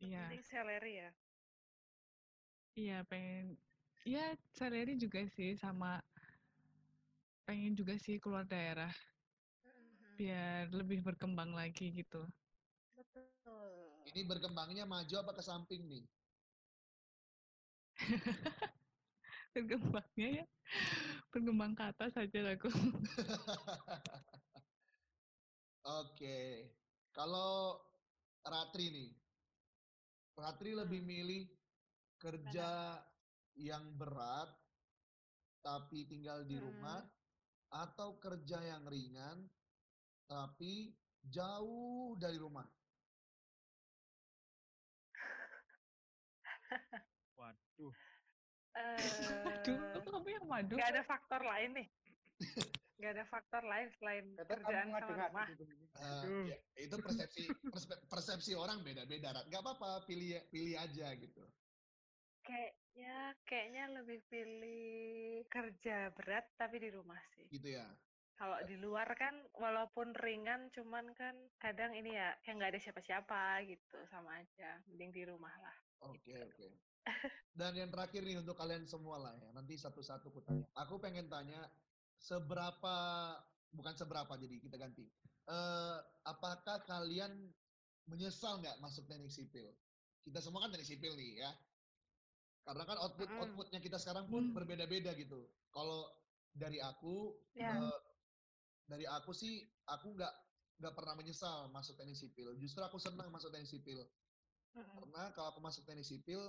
Iya, 0.00 0.32
salary 0.42 0.92
ya. 1.04 1.10
iya 2.80 2.94
pengen. 3.10 3.46
Iya 4.08 4.20
salary 4.56 4.96
juga 4.96 5.20
sih 5.28 5.48
sama 5.62 6.00
pengen 7.46 7.72
juga 7.78 7.94
sih 8.04 8.16
keluar 8.22 8.44
daerah. 8.48 8.92
Biar 10.20 10.64
lebih 10.80 10.98
berkembang 11.06 11.50
lagi 11.60 11.86
gitu. 12.00 12.22
Betul. 12.96 13.72
Ini 14.12 14.20
berkembangnya 14.30 14.84
maju 14.84 15.14
apa 15.22 15.32
ke 15.38 15.42
samping 15.48 15.82
nih? 15.88 16.04
Berkembangnya 19.54 20.28
ya 20.42 20.46
berkembang 21.32 21.72
ke 21.78 21.82
atas 21.90 22.12
aja 22.18 22.38
aku. 22.54 22.70
Oke. 26.00 26.38
Kalau 27.10 27.80
Ratri 28.44 28.86
nih. 28.94 29.10
Ratri 30.38 30.72
lebih 30.72 31.02
milih 31.04 31.44
kerja 32.20 32.96
yang 33.60 33.84
berat 34.00 34.48
tapi 35.60 36.08
tinggal 36.08 36.48
di 36.48 36.56
Hmm. 36.56 36.56
rumah 36.56 37.04
atau 37.68 38.16
kerja 38.16 38.64
yang 38.64 38.88
ringan 38.88 39.44
tapi 40.30 40.94
jauh 41.26 42.14
dari 42.14 42.38
rumah. 42.38 42.62
waduh 47.38 47.90
Aduh, 48.70 49.74
Eh, 49.74 50.02
kamu 50.06 50.28
yang 50.30 50.46
madu. 50.46 50.78
nggak 50.78 50.94
ada 50.94 51.02
faktor 51.02 51.42
lain 51.42 51.74
nih. 51.74 51.88
Nggak 53.00 53.16
ada 53.16 53.24
faktor 53.32 53.62
lain 53.64 53.88
selain 53.96 54.24
Kata 54.36 54.60
kerjaan 54.60 54.92
sama 54.92 55.00
rumah. 55.08 55.46
Aduh. 55.96 56.52
ya, 56.52 56.56
itu 56.76 56.96
persepsi 57.00 57.42
persepsi 58.12 58.52
orang 58.52 58.84
beda-beda. 58.84 59.32
Gak 59.48 59.64
apa-apa, 59.64 60.04
pilih 60.04 60.36
pilih 60.52 60.76
aja 60.76 61.08
gitu. 61.16 61.40
Kayaknya, 62.44 63.16
kayaknya 63.48 63.84
lebih 63.96 64.20
pilih 64.28 64.84
kerja 65.48 66.12
berat 66.12 66.44
tapi 66.60 66.76
di 66.76 66.92
rumah 66.92 67.16
sih. 67.32 67.48
Gitu 67.48 67.72
ya. 67.72 67.88
Kalau 68.40 68.56
di 68.64 68.80
luar 68.80 69.04
kan 69.20 69.36
walaupun 69.52 70.16
ringan 70.16 70.72
cuman 70.72 71.12
kan 71.12 71.36
kadang 71.60 71.92
ini 71.92 72.16
ya 72.16 72.32
kayak 72.40 72.56
nggak 72.56 72.72
ada 72.72 72.80
siapa-siapa 72.80 73.68
gitu 73.68 74.00
sama 74.08 74.40
aja. 74.40 74.80
Mending 74.88 75.12
di 75.12 75.22
rumah 75.28 75.52
lah. 75.60 75.76
Oke, 76.08 76.32
oke. 76.40 76.72
Dan 77.52 77.76
yang 77.76 77.92
terakhir 77.92 78.24
nih 78.24 78.40
untuk 78.40 78.56
kalian 78.56 78.88
semua 78.88 79.20
lah 79.20 79.36
ya. 79.36 79.52
Nanti 79.52 79.76
satu-satu 79.76 80.32
ku 80.32 80.40
tanya. 80.40 80.64
Aku 80.72 80.96
pengen 80.96 81.28
tanya 81.28 81.68
seberapa 82.16 82.96
bukan 83.76 83.92
seberapa 83.92 84.32
jadi 84.40 84.56
kita 84.56 84.80
ganti. 84.80 85.04
Eh 85.44 85.98
apakah 86.24 86.80
kalian 86.88 87.52
menyesal 88.08 88.56
nggak 88.64 88.80
masuk 88.80 89.04
teknik 89.04 89.28
sipil? 89.28 89.68
Kita 90.24 90.40
semua 90.40 90.64
kan 90.64 90.72
teknik 90.72 90.88
sipil 90.88 91.12
nih 91.12 91.44
ya. 91.44 91.52
Karena 92.64 92.88
kan 92.88 92.96
output 93.04 93.28
outputnya 93.36 93.84
kita 93.84 94.00
sekarang 94.00 94.32
pun 94.32 94.48
Hmm. 94.48 94.56
berbeda-beda 94.56 95.12
gitu. 95.12 95.44
Kalau 95.68 96.08
dari 96.50 96.80
aku, 96.80 97.36
Ya. 97.52 97.76
eh, 97.76 97.98
dari 98.90 99.06
aku 99.06 99.30
sih 99.30 99.62
aku 99.86 100.18
nggak 100.18 100.34
nggak 100.82 100.94
pernah 100.98 101.14
menyesal 101.14 101.70
masuk 101.70 101.94
teknik 101.98 102.18
sipil. 102.18 102.56
Justru 102.58 102.82
aku 102.82 102.98
senang 102.98 103.30
masuk 103.30 103.54
teknik 103.54 103.70
sipil. 103.70 104.02
Karena 104.74 105.30
kalau 105.36 105.54
aku 105.54 105.60
masuk 105.62 105.86
teknik 105.86 106.06
sipil 106.06 106.40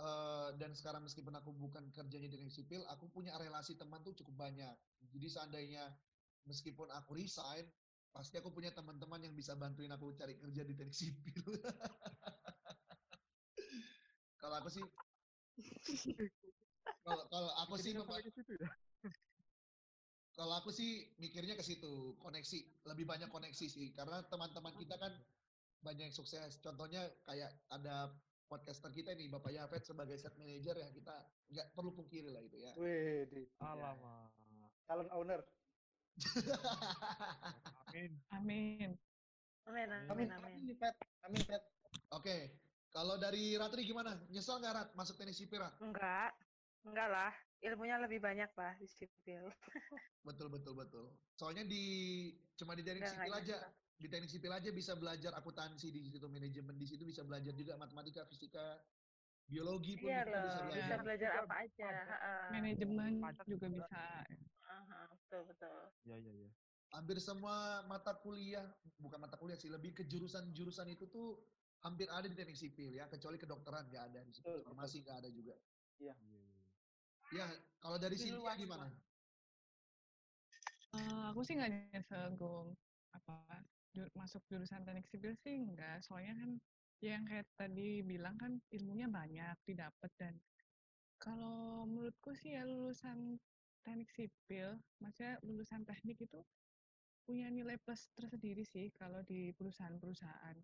eh, 0.00 0.48
dan 0.60 0.72
sekarang 0.72 1.04
meskipun 1.04 1.34
aku 1.36 1.52
bukan 1.56 1.84
kerjanya 1.92 2.28
di 2.32 2.36
teknik 2.40 2.54
sipil, 2.54 2.80
aku 2.88 3.10
punya 3.12 3.36
relasi 3.36 3.76
teman 3.76 4.00
tuh 4.06 4.14
cukup 4.16 4.48
banyak. 4.48 4.72
Jadi 5.12 5.26
seandainya 5.28 5.84
meskipun 6.48 6.88
aku 6.94 7.18
resign, 7.18 7.66
pasti 8.14 8.38
aku 8.40 8.50
punya 8.54 8.70
teman-teman 8.74 9.20
yang 9.22 9.34
bisa 9.36 9.54
bantuin 9.58 9.90
aku 9.92 10.14
cari 10.16 10.38
kerja 10.40 10.62
di 10.64 10.74
teknik 10.78 10.96
sipil. 10.96 11.44
kalau 14.40 14.56
aku 14.60 14.70
sih 14.72 14.84
Kalau 17.04 17.24
kalau 17.32 17.50
aku 17.64 17.74
sih 17.80 17.92
Mikirnya 17.92 18.04
memang- 18.04 18.20
sampai 18.20 18.28
ke 18.28 18.32
situ 18.36 18.52
ya. 18.60 18.68
Kalau 20.40 20.56
aku 20.56 20.72
sih 20.72 21.04
mikirnya 21.20 21.52
ke 21.52 21.60
situ, 21.60 22.16
koneksi, 22.16 22.88
lebih 22.88 23.04
banyak 23.04 23.28
koneksi 23.28 23.66
sih. 23.68 23.92
Karena 23.92 24.24
teman-teman 24.24 24.72
kita 24.72 24.96
kan 24.96 25.12
banyak 25.84 26.08
yang 26.08 26.16
sukses. 26.16 26.56
Contohnya 26.64 27.04
kayak 27.28 27.52
ada 27.68 28.08
podcaster 28.48 28.88
kita 28.88 29.12
nih, 29.12 29.28
Bapak 29.28 29.52
Yafet 29.52 29.84
sebagai 29.84 30.16
set 30.16 30.32
manager 30.40 30.80
ya 30.80 30.88
kita 30.96 31.12
nggak 31.52 31.66
perlu 31.76 31.92
pungkiri 31.92 32.32
lah 32.32 32.40
itu 32.40 32.56
ya. 32.56 32.72
Wih, 32.80 33.28
di 33.28 33.44
Alamak. 33.60 34.32
calon 34.88 35.12
owner. 35.12 35.44
Amin. 37.92 38.10
Amin. 38.32 38.90
Amin, 39.68 39.88
Amin, 39.92 40.08
amin, 40.08 40.28
amin. 40.40 40.56
amin, 40.56 40.76
Pet. 40.80 40.96
Amin, 41.28 41.42
Pet. 41.44 41.62
Oke, 42.16 42.36
kalau 42.90 43.20
dari 43.20 43.60
Ratri 43.60 43.84
gimana? 43.84 44.16
Nyesel 44.32 44.56
nggak 44.56 44.72
Rat 44.72 44.88
masuk 44.96 45.20
teknik 45.20 45.36
sipil 45.36 45.60
Rat? 45.60 45.76
Enggak, 45.84 46.32
enggak 46.88 47.08
lah. 47.12 47.32
Ilmunya 47.60 47.96
lebih 48.00 48.20
banyak 48.24 48.50
lah 48.56 48.72
di 48.80 48.88
sipil. 48.88 49.44
Betul 50.20 50.52
betul 50.52 50.76
betul. 50.76 51.16
Soalnya 51.32 51.64
di 51.64 51.84
cuma 52.60 52.76
di 52.76 52.84
teknik 52.84 53.08
sipil 53.08 53.32
aja, 53.32 53.72
di 53.96 54.04
teknik 54.04 54.28
sipil 54.28 54.52
aja 54.52 54.68
bisa 54.68 54.92
belajar 54.92 55.32
akuntansi 55.32 55.88
di 55.88 56.12
situ, 56.12 56.28
manajemen 56.28 56.76
di 56.76 56.84
situ 56.84 57.08
bisa 57.08 57.24
belajar 57.24 57.56
juga 57.56 57.80
matematika, 57.80 58.28
fisika, 58.28 58.84
biologi 59.48 59.96
pun 59.96 60.12
Iya 60.12 60.28
loh, 60.28 60.44
bisa 60.44 60.60
bisa 60.60 60.64
belajar. 60.68 60.98
belajar 61.00 61.30
Juga 61.32 61.42
apa 61.48 61.54
aja. 61.64 61.88
Manajemen 62.52 63.12
Pajak 63.24 63.46
juga 63.48 63.66
bisa. 63.72 64.02
Betul 65.24 65.42
betul. 65.48 65.78
Ya 66.04 66.16
ya 66.20 66.32
ya. 66.36 66.50
Hampir 66.90 67.16
semua 67.22 67.86
mata 67.86 68.12
kuliah, 68.18 68.66
bukan 69.00 69.18
mata 69.22 69.40
kuliah 69.40 69.56
sih, 69.56 69.70
lebih 69.72 69.94
ke 69.96 70.04
jurusan-jurusan 70.04 70.90
itu 70.90 71.08
tuh 71.08 71.48
hampir 71.80 72.12
ada 72.12 72.28
di 72.28 72.36
teknik 72.36 72.58
sipil 72.60 72.92
ya, 72.92 73.08
kecuali 73.08 73.40
kedokteran 73.40 73.88
nggak 73.88 74.04
ada 74.10 74.20
di 74.26 74.32
situ. 74.36 74.52
Farmasi 74.60 75.00
nggak 75.00 75.16
ada 75.22 75.28
juga. 75.32 75.54
Iya, 75.96 76.12
iya. 76.28 76.49
Ya, 77.30 77.46
kalau 77.78 77.96
dari 77.98 78.18
sini 78.18 78.38
gimana? 78.38 78.90
Eh, 80.90 81.22
aku 81.30 81.40
sih 81.46 81.54
nggak 81.54 81.70
nyesel 81.94 82.34
apa 83.14 83.36
masuk 84.14 84.42
jurusan 84.50 84.82
teknik 84.86 85.06
sipil 85.10 85.34
sih 85.42 85.66
enggak 85.66 85.98
soalnya 86.06 86.34
kan 86.38 86.50
ya 87.02 87.18
yang 87.18 87.26
kayak 87.26 87.46
tadi 87.58 88.06
bilang 88.06 88.38
kan 88.38 88.58
ilmunya 88.70 89.10
banyak 89.10 89.54
didapat 89.66 90.10
dan 90.14 90.34
kalau 91.18 91.86
menurutku 91.90 92.34
sih 92.38 92.54
ya 92.54 92.62
lulusan 92.62 93.38
teknik 93.82 94.10
sipil 94.14 94.78
maksudnya 95.02 95.38
lulusan 95.42 95.82
teknik 95.82 96.22
itu 96.22 96.40
punya 97.30 97.46
nilai 97.46 97.78
plus 97.78 98.10
tersendiri 98.18 98.66
sih 98.66 98.90
kalau 98.98 99.22
di 99.22 99.54
perusahaan-perusahaan. 99.54 100.58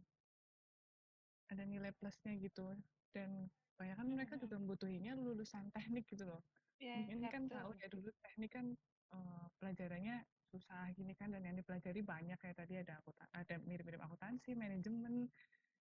Ada 1.46 1.62
nilai 1.62 1.94
plusnya 1.94 2.34
gitu 2.42 2.74
dan 3.14 3.46
banyak 3.78 3.96
kan 4.00 4.08
mereka 4.16 4.34
Hmm. 4.34 4.42
juga 4.42 4.56
membutuhinya 4.60 5.12
lulusan 5.16 5.64
teknik 5.74 6.04
gitu 6.12 6.24
loh 6.30 6.42
Iya, 6.82 6.92
mungkin 6.96 7.18
iya, 7.18 7.28
kan 7.34 7.42
betul. 7.42 7.56
tahu 7.56 7.70
ya 7.80 7.86
dulu 7.94 8.08
teknik 8.24 8.50
kan 8.56 8.66
eh, 9.14 9.46
pelajarannya 9.60 10.14
susah 10.50 10.82
gini 10.96 11.12
kan 11.18 11.28
dan 11.34 11.42
yang 11.46 11.56
dipelajari 11.60 12.00
banyak 12.12 12.38
kayak 12.42 12.56
tadi 12.60 12.74
ada 12.82 12.92
akutan 13.02 13.28
ada 13.40 13.54
mirip-mirip 13.68 14.00
akuntansi 14.06 14.50
manajemen 14.56 15.14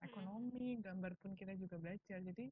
ekonomi 0.08 0.80
gambar 0.86 1.12
pun 1.22 1.32
kita 1.40 1.54
juga 1.62 1.76
belajar 1.84 2.20
jadi 2.30 2.46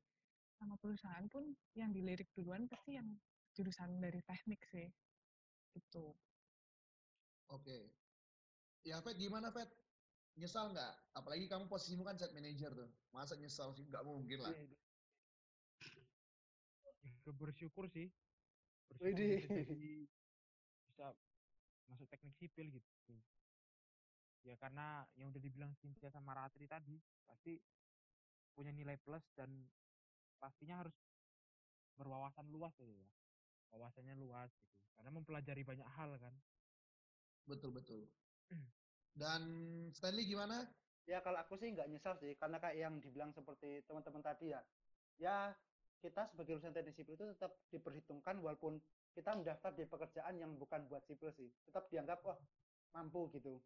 sama 0.60 0.76
perusahaan 0.82 1.28
pun 1.34 1.44
yang 1.76 1.92
dilirik 1.96 2.30
duluan 2.38 2.70
pasti 2.72 2.96
yang 3.00 3.08
jurusan 3.56 4.00
dari 4.04 4.20
teknik 4.30 4.62
sih 4.74 4.88
gitu 5.74 6.18
Oke. 7.48 7.78
Ya, 8.84 8.98
Fet, 9.06 9.16
gimana, 9.24 9.52
Fet? 9.56 9.70
Nyesal 10.40 10.66
nggak? 10.74 10.94
Apalagi 11.20 11.46
kamu 11.52 11.66
posisimu 11.72 12.04
kan 12.08 12.18
set 12.20 12.32
manager 12.38 12.72
tuh. 12.80 12.90
Masa 13.16 13.34
nyesal 13.42 13.70
sih? 13.78 13.86
Nggak 13.90 14.06
mungkin 14.12 14.40
lah. 14.46 14.56
Ya, 14.56 14.68
bersyukur 17.26 17.88
sih. 17.92 18.08
Bersyukur 18.90 19.16
bisa 19.16 19.56
jadi 19.64 19.94
bisa 20.88 21.06
masuk 21.88 22.08
teknik 22.10 22.36
sipil 22.40 22.68
gitu. 22.72 23.16
Ya 24.44 24.60
karena 24.60 25.08
yang 25.16 25.32
udah 25.32 25.40
dibilang 25.40 25.72
Cynthia 25.80 26.12
sama 26.12 26.36
Ratri 26.36 26.68
tadi 26.68 27.00
pasti 27.24 27.56
punya 28.54 28.76
nilai 28.76 29.00
plus 29.00 29.24
dan 29.34 29.50
pastinya 30.38 30.84
harus 30.84 30.94
berwawasan 31.96 32.52
luas 32.52 32.76
aja 32.80 32.92
ya. 32.92 33.10
Wawasannya 33.74 34.16
luas 34.20 34.52
gitu. 34.54 34.76
Karena 34.94 35.10
mempelajari 35.10 35.64
banyak 35.66 35.90
hal 35.98 36.20
kan. 36.22 36.36
Betul, 37.50 37.74
betul. 37.74 38.06
Dan 39.14 39.42
Stanley 39.94 40.30
gimana? 40.30 40.68
Ya 41.04 41.20
kalau 41.20 41.42
aku 41.42 41.60
sih 41.60 41.68
nggak 41.74 41.90
nyesal 41.92 42.16
sih, 42.22 42.38
karena 42.40 42.62
kayak 42.64 42.78
yang 42.80 42.96
dibilang 43.04 43.36
seperti 43.36 43.84
teman-teman 43.84 44.24
tadi 44.24 44.56
ya. 44.56 44.62
Ya 45.20 45.52
kita 46.04 46.28
sebagai 46.28 46.60
lulusan 46.60 46.76
teknik 46.76 47.00
sipil 47.00 47.16
itu 47.16 47.26
tetap 47.32 47.56
diperhitungkan 47.72 48.44
walaupun 48.44 48.76
kita 49.16 49.32
mendaftar 49.32 49.72
di 49.72 49.88
pekerjaan 49.88 50.36
yang 50.36 50.52
bukan 50.60 50.84
buat 50.92 51.08
sipil 51.08 51.32
sih. 51.32 51.48
Tetap 51.64 51.88
dianggap 51.88 52.20
wah 52.28 52.36
mampu 52.92 53.32
gitu. 53.32 53.64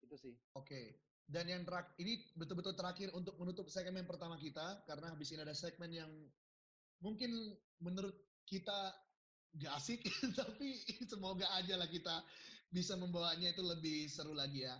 Itu 0.00 0.16
sih. 0.16 0.32
Oke. 0.56 0.96
Dan 1.24 1.48
yang 1.48 1.64
terakhir, 1.64 1.92
ini 2.00 2.20
betul-betul 2.36 2.76
terakhir 2.76 3.08
untuk 3.12 3.36
menutup 3.40 3.68
segmen 3.68 4.04
pertama 4.04 4.36
kita, 4.36 4.84
karena 4.84 5.12
habis 5.12 5.32
ini 5.32 5.40
ada 5.40 5.56
segmen 5.56 5.88
yang 5.88 6.12
mungkin 7.00 7.56
menurut 7.80 8.12
kita 8.44 8.92
gak 9.56 9.72
asik, 9.80 10.04
tapi 10.40 10.80
semoga 11.08 11.48
aja 11.56 11.80
lah 11.80 11.88
kita 11.88 12.24
bisa 12.68 12.96
membawanya 12.96 13.56
itu 13.56 13.64
lebih 13.64 14.08
seru 14.08 14.36
lagi 14.36 14.68
ya. 14.68 14.76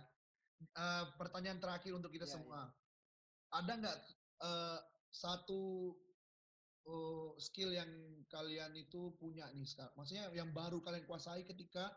Eh, 0.61 1.05
pertanyaan 1.17 1.57
terakhir 1.57 1.97
untuk 1.97 2.13
kita 2.13 2.29
Ya, 2.29 2.33
semua. 2.37 2.69
Ada 3.49 3.73
nggak 3.81 3.97
eh, 4.45 4.79
satu 5.09 5.95
skill 7.41 7.73
yang 7.73 7.89
kalian 8.29 8.73
itu 8.77 9.13
punya 9.17 9.49
nih 9.53 9.65
sekarang? 9.65 9.93
Maksudnya 9.97 10.29
yang 10.33 10.53
baru 10.53 10.79
kalian 10.81 11.05
kuasai 11.09 11.43
ketika 11.43 11.93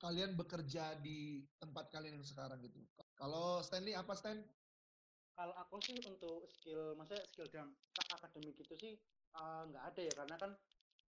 kalian 0.00 0.32
bekerja 0.32 0.96
di 1.04 1.44
tempat 1.60 1.92
kalian 1.92 2.18
yang 2.18 2.24
sekarang 2.26 2.56
gitu. 2.64 2.80
Kalau 3.20 3.60
Stanley 3.60 3.92
apa 3.92 4.16
Stan? 4.16 4.40
Kalau 5.36 5.54
aku 5.56 5.76
sih 5.84 5.96
untuk 6.08 6.48
skill, 6.48 6.96
maksudnya 6.96 7.24
skill 7.28 7.48
dalam 7.52 7.76
akademik 8.16 8.56
itu 8.56 8.74
sih 8.80 8.92
eh, 9.36 9.62
nggak 9.68 9.84
ada 9.92 10.00
ya, 10.00 10.12
karena 10.24 10.36
kan 10.40 10.50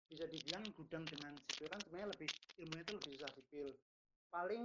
bisa 0.08 0.24
dibilang 0.24 0.64
gudang 0.72 1.04
dengan 1.04 1.36
sipil 1.36 1.68
kan 1.68 1.80
sebenarnya 1.84 2.08
lebih 2.16 2.28
ilmunya 2.64 2.82
itu 2.84 2.92
lebih 2.96 3.10
susah 3.16 3.30
sipil. 3.36 3.68
Paling 4.32 4.64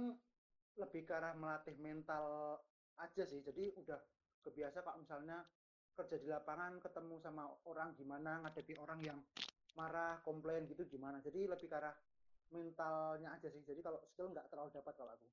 lebih 0.80 1.00
ke 1.04 1.12
arah 1.12 1.36
melatih 1.36 1.76
mental 1.76 2.58
aja 2.96 3.22
sih. 3.28 3.44
Jadi 3.44 3.76
udah 3.76 4.00
kebiasa 4.40 4.80
kalau 4.80 5.04
misalnya 5.04 5.44
kerja 5.94 6.16
di 6.18 6.28
lapangan 6.28 6.82
ketemu 6.82 7.14
sama 7.22 7.46
orang 7.70 7.94
gimana, 7.94 8.42
ngadepi 8.42 8.74
orang 8.82 9.00
yang 9.00 9.18
marah, 9.78 10.18
komplain 10.26 10.66
gitu 10.66 10.82
gimana. 10.90 11.22
Jadi 11.22 11.46
lebih 11.46 11.70
ke 11.70 11.76
arah 11.78 11.94
mentalnya 12.50 13.34
aja 13.34 13.48
sih. 13.50 13.62
Jadi 13.62 13.80
kalau 13.82 14.02
skill 14.10 14.30
nggak 14.34 14.50
terlalu 14.50 14.70
dapat 14.74 14.94
kalau 14.98 15.12
aku. 15.14 15.26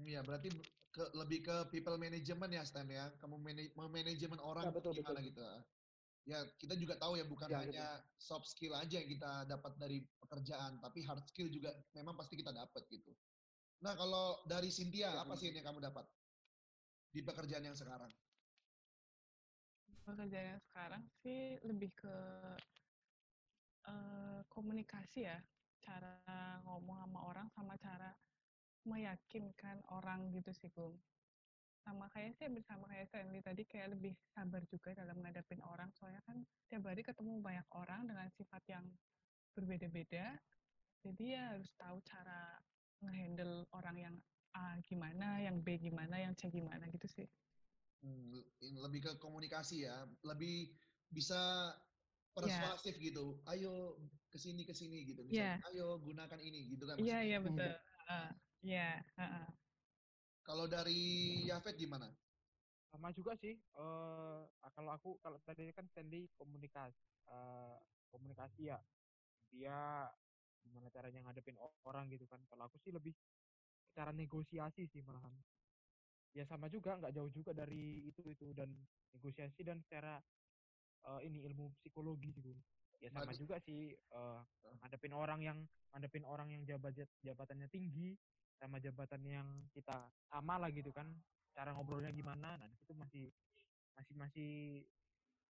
Iya, 0.00 0.20
berarti 0.24 0.48
ke, 0.90 1.04
lebih 1.16 1.38
ke 1.44 1.56
people 1.68 1.96
management 2.00 2.52
ya 2.52 2.64
Stan 2.64 2.88
ya. 2.88 3.12
Kamu 3.20 3.36
manaj- 3.40 3.72
memanajemen 3.76 4.40
orang 4.40 4.68
Ya, 4.68 4.72
betul, 4.72 4.92
gimana 4.96 5.20
betul. 5.20 5.28
gitu. 5.28 5.42
Ya, 6.28 6.38
kita 6.60 6.74
juga 6.76 6.94
tahu 7.00 7.16
ya 7.16 7.24
bukan 7.24 7.48
Ya, 7.48 7.64
gitu. 7.64 7.72
hanya 7.72 7.86
soft 8.20 8.46
skill 8.48 8.76
aja 8.76 9.00
yang 9.00 9.08
kita 9.08 9.48
dapat 9.48 9.72
dari 9.80 10.04
pekerjaan, 10.20 10.78
tapi 10.80 11.00
hard 11.04 11.24
skill 11.28 11.48
juga 11.48 11.72
memang 11.96 12.14
pasti 12.16 12.36
kita 12.36 12.52
dapat 12.52 12.84
gitu. 12.92 13.16
Nah, 13.80 13.96
kalau 13.96 14.44
dari 14.44 14.68
Cynthia, 14.68 15.16
Ya, 15.16 15.24
apa 15.24 15.32
sih 15.40 15.48
yang 15.48 15.64
kamu 15.64 15.80
dapat 15.80 16.04
di 17.10 17.24
pekerjaan 17.24 17.64
yang 17.64 17.74
sekarang? 17.74 18.12
Pekerjaan 20.10 20.58
sekarang 20.70 21.02
sih 21.22 21.56
lebih 21.62 21.90
ke 21.94 22.16
eh, 23.86 24.40
komunikasi 24.50 25.30
ya. 25.30 25.38
Cara 25.80 26.20
ngomong 26.66 27.08
sama 27.08 27.20
orang 27.24 27.46
sama 27.56 27.74
cara 27.80 28.10
meyakinkan 28.84 29.80
orang 29.92 30.28
gitu 30.34 30.50
sih 30.52 30.68
Gung. 30.72 30.96
Sama 31.80 32.12
kayak 32.12 32.36
sih 32.36 32.48
bersama 32.52 32.84
kayak 32.90 33.08
Stanley 33.08 33.40
tadi 33.40 33.64
kayak 33.64 33.96
lebih 33.96 34.12
sabar 34.36 34.60
juga 34.68 34.92
dalam 34.92 35.16
ngadepin 35.24 35.64
orang. 35.64 35.88
Soalnya 35.96 36.20
kan 36.28 36.44
tiap 36.68 36.84
hari 36.84 37.00
ketemu 37.00 37.40
banyak 37.40 37.68
orang 37.72 38.04
dengan 38.04 38.28
sifat 38.36 38.62
yang 38.68 38.84
berbeda-beda. 39.56 40.36
Jadi 41.00 41.32
ya 41.32 41.56
harus 41.56 41.72
tahu 41.80 41.96
cara 42.04 42.60
ngehandle 43.00 43.64
orang 43.72 43.96
yang 43.96 44.16
A 44.52 44.76
gimana, 44.84 45.40
yang 45.40 45.62
B 45.64 45.80
gimana, 45.80 46.20
yang 46.20 46.36
C 46.36 46.52
gimana 46.52 46.84
gitu 46.92 47.08
sih. 47.08 47.28
Hmm, 48.00 48.32
lebih 48.80 49.00
ke 49.04 49.12
komunikasi 49.20 49.84
ya, 49.84 50.08
lebih 50.24 50.72
bisa 51.12 51.36
persuasif 52.32 52.96
gitu. 52.96 53.44
Ayo 53.44 54.00
ke 54.32 54.38
sini 54.40 54.64
ke 54.64 54.72
sini 54.72 55.04
gitu. 55.04 55.20
Iya. 55.28 55.60
Misalnya, 55.60 55.68
ayo 55.68 55.86
gunakan 56.00 56.40
ini 56.40 56.72
gitu 56.72 56.84
kan. 56.88 56.96
Iya, 56.96 57.18
iya 57.28 57.38
betul. 57.44 57.70
Heeh. 58.08 58.26
Iya, 58.64 59.04
heeh. 59.20 59.46
Kalau 60.48 60.64
dari 60.64 61.44
Yafet 61.44 61.76
gimana? 61.76 62.08
sama 62.90 63.14
juga 63.14 63.38
sih 63.38 63.54
eh 63.54 64.42
kalau 64.74 64.90
aku 64.90 65.10
kalau 65.22 65.38
tadi 65.46 65.70
kan 65.70 65.86
Stanley 65.86 66.26
komunikasi 66.34 66.98
eh, 67.30 67.78
komunikasi 68.10 68.66
ya 68.66 68.78
dia 69.54 70.10
gimana 70.58 70.90
caranya 70.90 71.22
ngadepin 71.30 71.54
orang 71.86 72.10
gitu 72.10 72.26
kan 72.26 72.42
kalau 72.50 72.66
aku 72.66 72.82
sih 72.82 72.90
lebih 72.90 73.14
cara 73.94 74.10
negosiasi 74.10 74.90
sih 74.90 75.02
malahan 75.06 75.34
ya 76.30 76.44
sama 76.46 76.70
juga 76.70 76.94
nggak 76.94 77.12
jauh 77.12 77.30
juga 77.30 77.50
dari 77.50 78.06
itu 78.06 78.22
itu 78.24 78.54
dan 78.54 78.70
negosiasi 79.14 79.66
dan 79.66 79.82
secara 79.82 80.22
eh, 81.06 81.20
ini 81.26 81.42
ilmu 81.42 81.74
psikologi 81.82 82.30
sih 82.30 82.42
Bung. 82.42 82.58
ya 83.00 83.08
sama 83.10 83.24
Berarti- 83.26 83.40
juga 83.40 83.56
sih 83.64 83.96
eh 83.96 84.40
ngadepin 84.84 85.14
orang 85.16 85.40
yang 85.40 85.58
ngadepin 85.90 86.24
orang 86.28 86.48
yang 86.52 86.62
jabat 86.68 86.94
jabatannya 87.24 87.66
tinggi 87.72 88.14
sama 88.60 88.76
jabatan 88.78 89.24
yang 89.24 89.48
kita 89.72 90.04
sama 90.28 90.60
lah 90.60 90.68
gitu 90.70 90.92
kan 90.92 91.08
cara 91.56 91.72
ngobrolnya 91.72 92.12
gimana. 92.12 92.60
Nah 92.60 92.68
di 92.68 92.76
situ 92.76 92.92
masih 92.94 93.24
masih 93.96 94.14
masih 94.20 94.50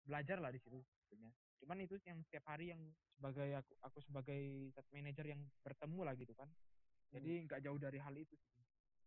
belajar 0.06 0.38
lah 0.42 0.50
di 0.54 0.60
situ 0.62 0.82
sebetulnya 0.86 1.32
cuman 1.62 1.82
itu 1.82 1.96
yang 2.06 2.20
setiap 2.26 2.46
hari 2.52 2.70
yang 2.74 2.82
sebagai 3.16 3.48
aku 3.58 3.74
aku 3.82 4.00
sebagai 4.04 4.42
site 4.76 4.92
manager 4.92 5.26
yang 5.26 5.42
bertemu 5.64 6.00
lah 6.04 6.14
gitu 6.20 6.34
kan. 6.36 6.50
Jadi 7.14 7.48
nggak 7.48 7.62
jauh 7.64 7.80
dari 7.80 8.02
hal 8.02 8.12
itu 8.18 8.36
sih 8.36 8.65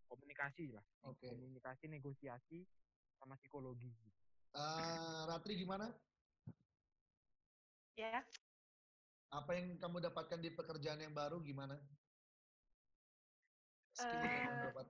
komunikasi 0.08 0.72
lah 0.72 0.84
Oke. 1.04 1.28
komunikasi 1.28 1.86
negosiasi 1.86 2.64
sama 3.20 3.36
psikologi 3.36 3.92
gitu. 3.92 4.18
Eh, 4.56 5.20
Ratri 5.28 5.54
gimana? 5.60 5.92
Ya, 7.98 8.22
Apa 9.28 9.52
yang 9.58 9.76
kamu 9.76 10.00
dapatkan 10.08 10.40
di 10.40 10.48
pekerjaan 10.48 11.04
yang 11.04 11.12
baru 11.12 11.44
gimana? 11.44 11.76
Skill 13.92 14.24
yang 14.24 14.32
kamu 14.40 14.52
Eh, 14.56 14.64
dapat. 14.72 14.86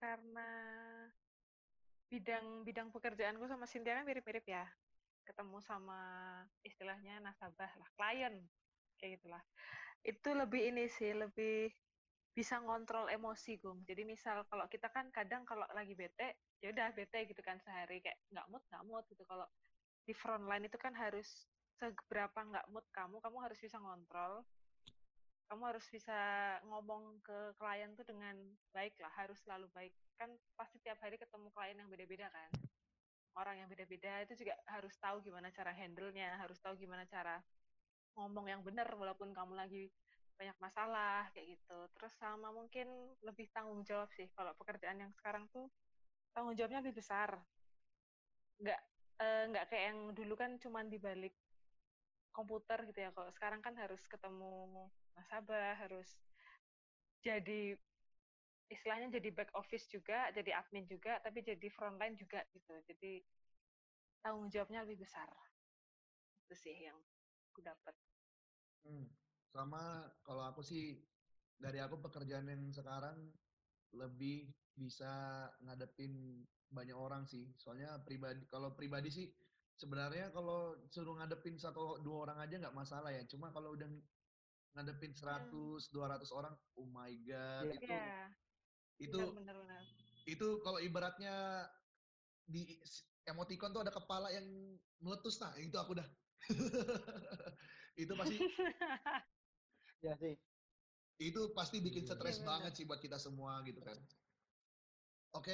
karena 0.00 0.48
bidang 2.08 2.64
bidang 2.64 2.88
pekerjaanku 2.88 3.44
sama 3.46 3.68
Cynthia 3.68 4.00
kan 4.00 4.04
mirip-mirip 4.08 4.44
ya. 4.44 4.64
Ketemu 5.24 5.60
sama 5.62 6.00
istilahnya 6.66 7.20
nasabah 7.22 7.70
lah, 7.78 7.88
klien 7.96 8.44
kayak 8.98 9.20
gitulah. 9.20 9.44
Itu 10.02 10.32
lebih 10.34 10.72
ini 10.72 10.88
sih, 10.90 11.12
lebih 11.16 11.70
bisa 12.30 12.62
ngontrol 12.62 13.10
emosi, 13.10 13.58
Gung. 13.58 13.82
Jadi 13.82 14.06
misal 14.06 14.46
kalau 14.46 14.70
kita 14.70 14.86
kan 14.94 15.10
kadang 15.10 15.42
kalau 15.42 15.66
lagi 15.74 15.98
bete, 15.98 16.38
ya 16.62 16.70
udah 16.70 16.94
bete 16.94 17.26
gitu 17.26 17.42
kan 17.42 17.58
sehari 17.58 17.98
kayak 17.98 18.18
nggak 18.30 18.46
mood, 18.48 18.62
nggak 18.70 18.84
mood 18.86 19.04
gitu. 19.10 19.22
Kalau 19.26 19.46
di 20.06 20.14
front 20.14 20.46
line 20.46 20.70
itu 20.70 20.78
kan 20.78 20.94
harus 20.94 21.50
seberapa 21.74 22.38
nggak 22.38 22.66
mood 22.70 22.86
kamu, 22.94 23.18
kamu 23.18 23.38
harus 23.42 23.58
bisa 23.58 23.76
ngontrol. 23.82 24.46
Kamu 25.50 25.62
harus 25.66 25.82
bisa 25.90 26.14
ngomong 26.70 27.18
ke 27.26 27.58
klien 27.58 27.90
tuh 27.98 28.06
dengan 28.06 28.38
baik 28.70 28.94
lah, 29.02 29.10
harus 29.18 29.42
selalu 29.42 29.66
baik. 29.74 29.90
Kan 30.14 30.30
pasti 30.54 30.78
tiap 30.78 31.02
hari 31.02 31.18
ketemu 31.18 31.50
klien 31.50 31.74
yang 31.74 31.90
beda-beda 31.90 32.30
kan. 32.30 32.50
Orang 33.34 33.58
yang 33.58 33.66
beda-beda 33.66 34.22
itu 34.22 34.46
juga 34.46 34.54
harus 34.70 34.94
tahu 35.02 35.18
gimana 35.26 35.50
cara 35.50 35.74
handle-nya, 35.74 36.38
harus 36.38 36.62
tahu 36.62 36.78
gimana 36.78 37.02
cara 37.10 37.42
ngomong 38.14 38.46
yang 38.46 38.62
benar 38.62 38.86
walaupun 38.94 39.34
kamu 39.34 39.54
lagi 39.58 39.90
banyak 40.40 40.56
masalah 40.56 41.28
kayak 41.36 41.60
gitu. 41.60 41.78
Terus 41.92 42.16
sama 42.16 42.48
mungkin 42.48 42.88
lebih 43.20 43.52
tanggung 43.52 43.84
jawab 43.84 44.08
sih. 44.16 44.32
Kalau 44.32 44.56
pekerjaan 44.56 44.96
yang 44.96 45.12
sekarang 45.12 45.44
tuh 45.52 45.68
tanggung 46.32 46.56
jawabnya 46.56 46.80
lebih 46.80 46.96
besar. 47.04 47.36
Nggak 48.56 48.80
eh, 49.20 49.44
nggak 49.52 49.64
kayak 49.68 49.84
yang 49.92 50.00
dulu 50.16 50.34
kan 50.40 50.56
cuman 50.56 50.88
di 50.88 50.96
balik 50.96 51.36
komputer 52.32 52.88
gitu 52.88 53.04
ya. 53.04 53.12
Kalau 53.12 53.28
sekarang 53.36 53.60
kan 53.60 53.76
harus 53.76 54.00
ketemu 54.08 54.88
nasabah, 55.12 55.76
harus 55.76 56.08
jadi 57.20 57.76
istilahnya 58.72 59.20
jadi 59.20 59.28
back 59.36 59.52
office 59.52 59.92
juga, 59.92 60.32
jadi 60.32 60.56
admin 60.56 60.88
juga, 60.88 61.20
tapi 61.20 61.44
jadi 61.44 61.68
frontline 61.68 62.16
juga 62.16 62.40
gitu. 62.56 62.72
Jadi 62.88 63.20
tanggung 64.24 64.48
jawabnya 64.48 64.88
lebih 64.88 65.04
besar. 65.04 65.28
Itu 66.48 66.56
sih 66.56 66.88
yang 66.88 66.96
aku 67.52 67.60
dapat. 67.60 67.92
Hmm. 68.88 69.04
Sama 69.50 70.06
kalau 70.22 70.46
aku 70.46 70.62
sih 70.62 71.02
dari 71.58 71.82
aku 71.82 71.98
pekerjaan 72.00 72.46
yang 72.48 72.70
sekarang 72.70 73.34
lebih 73.92 74.50
bisa 74.78 75.44
ngadepin 75.66 76.42
banyak 76.70 76.94
orang 76.94 77.26
sih. 77.26 77.50
Soalnya 77.58 77.98
pribadi 78.06 78.46
kalau 78.46 78.72
pribadi 78.78 79.10
sih 79.10 79.26
sebenarnya 79.74 80.30
kalau 80.30 80.78
suruh 80.92 81.18
ngadepin 81.18 81.58
satu 81.58 81.98
dua 82.00 82.30
orang 82.30 82.38
aja 82.46 82.56
nggak 82.62 82.76
masalah 82.78 83.10
ya. 83.10 83.26
Cuma 83.26 83.50
kalau 83.50 83.74
udah 83.74 83.90
ngadepin 84.78 85.10
100 85.10 85.90
200 85.90 86.30
orang, 86.30 86.54
oh 86.78 86.86
my 86.86 87.10
god, 87.26 87.66
Iya. 87.66 87.74
itu 87.74 87.90
Iya, 87.90 88.22
itu 89.02 89.18
benar 89.34 89.56
benar. 89.58 89.82
itu 90.30 90.46
kalau 90.62 90.78
ibaratnya 90.78 91.66
di 92.46 92.78
emoticon 93.26 93.72
tuh 93.74 93.82
ada 93.82 93.90
kepala 93.90 94.28
yang 94.30 94.44
meletus 95.00 95.40
nah 95.40 95.54
itu 95.56 95.72
aku 95.74 95.96
dah 95.96 96.04
itu 98.02 98.12
pasti 98.12 98.36
Ya 100.00 100.16
sih. 100.16 100.36
itu 101.20 101.52
pasti 101.52 101.84
bikin 101.84 102.08
Iya, 102.08 102.16
stres 102.16 102.40
benar. 102.40 102.48
banget 102.64 102.72
sih 102.80 102.84
buat 102.88 102.96
kita 102.96 103.20
semua 103.20 103.60
gitu 103.68 103.76
kan. 103.84 103.92
Oke, 105.36 105.52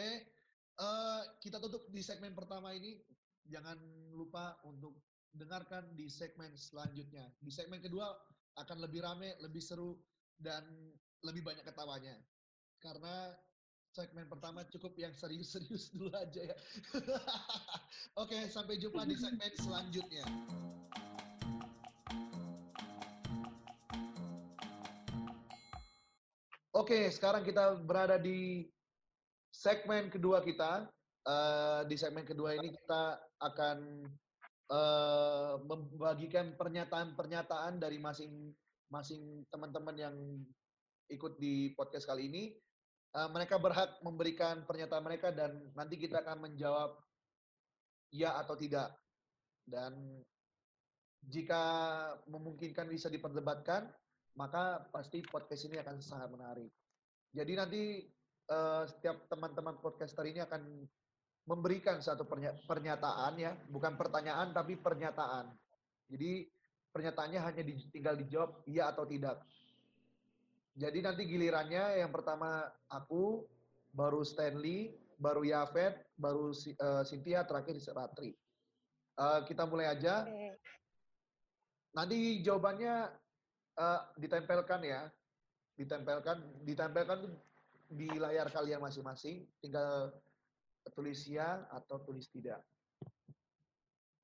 eh, 0.78 1.22
kita 1.42 1.58
tutup 1.58 1.90
di 1.90 1.98
segmen 2.06 2.38
pertama 2.38 2.70
ini. 2.70 3.02
Jangan 3.50 3.78
lupa 4.14 4.62
untuk 4.62 4.94
dengarkan 5.34 5.90
di 5.98 6.06
segmen 6.06 6.54
selanjutnya. 6.54 7.34
Di 7.42 7.50
segmen 7.50 7.82
kedua 7.82 8.14
akan 8.62 8.78
lebih 8.78 9.02
rame, 9.02 9.34
lebih 9.42 9.58
seru, 9.58 9.98
dan 10.38 10.62
lebih 11.26 11.42
banyak 11.42 11.66
ketawanya. 11.66 12.14
Karena 12.78 13.34
segmen 13.90 14.30
pertama 14.30 14.62
cukup 14.70 14.94
yang 14.94 15.10
serius-serius 15.18 15.90
dulu 15.98 16.14
aja 16.14 16.46
ya. 16.46 16.56
Oke, 18.22 18.46
sampai 18.54 18.78
jumpa 18.78 19.02
di 19.02 19.18
segmen 19.18 19.50
selanjutnya. 19.58 20.24
Oke, 26.86 27.10
sekarang 27.10 27.42
kita 27.42 27.82
berada 27.82 28.14
di 28.14 28.62
segmen 29.50 30.06
kedua 30.06 30.38
kita. 30.38 30.86
Eh, 31.26 31.82
di 31.90 31.98
segmen 31.98 32.22
kedua 32.22 32.54
ini 32.54 32.70
kita 32.70 33.18
akan 33.42 34.06
eh, 34.70 35.54
membagikan 35.66 36.54
pernyataan-pernyataan 36.54 37.82
dari 37.82 37.98
masing-masing 37.98 39.50
teman-teman 39.50 39.98
yang 39.98 40.14
ikut 41.10 41.34
di 41.42 41.74
podcast 41.74 42.06
kali 42.06 42.30
ini. 42.30 42.54
Eh, 43.18 43.28
mereka 43.34 43.58
berhak 43.58 43.98
memberikan 44.06 44.62
pernyataan 44.62 45.02
mereka 45.02 45.34
dan 45.34 45.58
nanti 45.74 45.98
kita 45.98 46.22
akan 46.22 46.38
menjawab 46.38 47.02
ya 48.14 48.38
atau 48.38 48.54
tidak. 48.54 48.94
Dan 49.66 50.22
jika 51.26 51.66
memungkinkan 52.30 52.86
bisa 52.86 53.10
diperdebatkan, 53.10 53.90
maka 54.36 54.84
pasti 54.92 55.24
podcast 55.24 55.64
ini 55.66 55.80
akan 55.80 55.96
sangat 55.98 56.28
menarik. 56.30 56.70
Jadi 57.32 57.52
nanti 57.56 57.82
eh, 58.46 58.82
setiap 58.86 59.26
teman-teman 59.26 59.80
podcaster 59.80 60.22
ini 60.28 60.44
akan 60.44 60.86
memberikan 61.46 61.98
satu 61.98 62.26
pernya- 62.28 62.58
pernyataan 62.68 63.34
ya, 63.40 63.56
bukan 63.66 63.96
pertanyaan 63.96 64.52
tapi 64.52 64.76
pernyataan. 64.78 65.50
Jadi 66.06 66.46
pernyataannya 66.92 67.40
hanya 67.42 67.62
di- 67.64 67.90
tinggal 67.90 68.14
dijawab 68.14 68.62
iya 68.68 68.92
atau 68.92 69.08
tidak. 69.08 69.42
Jadi 70.76 70.98
nanti 71.00 71.24
gilirannya 71.24 72.04
yang 72.04 72.12
pertama 72.12 72.68
aku, 72.92 73.48
baru 73.96 74.20
Stanley, 74.20 74.92
baru 75.16 75.42
Yafet, 75.48 76.04
baru 76.20 76.52
eh, 76.52 77.02
Cynthia, 77.08 77.48
terakhir 77.48 77.80
Ratri. 77.96 78.36
Eh, 79.16 79.40
kita 79.48 79.64
mulai 79.64 79.96
aja. 79.96 80.28
Nanti 81.96 82.44
jawabannya 82.44 83.08
eh, 83.76 84.00
ditempelkan 84.16 84.80
ya, 84.82 85.06
ditempelkan, 85.76 86.64
ditempelkan 86.64 87.16
tuh 87.22 87.32
di 87.86 88.08
layar 88.10 88.48
kalian 88.48 88.80
masing-masing. 88.80 89.44
Tinggal 89.60 90.10
tulis 90.90 91.26
ya 91.26 91.66
atau 91.68 92.00
tulis 92.00 92.26
tidak. 92.30 92.62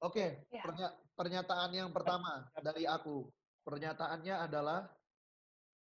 Oke, 0.02 0.46
Ya. 0.50 0.62
pernya- 0.66 0.94
pernyataan 1.14 1.70
yang 1.70 1.90
pertama 1.94 2.50
dari 2.58 2.86
aku. 2.86 3.30
Pernyataannya 3.62 4.34
adalah 4.34 4.90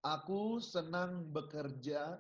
aku 0.04 0.60
senang 0.60 1.32
bekerja 1.32 2.20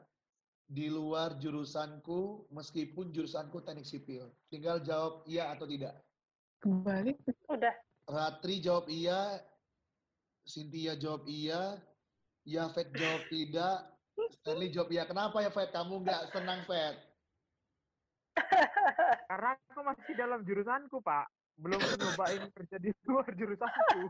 di 0.63 0.87
luar 0.87 1.35
jurusanku 1.35 2.47
meskipun 2.47 3.11
jurusanku 3.11 3.59
teknik 3.59 3.83
sipil. 3.83 4.31
Tinggal 4.47 4.79
jawab 4.79 5.27
iya 5.27 5.51
atau 5.51 5.67
tidak. 5.67 5.99
Kembali 6.63 7.11
Udah. 7.51 7.75
Ratri 8.07 8.63
jawab 8.63 8.87
iya, 8.87 9.43
Cynthia 10.43 10.97
jawab 10.97 11.25
iya, 11.25 11.77
Yafet 12.41 12.89
jawab 12.91 13.21
tidak, 13.29 13.93
Stanley 14.33 14.73
jawab 14.73 14.89
iya. 14.89 15.05
Kenapa 15.05 15.37
ya 15.39 15.53
Fet? 15.53 15.69
Kamu 15.69 16.01
nggak 16.01 16.33
senang 16.33 16.65
Fet? 16.65 16.95
Karena 19.29 19.53
aku 19.69 19.81
masih 19.85 20.13
dalam 20.17 20.39
jurusanku, 20.41 20.97
Pak. 20.99 21.29
Belum 21.61 21.77
nyobain 21.77 22.49
kerja 22.49 22.77
di 22.81 22.89
luar 23.05 23.29
jurusanku. 23.29 24.01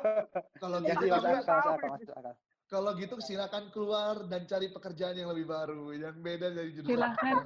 Kalau 0.62 0.78
Ya 0.80 0.96
gitu, 0.96 1.04
sih, 1.04 1.10
masuk 1.12 1.22
kamu- 1.28 1.40
akal, 1.44 1.56
masuk 1.60 1.72
akal, 1.76 1.90
masuk 1.92 2.14
akal. 2.16 2.34
kalau 2.66 2.90
gitu 2.98 3.14
silakan 3.22 3.64
keluar 3.70 4.14
dan 4.26 4.42
cari 4.42 4.66
pekerjaan 4.66 5.14
yang 5.14 5.30
lebih 5.30 5.46
baru, 5.46 5.94
yang 5.94 6.18
beda 6.18 6.50
dari 6.50 6.74
jurusan. 6.74 6.90
silahkan 6.90 7.36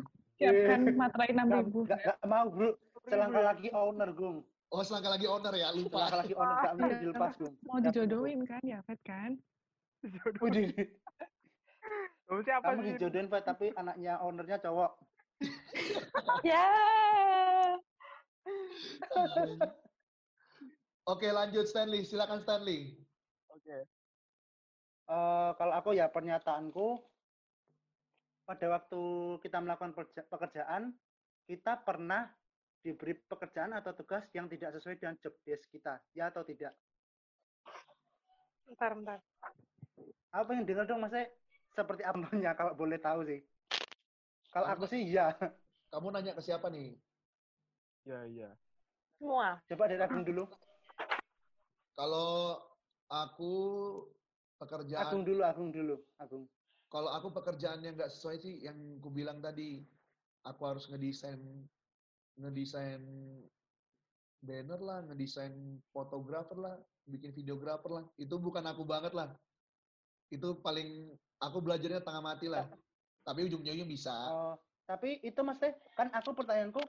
siapkan 0.41 0.81
materai 0.97 1.29
enam 1.29 1.49
ribu. 1.61 1.85
nggak, 1.85 2.01
nggak 2.01 2.19
mau, 2.25 2.47
bro. 2.49 2.71
Selangkah 3.05 3.45
lagi 3.45 3.69
owner, 3.69 4.11
Gung. 4.17 4.41
Oh, 4.71 4.87
selangkah 4.87 5.11
lagi 5.11 5.27
owner 5.27 5.51
ya, 5.59 5.75
lupa. 5.75 6.07
Selangkah 6.07 6.21
lagi 6.23 6.35
owner, 6.39 6.55
bisa 6.55 6.71
Iya, 6.79 6.99
dilepas. 7.03 7.35
Mau 7.67 7.79
dijodohin 7.83 8.41
kan 8.47 8.63
ya, 8.63 8.79
Fet 8.87 9.03
kan? 9.03 9.35
Kamu 12.31 12.41
siapa 12.47 12.79
kamu 12.79 12.81
sih? 12.87 12.95
dijodohin, 12.95 13.27
Fet, 13.27 13.43
tapi 13.43 13.75
anaknya 13.75 14.23
ownernya 14.23 14.63
cowok. 14.63 14.93
Ya. 16.47 16.71
Oke, 21.11 21.27
lanjut 21.35 21.67
Stanley. 21.67 22.07
Silakan 22.07 22.39
Stanley. 22.47 22.95
Oke. 23.51 23.83
Eh, 25.11 25.51
kalau 25.59 25.75
aku 25.75 25.91
ya 25.99 26.07
pernyataanku 26.07 27.03
pada 28.47 28.67
waktu 28.79 29.03
kita 29.43 29.59
melakukan 29.59 29.91
pekerjaan 30.31 30.95
kita 31.51 31.83
pernah 31.83 32.31
diberi 32.81 33.13
pekerjaan 33.29 33.77
atau 33.77 33.93
tugas 33.93 34.25
yang 34.33 34.49
tidak 34.49 34.73
sesuai 34.77 34.97
dengan 34.97 35.15
job 35.21 35.35
desk 35.45 35.69
kita 35.69 36.01
ya 36.17 36.33
atau 36.33 36.41
tidak 36.45 36.73
Bentar, 38.71 38.95
bentar. 38.95 39.19
apa 40.31 40.51
yang 40.55 40.65
dengar 40.65 40.87
dong 40.87 41.03
mas 41.03 41.13
seperti 41.75 42.03
apanya 42.07 42.55
kalau 42.59 42.73
boleh 42.79 42.99
tahu 43.03 43.27
sih 43.27 43.41
kalau 44.51 44.67
aku 44.67 44.87
sih 44.91 45.07
iya 45.07 45.35
Kamu 45.91 46.15
nanya 46.15 46.39
ke 46.39 46.43
siapa 46.43 46.71
nih? 46.71 46.95
Iya, 48.07 48.21
iya. 48.31 48.51
Semua. 49.19 49.59
coba 49.67 49.91
dari 49.91 49.99
Agung 49.99 50.23
dulu 50.23 50.47
Kalau 51.99 52.63
aku 53.11 53.53
pekerjaan 54.63 55.03
Agung 55.11 55.27
dulu 55.27 55.43
Agung 55.43 55.71
dulu 55.75 55.99
Agung 56.23 56.47
kalau 56.91 57.11
aku 57.15 57.31
pekerjaan 57.31 57.87
yang 57.87 57.95
nggak 57.95 58.11
sesuai 58.11 58.37
sih 58.43 58.67
yang 58.67 58.75
ku 58.99 59.15
bilang 59.15 59.39
tadi 59.39 59.79
aku 60.43 60.63
harus 60.67 60.91
ngedesain 60.91 61.39
ngedesain 62.39 63.03
banner 64.41 64.81
lah 64.81 64.99
ngedesain 65.05 65.53
fotografer 65.93 66.57
lah 66.57 66.77
bikin 67.11 67.35
videografer 67.35 67.91
lah. 67.91 68.05
Itu 68.17 68.39
bukan 68.39 68.63
aku 68.67 68.87
banget 68.87 69.13
lah. 69.17 69.35
Itu 70.31 70.63
paling 70.63 71.11
aku 71.43 71.59
belajarnya 71.59 72.05
tengah 72.05 72.23
mati 72.23 72.47
lah. 72.47 72.67
Tapi 73.27 73.51
ujung-ujungnya 73.51 73.85
bisa. 73.85 74.15
Oh, 74.33 74.57
tapi 74.89 75.23
itu 75.23 75.39
mas 75.45 75.61
Teh, 75.61 75.71
kan 75.95 76.11
aku 76.11 76.35
pertanyaanku 76.35 76.83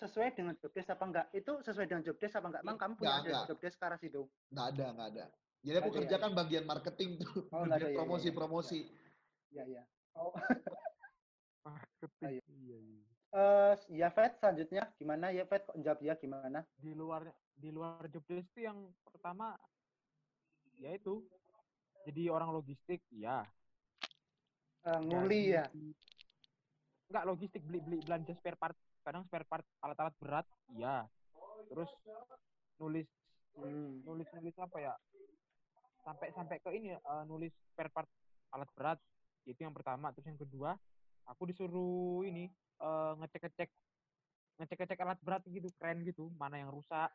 sesuai 0.00 0.34
dengan 0.34 0.58
job 0.58 0.74
desk 0.74 0.90
apa 0.90 1.04
enggak? 1.06 1.26
Itu 1.30 1.62
sesuai 1.62 1.86
dengan 1.86 2.02
job 2.02 2.18
desk 2.18 2.34
apa 2.40 2.50
enggak? 2.50 2.62
Emang 2.66 2.78
kamu 2.80 2.92
punya 2.98 3.06
Enggak, 3.06 3.20
ada. 3.20 3.30
enggak. 3.30 3.44
job 3.46 3.58
desk 3.62 3.76
ke 3.78 3.84
arah 3.86 3.98
situ 4.00 4.22
nggak 4.50 4.66
ada 4.74 4.86
nggak 4.90 5.08
ada. 5.14 5.24
Jadi 5.64 5.76
aku 5.78 5.90
ya? 5.90 5.96
kerjakan 6.02 6.30
bagian 6.34 6.64
marketing 6.66 7.10
tuh. 7.22 7.46
Oh, 7.54 7.62
bagian 7.62 7.78
ya, 7.78 7.86
ya, 7.86 7.88
ya. 7.94 7.98
promosi 8.00 8.28
promosi 8.34 8.80
ya 9.54 9.64
ya 9.70 9.82
oh. 10.18 10.34
Marketing. 11.64 12.42
Iya, 12.42 12.78
iya. 12.82 12.93
eh 13.34 13.74
ya 13.90 14.08
Fed 14.14 14.38
selanjutnya 14.38 14.86
gimana 14.94 15.34
ya 15.34 15.42
Fed 15.44 15.66
kok 15.66 15.74
jawab 15.82 16.00
ya 16.00 16.14
gimana 16.14 16.62
Di 16.78 16.94
luar 16.94 17.26
di 17.54 17.70
luar 17.74 18.06
job 18.06 18.22
desk 18.30 18.46
itu 18.54 18.66
yang 18.70 18.78
pertama 19.02 19.58
yaitu 20.78 21.22
jadi 22.04 22.28
orang 22.28 22.52
logistik, 22.52 23.00
iya. 23.08 23.40
Eh, 24.84 25.00
nguli 25.00 25.56
ya 25.56 25.64
Enggak 27.08 27.24
logistik 27.24 27.64
beli 27.64 27.80
beli 27.80 27.98
belanja 28.04 28.36
spare 28.36 28.60
part, 28.60 28.76
kadang 29.00 29.24
spare 29.24 29.48
part 29.48 29.64
alat-alat 29.80 30.14
berat, 30.20 30.46
iya. 30.76 31.08
Terus 31.72 31.90
nulis 32.76 33.08
Hmm. 33.54 34.02
nulis 34.02 34.26
nulis 34.34 34.56
apa 34.58 34.82
ya? 34.82 34.94
Sampai 36.02 36.34
sampai 36.34 36.58
ke 36.58 36.74
ini 36.74 36.90
eh, 36.90 37.22
nulis 37.24 37.54
spare 37.70 37.88
part 37.88 38.10
alat 38.50 38.66
berat. 38.74 38.98
Itu 39.46 39.62
yang 39.62 39.70
pertama, 39.70 40.10
terus 40.10 40.26
yang 40.26 40.40
kedua, 40.42 40.74
aku 41.26 41.42
disuruh 41.48 42.22
ini 42.22 42.48
eh, 42.80 43.12
ngecek-ngecek 43.20 43.70
ngecek-ngecek 44.54 44.98
alat 45.02 45.18
berat 45.24 45.42
gitu, 45.50 45.66
keren 45.78 46.06
gitu, 46.06 46.30
mana 46.38 46.62
yang 46.62 46.70
rusak, 46.70 47.10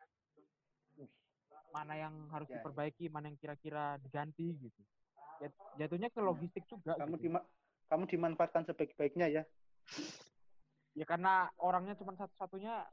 mana 1.72 1.94
yang 1.96 2.14
harus 2.34 2.50
Ya, 2.50 2.54
ya. 2.54 2.56
diperbaiki, 2.60 3.06
mana 3.08 3.30
yang 3.32 3.38
kira-kira 3.40 3.96
diganti 4.02 4.58
gitu. 4.60 4.82
Jat- 5.40 5.56
Jatuhnya 5.80 6.10
ke 6.12 6.20
logistik 6.20 6.68
juga. 6.68 7.00
kamu 7.00 7.16
gitu. 7.16 7.24
dima 7.32 7.40
kamu 7.88 8.04
dimanfaatkan 8.06 8.68
sebaik-baiknya 8.68 9.28
ya 9.32 9.44
Ya 10.98 11.06
karena 11.08 11.48
orangnya 11.62 11.96
cuma 11.96 12.12
satu-satunya 12.14 12.84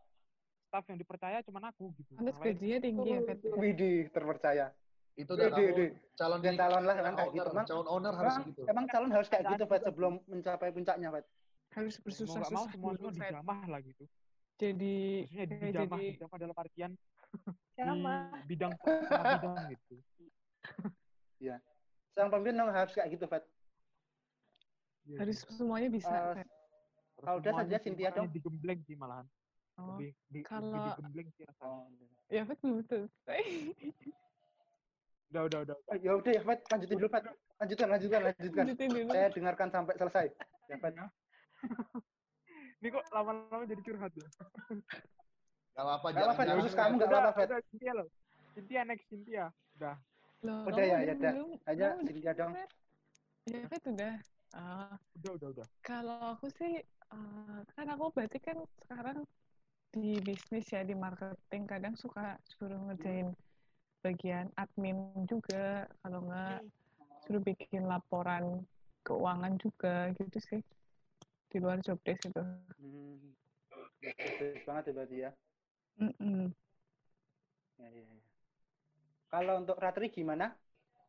staff 0.69 0.85
yang 0.87 1.01
dipercaya 1.01 1.43
cuma 1.43 1.59
aku 1.65 1.91
gitu. 1.99 2.13
Lain- 2.23 2.33
gajinya 2.55 2.79
tinggi 2.79 3.09
ya. 3.11 3.21
Widih 3.57 3.97
terpercaya 4.15 4.71
itu 5.17 5.31
udah 5.31 5.49
widih. 5.51 5.91
calon 6.15 6.39
Dan 6.39 6.53
di- 6.53 6.59
calon 6.59 6.83
lah 6.85 6.95
emang 6.95 7.15
kayak 7.17 7.31
gitu 7.33 7.49
emang 7.49 7.67
calon 7.67 7.87
owner 7.89 8.13
harus 8.15 8.35
emang, 8.35 8.47
gitu 8.47 8.61
emang 8.69 8.85
calon 8.87 9.11
harus 9.11 9.29
kayak 9.29 9.45
gitu 9.49 9.65
Fed 9.65 9.77
sih. 9.77 9.87
sebelum 9.87 10.13
mencapai 10.27 10.69
puncaknya 10.71 11.09
Fed 11.11 11.27
Harus 11.73 11.95
mau 11.97 12.01
nggak 12.01 12.01
mau 12.01 12.07
bersusah-susah 12.07 12.71
semua 12.71 12.93
Fet. 12.95 13.33
dijamah 13.33 13.61
lah 13.67 13.81
gitu. 13.83 14.05
Jadi 14.57 14.97
Maksudnya 15.27 15.37
kayak 15.37 15.73
dijamah, 15.75 15.99
jadi 15.99 16.07
dijamah 16.11 16.39
dalam 16.39 16.57
artian 16.57 16.91
di 17.77 17.83
bidang 18.47 18.73
bidang 18.73 18.73
gitu. 19.69 19.95
sang 22.11 22.33
pemimpin 22.33 22.57
memang 22.57 22.73
harus 22.75 22.93
kayak 22.93 23.13
gitu 23.13 23.25
Fed 23.27 23.45
Iya, 25.07 25.17
harus 25.23 25.37
iya. 25.39 25.53
semuanya 25.53 25.89
bisa, 25.89 26.17
Eh. 26.35 26.43
Terus 27.15 27.23
kalau 27.23 27.39
udah 27.39 27.53
saja 27.57 27.77
Cynthia 27.79 28.11
dong. 28.11 28.27
digembleng 28.29 28.81
sih 28.83 28.93
malahan. 28.93 29.23
Oh, 29.77 29.95
Lebih, 29.95 30.11
di, 30.27 30.41
kalau- 30.43 30.67
lebih 30.67 30.81
digembleng 30.91 31.29
sih 31.31 31.45
rasanya. 31.45 31.71
oh. 31.71 31.87
ya 32.27 32.43
belum 32.43 32.81
selesai. 32.83 33.43
Udah, 35.27 35.43
udah, 35.45 35.59
udah. 35.65 35.77
Eh, 35.91 35.99
ya 36.01 36.13
udah 36.15 36.33
ya 36.33 36.41
Fed 36.41 36.61
lanjutin 36.67 36.97
dulu 36.97 37.09
Fed 37.11 37.25
lanjutkan 37.57 37.89
lanjutkan 37.89 38.21
lanjutkan 38.23 38.63
Lanjutin 38.63 38.89
dulu. 38.89 39.11
saya 39.11 39.29
dengarkan 39.31 39.69
sampai 39.71 39.95
selesai 39.97 40.27
ya 40.67 40.77
Fed 40.77 40.95
Ini 42.77 42.89
kok 42.93 43.05
lama-lama 43.11 43.65
jadi 43.65 43.81
curhat 43.81 44.13
ya? 44.13 44.29
Gak 45.73 45.83
apa-apa, 45.83 46.07
Nggak 46.07 46.23
apa-apa, 46.23 46.43
jangan- 46.45 46.57
khusus 46.61 46.73
jangan- 46.73 46.87
kamu 46.87 46.95
nggak 46.95 47.09
Udah, 47.09 47.21
apa-apa 47.21 47.41
udah, 47.43 47.59
Cynthia 47.67 47.93
loh. 47.93 48.09
Cynthia 48.53 48.81
next 48.85 49.07
Cynthia. 49.09 49.45
Udah. 49.77 49.97
Loh, 50.45 50.61
Udah 50.63 50.77
kamu 50.77 50.87
ya, 50.87 50.99
ya 51.01 51.15
udah. 51.17 51.33
kamu 51.33 52.01
Cynthia 52.05 52.33
dong. 52.33 52.53
Ya 53.47 53.59
Fet 53.67 53.85
udah. 53.87 54.15
Ah, 54.53 54.95
Udah, 55.17 55.33
udah, 55.35 55.49
udah. 55.53 55.67
kalau 55.81 56.19
aku 56.33 56.47
sih, 56.53 56.81
eh, 56.85 57.59
kan 57.67 57.87
aku 57.89 58.05
berarti 58.11 58.39
kan 58.39 58.57
sekarang 58.79 59.19
di 59.91 60.17
bisnis 60.19 60.67
ya, 60.69 60.81
di 60.81 60.93
marketing, 60.93 61.65
kadang 61.65 61.95
suka 61.95 62.37
suruh 62.47 62.79
ngerjain 62.85 63.33
bagian 64.05 64.47
admin 64.57 64.99
juga, 65.27 65.87
kalau 66.03 66.21
nggak 66.27 66.61
suruh 67.27 67.43
bikin 67.43 67.85
laporan 67.87 68.63
keuangan 69.07 69.55
juga 69.59 70.11
gitu 70.19 70.39
sih, 70.39 70.61
di 71.51 71.57
luar 71.63 71.79
job 71.83 71.99
desk 72.07 72.27
itu. 72.27 72.43
hmm. 72.81 73.33
Banget 74.67 74.85
ya 74.91 74.93
berarti 74.95 75.17
ya 75.25 75.31
Mm-mm. 75.97 76.53
Ya, 77.81 77.89
ya, 77.93 78.05
ya. 78.05 78.21
Kalau 79.33 79.55
untuk 79.61 79.77
Ratri 79.81 80.09
gimana? 80.13 80.53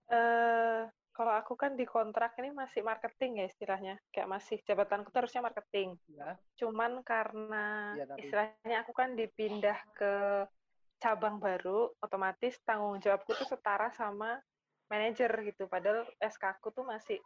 Eh, 0.07 0.81
kalau 1.11 1.33
aku 1.35 1.53
kan 1.59 1.75
di 1.75 1.83
kontrak 1.83 2.35
ini 2.39 2.51
masih 2.55 2.81
marketing 2.83 3.43
ya 3.43 3.45
istilahnya. 3.51 3.95
Kayak 4.11 4.29
masih 4.31 4.57
jabatanku 4.63 5.11
tuh 5.11 5.19
harusnya 5.25 5.43
marketing. 5.43 5.99
Ya, 6.11 6.39
Cuman 6.59 7.03
karena 7.03 7.93
Iya, 7.93 8.05
tapi- 8.07 8.21
istilahnya 8.25 8.77
aku 8.83 8.91
kan 8.95 9.09
dipindah 9.19 9.77
ke 9.95 10.13
cabang 10.97 11.37
baru, 11.37 11.93
otomatis 12.01 12.57
tanggung 12.65 12.97
jawabku 12.97 13.33
tuh 13.37 13.47
setara 13.47 13.93
sama 13.93 14.41
manajer 14.89 15.29
gitu. 15.45 15.69
Padahal 15.69 16.07
SK 16.17 16.57
aku 16.57 16.73
tuh 16.73 16.85
masih 16.87 17.21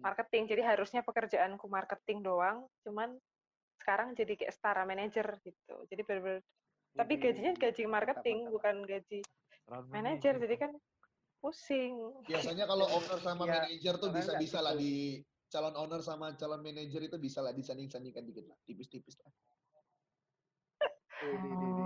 marketing. 0.00 0.48
Jadi 0.48 0.62
harusnya 0.64 1.04
pekerjaanku 1.04 1.68
marketing 1.68 2.24
doang, 2.24 2.64
cuman 2.86 3.18
sekarang 3.80 4.12
jadi 4.12 4.36
kayak 4.36 4.52
setara 4.52 4.82
manajer 4.84 5.26
gitu. 5.44 5.74
Jadi 5.88 6.02
bener-bener 6.04 6.42
tapi 6.90 7.22
gajinya 7.22 7.54
gaji 7.54 7.86
marketing 7.86 8.50
bukan 8.50 8.82
gaji 8.82 9.20
manajer. 9.94 10.34
Jadi 10.42 10.56
kan 10.58 10.72
pusing. 11.40 11.96
biasanya 12.28 12.68
kalau 12.68 12.84
owner 12.98 13.18
sama 13.22 13.44
Ya, 13.48 13.64
manajer 13.64 13.94
tuh 13.96 14.10
bisa-bisa 14.12 14.58
lah 14.60 14.74
gitu. 14.76 14.82
di 14.84 14.94
calon 15.50 15.74
owner 15.74 16.00
sama 16.04 16.36
calon 16.36 16.60
manajer 16.62 17.00
itu 17.08 17.16
bisa 17.16 17.40
lah 17.40 17.50
disanding-sandingkan 17.56 18.22
dikit 18.26 18.44
lah 18.50 18.58
tipis-tipis 18.68 19.18
lah. 19.24 19.32
Oh, 21.20 21.79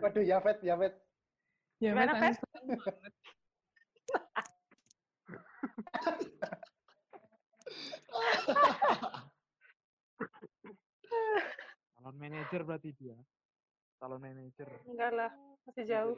Waduh, 0.00 0.22
ya 0.22 0.38
Fed, 0.40 0.58
ya 0.62 0.74
Fed. 0.76 0.94
ya 1.82 1.90
Gimana, 1.92 2.12
Fet, 2.14 2.20
Fet? 2.20 2.36
understand. 2.54 2.68
Calon 11.96 12.16
manajer 12.16 12.60
berarti 12.62 12.90
dia. 12.92 13.16
Calon 13.96 14.20
manajer. 14.20 14.68
Enggak 14.84 15.10
lah, 15.14 15.30
masih 15.64 15.84
jauh. 15.88 16.16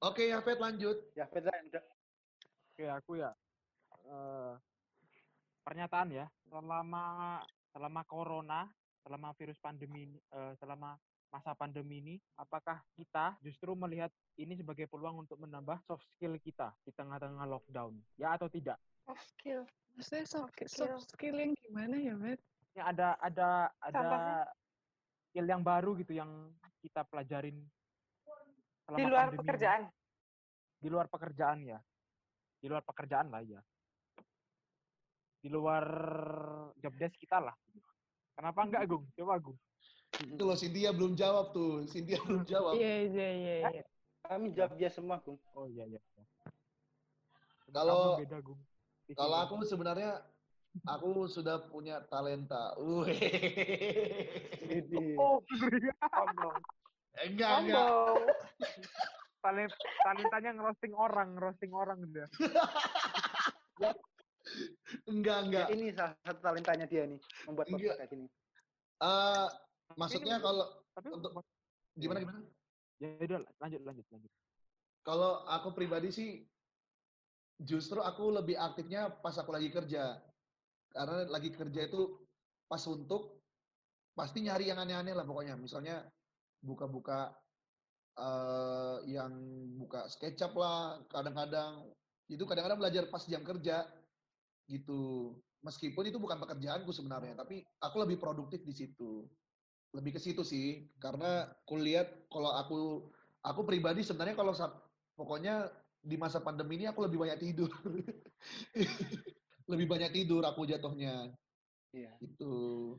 oke 0.00 0.22
ya 0.24 0.40
Fed 0.40 0.56
lanjut 0.56 0.96
Ya 1.12 1.26
yang 1.28 1.66
udah. 1.68 1.84
Oke, 2.72 2.84
aku 2.88 3.12
ya. 3.20 3.30
eh, 4.00 4.54
pernyataan 5.60 6.08
ya, 6.14 6.26
selama 6.48 7.04
selama 7.74 8.00
corona, 8.08 8.64
selama 9.04 9.36
virus 9.36 9.60
pandemi 9.60 10.08
ini, 10.08 10.18
eh, 10.32 10.52
selama 10.56 10.96
masa 11.30 11.54
pandemi 11.54 12.02
ini, 12.02 12.14
apakah 12.34 12.82
kita 12.98 13.38
justru 13.40 13.72
melihat 13.78 14.10
ini 14.36 14.58
sebagai 14.58 14.90
peluang 14.90 15.22
untuk 15.22 15.38
menambah 15.38 15.78
soft 15.86 16.02
skill 16.14 16.34
kita 16.42 16.74
di 16.82 16.90
tengah-tengah 16.90 17.46
lockdown? 17.46 17.94
Ya 18.18 18.34
atau 18.34 18.50
tidak? 18.50 18.76
Soft 19.06 19.24
skill. 19.34 19.62
Maksudnya 19.94 20.26
soft, 20.26 20.54
Soft 20.66 20.74
soft 20.74 21.08
skill 21.14 21.38
yang 21.38 21.54
gimana 21.66 21.96
ya, 21.98 22.14
Fet? 22.18 22.40
Ya 22.74 22.82
ada 22.90 23.08
ada 23.18 23.70
ada 23.82 23.98
Contohnya? 23.98 24.38
skill 25.30 25.46
yang 25.46 25.62
baru 25.62 25.90
gitu 25.98 26.12
yang 26.14 26.30
kita 26.82 27.02
pelajarin 27.06 27.58
selama 28.86 28.98
Di 28.98 29.04
luar 29.06 29.26
pandemi 29.30 29.40
pekerjaan. 29.42 29.82
Di 30.80 30.88
luar 30.90 31.06
pekerjaan 31.06 31.58
ya. 31.62 31.78
Di 32.60 32.66
luar 32.66 32.82
pekerjaan 32.82 33.26
lah 33.30 33.42
ya. 33.46 33.60
Di 35.40 35.48
luar 35.48 35.84
job 36.76 36.94
desk 36.98 37.16
kita 37.16 37.40
lah. 37.40 37.54
Kenapa 38.36 38.60
enggak, 38.64 38.82
Gung? 38.88 39.04
Coba, 39.16 39.36
Gung. 39.40 39.56
Itu 40.20 40.42
loh 40.44 40.56
Cynthia 40.56 40.90
belum 40.92 41.16
jawab 41.16 41.52
tuh. 41.52 41.88
Cynthia 41.88 42.20
belum 42.22 42.44
jawab. 42.52 42.76
Iya, 42.76 42.94
iya, 43.08 43.28
iya, 43.30 43.54
iya. 43.72 43.82
Kami 44.24 44.52
jawab 44.52 44.76
dia 44.76 44.90
semua, 44.90 45.18
Gung. 45.20 45.40
Oh 45.54 45.64
iya 45.64 45.84
iya. 45.86 46.00
iya. 46.00 46.24
Kalau- 47.70 48.20
beda, 48.20 48.38
Gung. 48.40 48.60
Kalau 49.10 49.36
aku 49.42 49.66
sebenarnya 49.66 50.22
aku 50.86 51.26
sudah 51.26 51.66
punya 51.66 51.98
talenta. 52.06 52.78
Wih. 52.78 53.18
Jadi, 54.60 55.16
Oh, 55.22 55.42
sombong. 55.42 56.56
Enggak, 57.26 57.52
enggak. 57.66 57.86
Sombong. 57.90 58.22
talent 59.40 59.72
talentanya 60.04 60.50
ngerosting 60.52 60.92
orang, 60.92 61.28
ngerosting 61.32 61.72
orang 61.72 61.98
dia. 62.12 62.28
Enggak, 65.08 65.38
enggak. 65.46 65.66
ya 65.70 65.74
ini 65.74 65.86
salah 65.94 66.12
satu 66.20 66.40
talentanya 66.42 66.84
dia 66.84 67.06
nih, 67.06 67.18
membuat 67.46 67.66
Enggak. 67.66 67.80
podcast 67.80 67.98
kayak 67.98 68.10
gini. 68.10 68.26
Eh, 69.00 69.46
maksudnya 69.96 70.38
kalau 70.38 70.66
Tapi 70.90 71.08
Untuk- 71.14 71.32
gimana 71.94 72.18
gimana? 72.18 72.38
ya 72.98 73.08
udah 73.24 73.40
lanjut 73.62 73.80
lanjut 73.86 74.06
lanjut. 74.10 74.32
Kalau 75.06 75.46
aku 75.48 75.72
pribadi 75.72 76.10
sih 76.12 76.30
justru 77.62 78.02
aku 78.02 78.34
lebih 78.34 78.58
aktifnya 78.58 79.08
pas 79.22 79.38
aku 79.38 79.54
lagi 79.54 79.70
kerja. 79.70 80.18
Karena 80.90 81.30
lagi 81.30 81.54
kerja 81.54 81.86
itu 81.86 82.20
pas 82.66 82.82
untuk 82.90 83.38
pasti 84.18 84.42
nyari 84.44 84.68
yang 84.68 84.82
aneh-aneh 84.82 85.14
lah 85.14 85.24
pokoknya. 85.24 85.54
Misalnya 85.56 86.04
buka-buka 86.60 87.32
eh 88.20 88.96
yang 89.08 89.32
buka 89.78 90.10
SketchUp 90.10 90.52
lah, 90.58 91.00
kadang-kadang 91.08 91.86
itu 92.28 92.42
kadang-kadang 92.44 92.82
belajar 92.82 93.06
pas 93.08 93.22
jam 93.24 93.40
kerja 93.46 93.86
gitu. 94.66 95.32
Meskipun 95.62 96.08
itu 96.08 96.18
bukan 96.18 96.40
pekerjaanku 96.40 96.90
sebenarnya, 96.90 97.36
tapi 97.36 97.60
aku 97.80 97.96
lebih 98.02 98.16
produktif 98.20 98.64
di 98.64 98.72
situ. 98.72 99.28
Lebih 99.90 100.16
ke 100.16 100.20
situ 100.22 100.46
sih, 100.46 100.86
karena 101.02 101.50
aku 101.66 101.74
lihat 101.80 102.30
kalau 102.30 102.54
aku 102.54 103.10
aku 103.42 103.66
pribadi 103.66 104.06
sebenarnya 104.06 104.38
kalau 104.38 104.54
pokoknya 105.18 105.66
di 106.00 106.16
masa 106.16 106.40
pandemi 106.40 106.80
ini 106.80 106.86
aku 106.88 107.04
lebih 107.04 107.20
banyak 107.20 107.38
tidur. 107.42 107.70
lebih 109.70 109.86
banyak 109.86 110.10
tidur 110.10 110.42
aku 110.46 110.66
jatuhnya. 110.66 111.30
Iya. 111.90 112.12
Itu. 112.22 112.96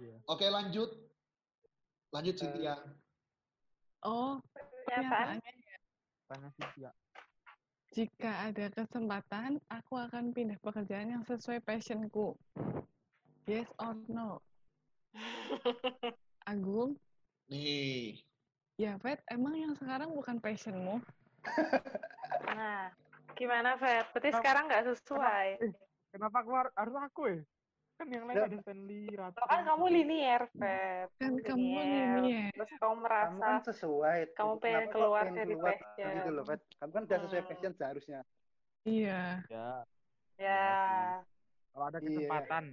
Iya. 0.00 0.16
Oke, 0.26 0.48
lanjut. 0.48 0.90
Lanjut 2.12 2.34
Cynthia. 2.36 2.76
Oh, 4.02 4.40
Pernyataan. 4.52 5.38
pernyataannya 5.38 5.76
Tanya 6.28 6.48
Cynthia. 6.56 6.90
jika 7.92 8.48
ada 8.48 8.72
kesempatan, 8.72 9.60
aku 9.68 10.00
akan 10.00 10.32
pindah 10.32 10.56
pekerjaan 10.64 11.12
yang 11.12 11.24
sesuai 11.28 11.60
passionku. 11.60 12.32
Yes 13.44 13.68
or 13.76 13.92
no? 14.08 14.40
Agung, 16.42 16.98
Nih. 17.46 18.18
ya 18.74 18.98
Vet, 18.98 19.20
emang 19.28 19.54
yang 19.54 19.74
sekarang 19.74 20.10
bukan 20.10 20.38
passionmu? 20.38 20.98
Nah, 22.52 22.92
gimana, 23.32 23.76
Fet? 23.76 24.08
Berarti 24.12 24.28
Kenapa- 24.28 24.40
sekarang 24.40 24.64
nggak 24.66 24.84
sesuai. 24.92 25.48
Kenapa 26.10 26.38
keluar 26.42 26.66
harus 26.74 26.96
aku 26.96 27.22
ya? 27.26 27.40
Kan 27.94 28.06
yang 28.08 28.24
lain 28.26 28.36
Ya. 28.36 28.44
ada 28.44 28.56
Stanley, 28.60 29.02
Ratu. 29.08 29.38
Kan 29.38 29.60
kamu 29.62 29.84
linier, 29.90 30.42
Fet. 30.52 31.08
Kan 31.16 31.32
kamu 31.38 31.76
Linier. 31.78 32.50
Terus 32.52 32.70
kamu 32.72 32.80
Kamu 32.82 32.94
merasa 33.00 33.40
kan 33.40 33.56
sesuai. 33.64 34.18
kamu 34.32 34.52
Kenapa 34.52 34.60
pengen 34.60 34.84
keluar 34.90 35.22
pengen 35.22 35.36
dari 35.38 35.54
keluar 35.54 35.72
passion? 35.72 36.12
Gitu 36.12 36.30
loh, 36.30 36.44
Fet. 36.44 36.60
Kamu 36.76 36.90
kan 36.90 37.02
udah 37.04 37.18
sesuai 37.20 37.40
Hmm. 37.40 37.50
passion 37.52 37.72
seharusnya. 37.72 38.20
Iya. 38.82 39.22
Ya, 39.46 39.68
ya, 40.36 40.66
kalau 41.70 41.84
ada 41.86 41.98
Iya. 41.98 42.06
kesempatan. 42.06 42.64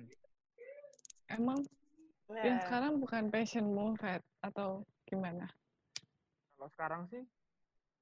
Emang 1.30 1.60
ya. 2.38 2.44
yang 2.54 2.60
sekarang 2.66 2.94
bukan 3.02 3.34
passionmu, 3.34 3.98
Vet, 3.98 4.22
atau 4.46 4.86
gimana? 5.10 5.50
Kalau 6.56 6.70
sekarang 6.76 7.02
sih 7.10 7.24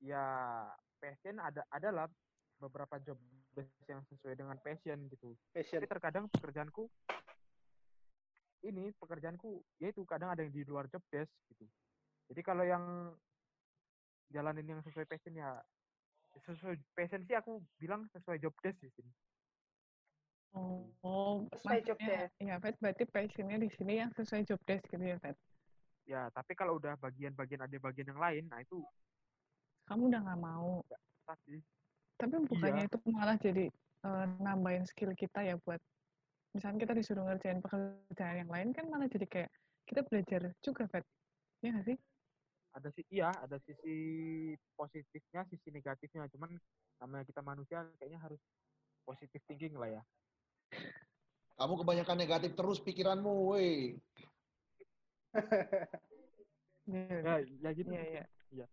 ya 0.03 0.25
passion 0.97 1.37
ada 1.41 1.65
adalah 1.73 2.05
beberapa 2.57 2.97
job 3.01 3.17
desk 3.53 3.85
yang 3.89 4.01
sesuai 4.09 4.33
dengan 4.37 4.57
passion 4.61 4.97
gitu. 5.09 5.37
Passion. 5.53 5.77
Tapi 5.81 5.89
terkadang 5.89 6.25
pekerjaanku 6.33 6.89
ini 8.65 8.89
pekerjaanku 8.97 9.61
yaitu 9.77 10.01
kadang 10.09 10.33
ada 10.33 10.41
yang 10.41 10.53
di 10.53 10.65
luar 10.65 10.89
job 10.89 11.01
desk 11.13 11.29
gitu. 11.53 11.65
Jadi 12.33 12.41
kalau 12.41 12.65
yang 12.65 13.13
jalanin 14.33 14.67
yang 14.67 14.81
sesuai 14.83 15.07
passion 15.07 15.37
ya 15.37 15.55
sesuai 16.43 16.75
passion 16.93 17.23
sih 17.25 17.37
aku 17.37 17.63
bilang 17.79 18.05
sesuai 18.11 18.41
job 18.41 18.53
desk 18.61 18.81
di 18.81 18.89
sini. 18.91 19.11
Oh, 20.55 21.43
Sesuai 21.53 21.79
job 21.85 21.99
desk. 21.99 22.33
ya 22.39 22.55
Vet, 22.59 22.75
berarti 22.79 23.03
passionnya 23.07 23.57
di 23.61 23.69
sini 23.75 23.99
yang 24.01 24.11
sesuai 24.15 24.47
job 24.47 24.59
desk 24.65 24.85
gitu 24.89 25.03
ya, 25.03 25.17
Vet? 25.19 25.37
Ya, 26.07 26.31
tapi 26.31 26.55
kalau 26.55 26.79
udah 26.79 26.95
bagian-bagian 26.97 27.67
ada 27.67 27.77
bagian 27.83 28.07
yang 28.15 28.21
lain, 28.21 28.43
nah 28.47 28.63
itu 28.63 28.79
Kamu 29.87 30.07
udah 30.11 30.19
nggak 30.23 30.39
mau. 30.39 30.83
pasti 31.27 31.59
Tapi 32.17 32.35
bukannya 32.47 32.87
itu 32.87 32.97
malah 33.11 33.37
jadi 33.37 33.67
eh, 34.03 34.25
nambahin 34.39 34.87
skill 34.87 35.11
kita 35.13 35.43
ya 35.43 35.55
buat 35.61 35.79
misalnya 36.55 36.87
kita 36.87 36.93
disuruh 36.95 37.23
ngerjain 37.27 37.59
pekerjaan 37.61 38.47
yang 38.47 38.49
lain 38.49 38.69
kan 38.73 38.87
malah 38.89 39.05
jadi 39.11 39.27
kayak 39.27 39.51
kita 39.85 40.01
belajar 40.07 40.41
juga, 40.63 40.83
Vet. 40.89 41.05
Iya 41.63 41.69
nggak 41.75 41.87
sih? 41.91 41.97
ada 42.77 42.93
sih 42.93 43.05
iya 43.09 43.33
ada 43.41 43.57
sisi 43.65 43.95
positifnya 44.77 45.41
sisi 45.49 45.73
negatifnya 45.73 46.29
cuman 46.29 46.53
namanya 47.01 47.25
kita 47.25 47.41
manusia 47.41 47.81
kayaknya 47.97 48.21
harus 48.21 48.37
positif 49.01 49.41
thinking 49.49 49.73
lah 49.73 49.89
ya 49.89 50.01
Kamu 51.57 51.73
kebanyakan 51.81 52.17
negatif 52.17 52.51
terus 52.53 52.77
pikiranmu, 52.77 53.33
woi. 53.49 53.97
Iya, 56.87 57.15
ya 57.19 57.33
ya 57.59 57.69
gitu 57.75 57.89
iya, 57.91 58.03
iya. 58.07 58.23
Iya. 58.49 58.65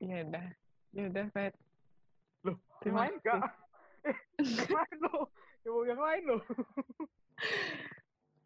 Iya 0.00 0.16
udah. 0.24 0.44
Ya 0.90 1.02
udah, 1.12 1.26
Vet. 1.36 1.54
Loh, 2.40 2.56
yang 2.82 2.96
lain 2.96 3.14
enggak 3.20 3.42
eh 4.00 4.16
yang 4.40 4.72
lain 4.72 4.96
loh 5.04 5.22
yang, 5.60 5.74
yang 5.92 6.00
lain 6.00 6.22
loh 6.24 6.40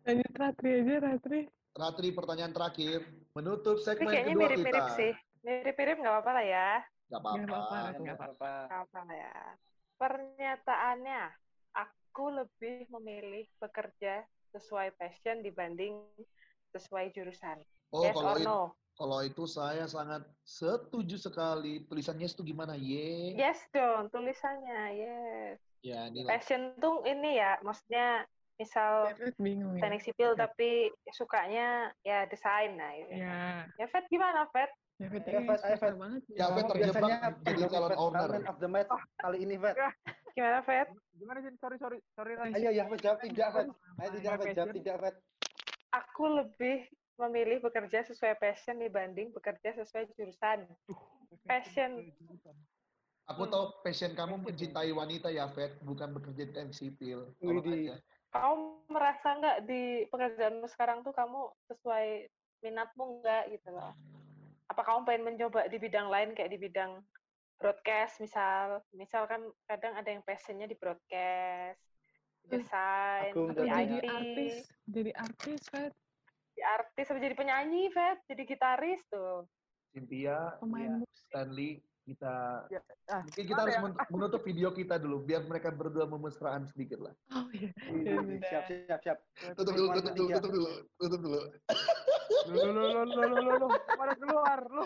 Lanjut 0.03 0.33
Ratri 0.35 0.71
aja, 0.83 0.95
Ratri. 0.99 1.41
Ratri 1.73 2.09
pertanyaan 2.11 2.51
terakhir 2.51 3.07
menutup 3.33 3.79
Ini 3.79 3.85
segmen 3.87 4.11
kayaknya 4.11 4.35
kedua 4.35 4.43
mirip-mirip 4.45 4.85
kita. 4.85 4.99
sih. 4.99 5.13
Mirip-mirip 5.41 5.97
nggak 6.03 6.13
apa-apa 6.13 6.31
lah 6.35 6.45
ya. 6.45 6.71
Gak 7.09 7.21
Nggak 7.23 7.23
apa-apa. 7.23 7.55
apa-apa. 7.55 7.79
Nggak 8.03 8.17
apa-apa. 8.19 8.53
Nggak 8.67 8.83
apa 8.83 8.99
lah 9.07 9.15
ya. 9.17 9.35
Pernyataannya, 9.95 11.23
aku 12.15 12.31
lebih 12.31 12.87
memilih 12.95 13.43
bekerja 13.59 14.23
sesuai 14.55 14.95
passion 14.95 15.43
dibanding 15.43 15.99
sesuai 16.71 17.11
jurusan. 17.11 17.59
Oh, 17.91 18.07
yes 18.07 18.15
kalau 18.15 18.31
or 18.31 18.39
itu, 18.39 18.47
no? 18.47 18.61
kalau 18.95 19.19
itu 19.27 19.45
saya 19.51 19.83
sangat 19.91 20.23
setuju 20.47 21.19
sekali. 21.19 21.83
Tulisannya 21.91 22.31
itu 22.31 22.47
gimana? 22.47 22.79
Ye. 22.79 23.35
Yes 23.35 23.59
dong, 23.75 24.15
tulisannya. 24.15 24.95
Yes. 24.95 25.59
Ya, 25.83 26.07
ini 26.07 26.23
lah. 26.23 26.39
Passion 26.39 26.79
tuh 26.79 27.03
ini 27.03 27.35
ya, 27.35 27.59
maksudnya 27.67 28.31
misal 28.63 29.11
Ya, 29.11 29.35
bingung 29.35 29.75
ya. 29.75 29.83
teknik 29.83 30.07
sipil 30.07 30.39
tapi 30.39 30.95
sukanya 31.11 31.91
ya 32.07 32.31
desain 32.31 32.79
nah 32.79 32.95
ini. 32.95 33.27
Ya, 33.27 33.67
Ya 33.75 33.87
Fet 33.91 34.07
gimana 34.07 34.47
Fet? 34.55 34.71
Ya 34.95 35.07
Vet 35.09 35.25
Ya, 35.27 35.41
Vet, 35.41 35.61
ayo, 35.61 35.77
Vet. 35.77 35.95
banget. 35.97 36.23
Ya, 36.29 36.47
Vet 36.47 36.63
Kamu 36.65 36.71
terjebak 36.71 37.01
biasanya 37.03 37.19
jadi 37.43 37.61
calon 37.67 37.93
owner. 37.97 38.31
of 38.45 38.57
the 38.59 38.69
match 38.69 38.91
kali 39.17 39.39
ini, 39.43 39.57
Vet. 39.57 39.75
Gimana 40.35 40.61
Fet? 40.63 40.89
gimana 41.15 41.39
sih 41.41 41.51
sorry 41.57 41.77
sorry 41.79 41.99
sorry 42.13 42.33
Ran. 42.35 42.51
Ayo 42.53 42.71
ya, 42.71 42.85
Vet, 42.87 43.01
jawab 43.01 43.19
tidak, 43.21 43.49
Vet. 43.51 43.67
Ayo 43.97 44.09
tidak, 44.13 44.33
Sesuai 44.35 44.39
Vet, 44.41 44.57
jawab 44.57 44.73
tidak, 44.73 44.97
Vet. 45.01 45.17
Aku 45.93 46.25
lebih 46.27 46.79
memilih 47.15 47.63
bekerja 47.63 48.03
sesuai 48.03 48.35
passion 48.37 48.77
dibanding 48.77 49.31
bekerja 49.31 49.71
sesuai 49.77 50.11
jurusan. 50.13 50.67
Passion. 51.47 52.03
Aku 53.25 53.47
Hmm. 53.47 53.53
tahu 53.55 53.65
passion 53.81 54.13
kamu 54.13 54.43
mencintai 54.43 54.91
wanita 54.91 55.31
ya, 55.31 55.47
Vet, 55.49 55.79
bukan 55.81 56.13
bekerja 56.13 56.43
di 56.45 56.53
teknik 56.53 56.75
sipil. 56.75 57.31
Kamu 58.35 58.91
merasa 58.91 59.39
nggak 59.39 59.59
di 59.65 59.83
pekerjaanmu 60.11 60.67
sekarang 60.67 61.07
tuh 61.07 61.15
kamu 61.15 61.41
sesuai 61.65 62.27
minatmu 62.61 63.23
nggak 63.23 63.55
gitu 63.55 63.71
loh? 63.71 63.95
Apa 64.73 64.81
kamu 64.81 65.05
pengen 65.05 65.23
mencoba 65.29 65.69
di 65.69 65.77
bidang 65.77 66.09
lain 66.09 66.33
kayak 66.33 66.53
di 66.53 66.59
bidang 66.61 67.05
broadcast 67.61 68.21
misal? 68.21 68.81
Misal 68.97 69.29
kan 69.29 69.45
kadang 69.69 69.95
ada 69.97 70.09
yang 70.09 70.25
passionnya 70.25 70.65
di 70.65 70.77
broadcast, 70.77 71.81
Hmm. 72.45 72.61
desain, 72.61 73.33
Atau 73.33 73.57
dan 73.57 73.65
jadi 73.65 73.73
IT, 73.73 74.07
artis, 74.09 74.55
jadi 74.85 75.11
artis, 75.17 75.61
Vet. 75.73 75.93
di 76.55 76.63
artis, 76.63 77.05
sama 77.09 77.19
jadi 77.25 77.37
penyanyi, 77.37 77.89
Fet, 77.89 78.21
jadi 78.29 78.43
gitaris 78.45 79.01
tuh. 79.09 79.49
Cynthia, 79.97 80.61
Pemain 80.61 80.93
Iya. 80.93 81.01
musik. 81.01 81.25
Stanley, 81.25 81.73
kita 82.05 82.69
Ya, 82.69 82.81
ah, 83.09 83.25
mungkin 83.25 83.45
kita 83.49 83.61
harus 83.65 83.77
ya? 83.77 83.83
men- 83.83 83.99
menutup 84.13 84.41
video 84.45 84.69
kita 84.71 85.01
dulu 85.01 85.25
biar 85.25 85.43
mereka 85.45 85.73
berdua 85.73 86.05
memesraan 86.05 86.69
sedikit 86.69 87.01
lah. 87.01 87.15
Oh 87.33 87.49
iya. 87.51 87.73
Ya 87.73 87.91
widih. 87.91 88.17
udah. 88.21 88.49
Siap, 88.53 88.65
siap, 88.69 89.01
siap. 89.01 89.19
Tutup 89.57 89.73
dulu, 89.73 89.89
tutup 89.97 90.13
dulu, 90.13 90.29
tutup 90.31 90.51
dulu, 90.53 90.71
tutup 91.01 91.21
dulu. 91.21 91.41
lo 92.45 92.61
lo 92.69 92.85
lo 92.93 93.03
lo 93.09 93.25
lo 93.41 93.53
lo 93.57 93.69
pada 93.73 94.13
keluar 94.15 94.61
lo 94.69 94.85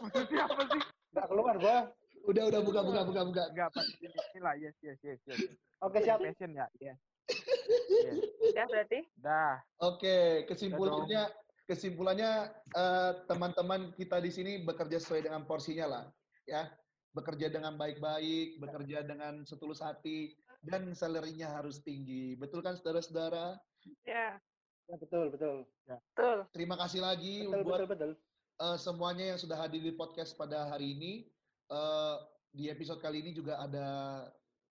maksudnya 0.00 0.42
apa 0.44 0.62
sih 0.66 0.82
Nggak 1.14 1.26
keluar, 1.30 1.54
gua. 1.56 1.78
Udah, 2.22 2.42
udah 2.50 2.60
buka, 2.62 2.80
buka, 2.82 3.00
buka, 3.02 3.22
buka. 3.22 3.42
enggak 3.50 3.68
pas 3.70 3.86
ini, 3.98 4.38
lah 4.38 4.54
yes 4.54 4.74
yes 4.78 4.98
yes 5.02 5.18
yes 5.26 5.38
Oke, 5.78 6.02
siap. 6.02 6.18
passion 6.18 6.50
ya 6.50 6.66
yes 6.78 6.98
yes 7.90 8.18
Ya 8.58 8.64
berarti? 8.66 9.06
dah 9.16 9.62
Oke, 9.78 10.42
kesimpulannya, 10.46 11.30
kesimpulannya 11.66 12.30
eh, 12.72 13.12
teman-teman 13.26 13.94
kita 13.94 14.18
di 14.18 14.30
sini 14.30 14.62
bekerja 14.62 14.98
sesuai 14.98 15.26
dengan 15.26 15.42
porsinya 15.44 15.86
lah, 15.86 16.04
ya. 16.44 16.70
Bekerja 17.12 17.52
dengan 17.52 17.76
baik-baik, 17.76 18.56
bekerja 18.56 19.04
dengan 19.04 19.44
setulus 19.44 19.84
hati, 19.84 20.32
dan 20.64 20.88
salary-nya 20.92 21.52
harus 21.52 21.76
tinggi. 21.78 22.32
Betul 22.34 22.64
kan 22.64 22.72
saudara-saudara? 22.74 23.60
Ya, 24.02 24.40
Ya, 24.88 24.98
betul, 24.98 25.30
betul. 25.30 25.62
betul. 25.86 26.38
Terima 26.50 26.74
kasih 26.74 27.00
lagi 27.00 27.46
Betul, 27.46 27.62
buat 27.62 27.78
betul, 27.78 27.88
betul. 27.88 28.10
eh, 28.58 28.76
semuanya 28.76 29.24
yang 29.32 29.38
sudah 29.38 29.54
hadir 29.56 29.78
di 29.78 29.94
podcast 29.94 30.34
pada 30.34 30.68
hari 30.68 30.92
ini. 30.92 31.12
Eh, 31.68 32.16
di 32.50 32.66
episode 32.66 32.98
kali 32.98 33.20
ini 33.20 33.32
juga 33.32 33.56
ada 33.58 33.88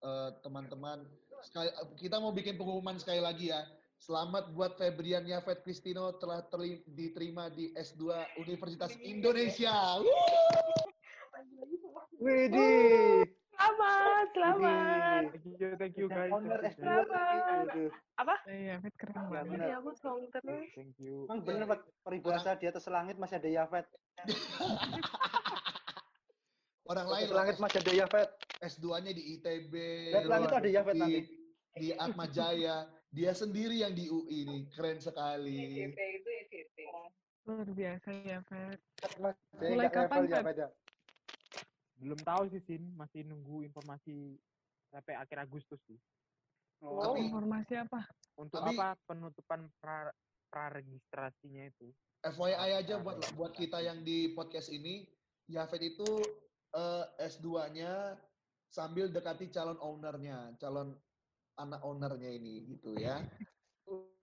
eh, 0.00 0.30
teman-teman. 0.40 1.04
Sekali- 1.40 1.70
kita 1.96 2.16
mau 2.16 2.32
bikin 2.32 2.56
pengumuman 2.56 2.96
sekali 2.96 3.20
lagi 3.20 3.52
ya. 3.52 3.62
Selamat 3.96 4.48
buat 4.50 4.74
Febrian 4.74 5.28
Yafet 5.28 5.60
Kristino 5.60 6.16
telah 6.16 6.40
terli- 6.42 6.80
diterima 6.86 7.46
di 7.48 7.68
S2 7.76 8.08
Universitas 8.38 8.96
Indonesia. 8.96 10.00
Wuh! 10.00 10.08
Widih. 12.20 13.24
Selamat, 13.50 14.26
selamat. 14.32 15.22
Thank 15.30 15.44
you, 15.60 15.68
thank 15.76 15.94
you 15.96 16.08
guys. 16.08 16.32
Owner 16.32 16.60
Thank 16.60 16.80
you, 16.80 16.84
S2 16.84 16.88
guys. 16.88 17.04
Selamat. 17.04 17.64
gitu. 17.68 17.84
Iya, 18.48 18.74
Fit 18.80 18.94
keren 18.96 19.12
Ya, 19.12 19.20
banget. 19.20 19.44
benar. 19.52 19.66
Ya, 19.68 19.76
aku 19.76 19.90
song 19.96 20.20
terus. 20.32 20.68
Thank 20.72 20.96
you. 20.96 21.28
Emang 21.28 21.40
bener 21.44 21.64
Pak, 21.66 21.80
peribahasa 22.00 22.56
di 22.56 22.66
atas 22.66 22.84
langit 22.88 23.16
masih 23.16 23.36
ada 23.36 23.50
Yafet. 23.52 23.86
Orang 26.90 27.06
lain 27.06 27.28
langit 27.30 27.56
masih 27.60 27.78
ada 27.84 27.92
Yafet. 27.94 28.28
S2-nya 28.60 29.12
di 29.12 29.22
ITB, 29.36 29.72
langit 30.28 30.52
ada 30.52 30.68
Yafet 30.68 30.94
di, 30.96 31.00
nanti. 31.00 31.20
di 31.76 31.88
Atma 31.94 32.24
Jaya. 32.28 32.76
Dia 33.10 33.32
sendiri 33.32 33.80
yang 33.80 33.92
di 33.92 34.06
UI 34.06 34.46
nih, 34.46 34.60
keren 34.70 35.00
sekali. 35.00 35.90
Luar 37.48 37.66
biasa 37.66 38.08
ya, 38.22 38.38
saya 38.46 38.70
Mulai 39.58 39.88
kapan, 39.90 40.28
ya. 40.28 40.68
Belum 42.00 42.16
tahu 42.16 42.48
sih, 42.48 42.64
Sin. 42.64 42.96
Masih 42.96 43.22
nunggu 43.28 43.62
informasi 43.62 44.40
sampai 44.88 45.14
akhir 45.14 45.44
Agustus 45.44 45.78
sih. 45.84 46.00
Oh, 46.80 47.12
Tapi- 47.12 47.28
Informasi 47.28 47.76
apa? 47.76 48.08
Untuk 48.40 48.64
Tapi- 48.64 48.74
apa 48.74 48.96
penutupan 49.04 49.68
pra 49.78 50.08
praregistrasinya 50.50 51.68
itu? 51.68 51.92
FYI 52.20 52.84
aja 52.84 53.00
buat 53.00 53.20
buat 53.36 53.52
kita 53.54 53.80
yang 53.80 54.00
di 54.02 54.32
podcast 54.32 54.72
ini, 54.72 55.04
Yafet 55.46 55.94
itu 55.94 56.08
eh, 56.70 57.04
S2-nya 57.18 58.14
sambil 58.70 59.10
dekati 59.10 59.50
calon 59.50 59.74
ownernya, 59.82 60.54
calon 60.56 60.94
anak 61.58 61.82
ownernya 61.82 62.30
ini 62.30 62.62
gitu 62.70 62.94
ya. 62.94 63.18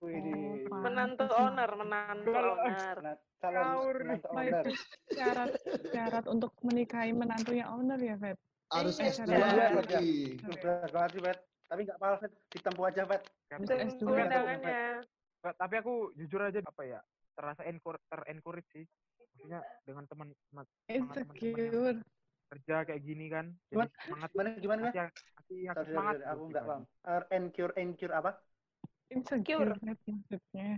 widih. 0.00 0.66
Oh, 0.68 0.78
Menantu 0.78 1.24
owner, 1.28 1.70
menantu 1.74 2.30
owner. 2.30 2.96
Calon 3.38 3.66
menantu 3.96 4.28
owner. 4.30 4.64
syarat 5.08 5.50
syarat 5.88 6.24
untuk 6.26 6.52
menikahi 6.60 7.10
menantunya 7.12 7.66
owner 7.66 7.98
ya, 7.98 8.16
Fit. 8.16 8.38
Harus 8.68 8.98
Iya, 8.98 9.10
S2 9.16 9.30
iya, 9.30 9.38
iya. 9.38 9.68
berarti. 9.72 10.06
Berat 10.60 10.90
banget 10.92 11.10
sih, 11.10 11.22
Bet. 11.22 11.38
Tapi 11.68 11.80
nggak 11.84 11.96
apa-apa, 11.96 12.16
Bet. 12.20 12.32
Ditempuh 12.50 12.84
aja, 12.84 13.02
Bet. 13.04 13.22
Kan- 13.46 13.60
Untuk 13.62 13.76
Tunggu 13.96 14.14
S2. 14.14 14.24
undangannya. 14.24 14.82
Tapi 15.40 15.74
aku 15.76 15.94
jujur 16.14 16.40
aja 16.42 16.58
apa 16.60 16.82
ya 16.84 17.00
terasa 17.32 17.62
encourage 17.62 18.02
terencourage 18.10 18.66
sih 18.74 18.82
maksudnya 19.30 19.62
dengan 19.86 20.02
teman 20.10 20.28
teman 20.50 20.66
Insecure. 20.90 22.02
kerja 22.50 22.76
kayak 22.82 23.02
gini 23.06 23.30
kan 23.30 23.46
jadi 23.70 23.86
Gimana? 23.86 23.90
semangat 24.02 24.30
Gimana, 24.34 24.48
gimana, 24.58 24.80
Bet? 24.82 24.94
masih 24.98 25.06
masih 25.38 25.54
Sorry, 25.62 25.78
aku 25.78 25.86
semangat 25.86 26.16
nggak 26.18 26.64
paham. 26.66 26.82
Encure, 27.30 27.72
encure 27.78 28.12
apa? 28.12 28.30
Insecure, 29.10 29.72
maksudnya. 29.80 30.68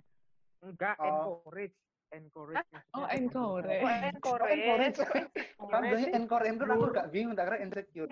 enggak 0.61 0.97
Oh. 0.97 1.41
encourage 1.41 1.76
encourage 2.11 2.66
Oh, 2.93 3.07
encourage. 3.09 3.81
Oh, 3.81 3.89
encourage. 3.89 4.61
Encourage. 4.61 4.99
Kan 5.01 5.24
Encourage. 5.57 5.83
biasanya 5.89 6.11
encore, 6.16 6.45
encore 6.45 6.70
aku 6.70 6.85
nggak 6.91 7.09
bingung, 7.09 7.33
tak 7.33 7.45
kira 7.47 7.59
insecure. 7.61 8.11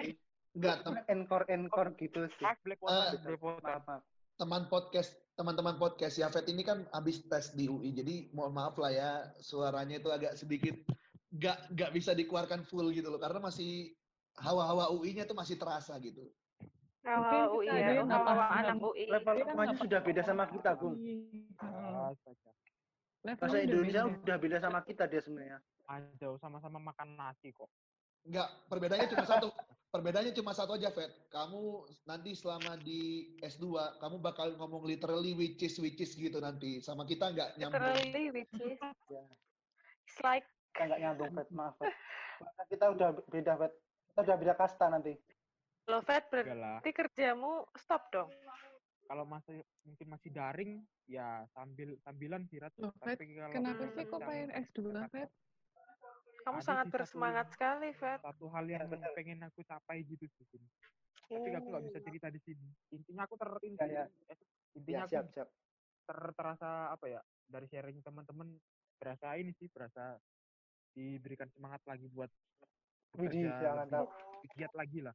Enggak, 0.51 0.77
tem- 0.81 1.07
Encore, 1.09 1.45
encore 1.47 1.91
gitu 1.95 2.21
sih. 2.33 2.45
ah 2.45 2.57
black 2.59 2.81
water 2.81 3.15
black 3.21 3.43
water 3.43 3.69
Maaf, 3.69 3.85
maaf. 3.85 4.03
teman 4.35 4.63
podcast 4.67 5.11
teman-teman 5.35 5.77
podcast 5.77 6.15
Yafet 6.17 6.47
ini 6.47 6.63
kan 6.63 6.87
habis 6.89 7.21
tes 7.23 7.53
di 7.53 7.67
UI 7.67 7.91
jadi 7.93 8.31
mohon 8.33 8.55
maaf 8.55 8.75
lah 8.75 8.91
ya 8.91 9.11
suaranya 9.37 9.99
itu 9.99 10.09
agak 10.09 10.35
sedikit 10.35 10.75
nggak 11.29 11.75
nggak 11.75 11.91
bisa 11.93 12.11
dikeluarkan 12.13 12.65
full 12.65 12.89
gitu 12.89 13.07
loh 13.07 13.19
karena 13.19 13.39
masih 13.39 13.93
hawa-hawa 14.37 14.89
UI-nya 14.91 15.27
tuh 15.27 15.35
masih 15.35 15.55
terasa 15.55 15.95
gitu. 15.99 16.23
Kalau 17.09 17.57
UI 17.57 17.67
ya, 17.73 18.05
kalau 18.05 18.45
anak 18.45 18.77
UI. 18.85 19.05
Level 19.09 19.35
kan 19.41 19.55
nggak 19.57 19.81
sudah 19.81 20.01
beda 20.05 20.23
sama 20.23 20.45
kita, 20.45 20.77
Gung. 20.77 20.97
Levelnya 23.19 23.35
Bahasa 23.41 23.59
Indonesia 23.59 24.03
beda. 24.05 24.21
udah 24.23 24.37
beda 24.39 24.57
sama 24.61 24.81
kita 24.85 25.05
dia 25.09 25.21
sebenarnya. 25.25 25.59
Aduh, 25.89 26.37
sama-sama 26.39 26.79
makan 26.79 27.17
nasi 27.17 27.51
kok 27.51 27.69
Enggak, 28.29 28.49
perbedaannya 28.69 29.09
cuma 29.09 29.25
satu. 29.25 29.49
Perbedaannya 29.89 30.33
cuma 30.37 30.53
satu 30.53 30.77
aja, 30.77 30.93
Fet. 30.93 31.09
Kamu 31.33 31.89
nanti 32.05 32.37
selama 32.37 32.77
di 32.77 33.33
S2, 33.41 33.97
kamu 33.97 34.21
bakal 34.21 34.53
ngomong 34.53 34.85
literally 34.85 35.33
which 35.33 35.65
is 35.65 35.81
which 35.81 35.97
is 35.97 36.13
gitu 36.13 36.37
nanti. 36.37 36.85
Sama 36.85 37.09
kita 37.09 37.33
nggak 37.33 37.57
nyambung. 37.57 37.81
Literally, 37.81 38.25
which 38.37 38.53
is, 38.53 38.77
Ya. 39.09 39.25
it's 40.05 40.21
like, 40.21 40.45
Kita 40.77 40.93
nggak 40.93 41.01
nyambung, 41.01 41.33
Bet. 41.33 41.49
Maaf. 41.49 41.81
Karena 41.81 42.63
Kita 42.69 42.85
udah 42.93 43.09
beda, 43.33 43.53
Bet. 43.57 43.73
Kita 44.13 44.21
udah 44.29 44.37
beda 44.37 44.55
kasta 44.61 44.85
nanti. 44.93 45.17
Enggak 45.89 46.05
lah 46.53 46.77
berarti 46.79 46.91
kerjamu 46.93 47.53
stop 47.75 48.03
dong. 48.13 48.31
kalau 49.09 49.25
masih 49.25 49.57
mungkin 49.89 50.07
masih 50.13 50.29
daring 50.29 50.73
ya 51.09 51.49
sambil 51.57 51.97
sambilan 52.05 52.45
sih 52.45 52.61
Rat. 52.61 52.77
Loh, 52.77 52.93
Tapi 52.95 53.25
kalau 53.33 53.55
Kenapa 53.57 53.85
sih 53.89 54.05
kok 54.05 54.21
pengen 54.21 54.51
S2, 54.53 54.81
Fit? 55.09 55.31
Kamu 56.39 56.61
Ada 56.61 56.65
sangat 56.65 56.85
sih 56.85 56.93
satu- 56.93 56.97
bersemangat 57.01 57.47
sekali, 57.49 57.89
Fed. 57.93 58.21
satu 58.21 58.47
hal 58.53 58.65
yang 58.69 58.85
Ya, 58.85 58.89
benar. 58.89 59.11
pengen 59.17 59.41
aku 59.43 59.61
capai 59.65 60.05
gitu 60.05 60.29
sih 60.29 60.45
Sin. 60.47 60.61
tapi 61.27 61.53
aku 61.53 61.69
nggak 61.69 61.85
bisa 61.85 62.01
cerita 62.01 62.29
di 62.29 62.41
sini 62.41 62.69
intinya 62.89 63.29
aku 63.29 63.37
ter 63.37 63.49
Ya, 63.77 63.85
ya. 63.85 64.05
intinya 64.73 64.97
Ya, 64.97 65.05
aku 65.05 65.13
siap, 65.13 65.27
siap. 65.29 65.49
ter 66.05 66.19
terasa 66.33 66.69
apa 66.89 67.05
ya 67.05 67.21
dari 67.45 67.69
sharing 67.69 68.01
teman-teman 68.01 68.57
berasa 68.97 69.37
ini 69.37 69.53
sih 69.53 69.69
berasa 69.69 70.17
diberikan 70.91 71.53
semangat 71.53 71.85
lagi 71.85 72.09
buat 72.09 72.33
Widih, 73.13 73.53
jangan 73.53 73.89
tahu. 73.89 74.09
giat 74.57 74.73
lagi 74.73 75.05
lah 75.05 75.13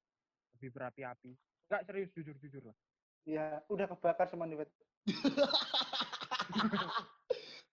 lebih 0.63 0.71
berapi-api 0.71 1.35
nggak 1.67 1.83
serius 1.83 2.15
jujur 2.15 2.39
jujur 2.39 2.63
lah 2.71 2.77
Iya, 3.23 3.63
udah 3.71 3.87
kebakar 3.87 4.27
semua 4.27 4.43
nih. 4.43 4.59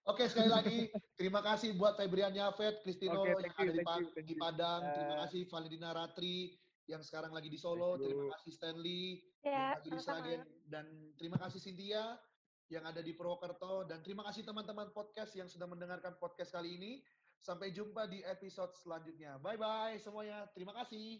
Oke, 0.07 0.25
sekali 0.31 0.47
lagi 0.47 0.77
terima 1.19 1.43
kasih 1.43 1.75
buat 1.75 1.99
Febrian 1.99 2.33
Yafet, 2.33 2.81
Kristino 2.81 3.21
Oke, 3.21 3.35
yang 3.35 3.39
you, 3.43 3.51
ada 3.51 3.71
di, 3.71 3.77
thank 3.83 3.87
Pa- 3.87 3.99
you, 3.99 4.07
thank 4.15 4.27
di 4.27 4.35
you. 4.35 4.41
Padang. 4.41 4.81
Terima 4.95 5.15
kasih 5.27 5.41
Validina 5.51 5.89
Ratri 5.93 6.55
yang 6.89 7.03
sekarang 7.05 7.35
lagi 7.35 7.51
di 7.51 7.59
Solo. 7.59 7.99
Terima 8.01 8.31
kasih 8.35 8.51
Stanley 8.55 9.21
yang 9.43 9.51
Ya, 9.53 9.67
lagi 9.77 9.89
di. 9.91 9.99
Sragen. 9.99 10.41
Dan 10.65 10.85
terima 11.19 11.37
kasih 11.37 11.59
Cynthia 11.61 12.15
yang 12.71 12.87
ada 12.87 13.03
di 13.03 13.13
Purwokerto. 13.13 13.85
Dan 13.85 14.01
terima 14.01 14.25
kasih 14.25 14.47
teman-teman 14.47 14.89
podcast 14.95 15.35
yang 15.37 15.51
sudah 15.51 15.67
mendengarkan 15.67 16.17
podcast 16.17 16.55
kali 16.55 16.79
ini. 16.79 16.91
Sampai 17.43 17.75
jumpa 17.75 18.07
di 18.07 18.23
episode 18.23 18.71
selanjutnya. 18.79 19.35
Bye-bye 19.37 19.99
semuanya. 19.99 20.47
Terima 20.55 20.71
kasih. 20.79 21.19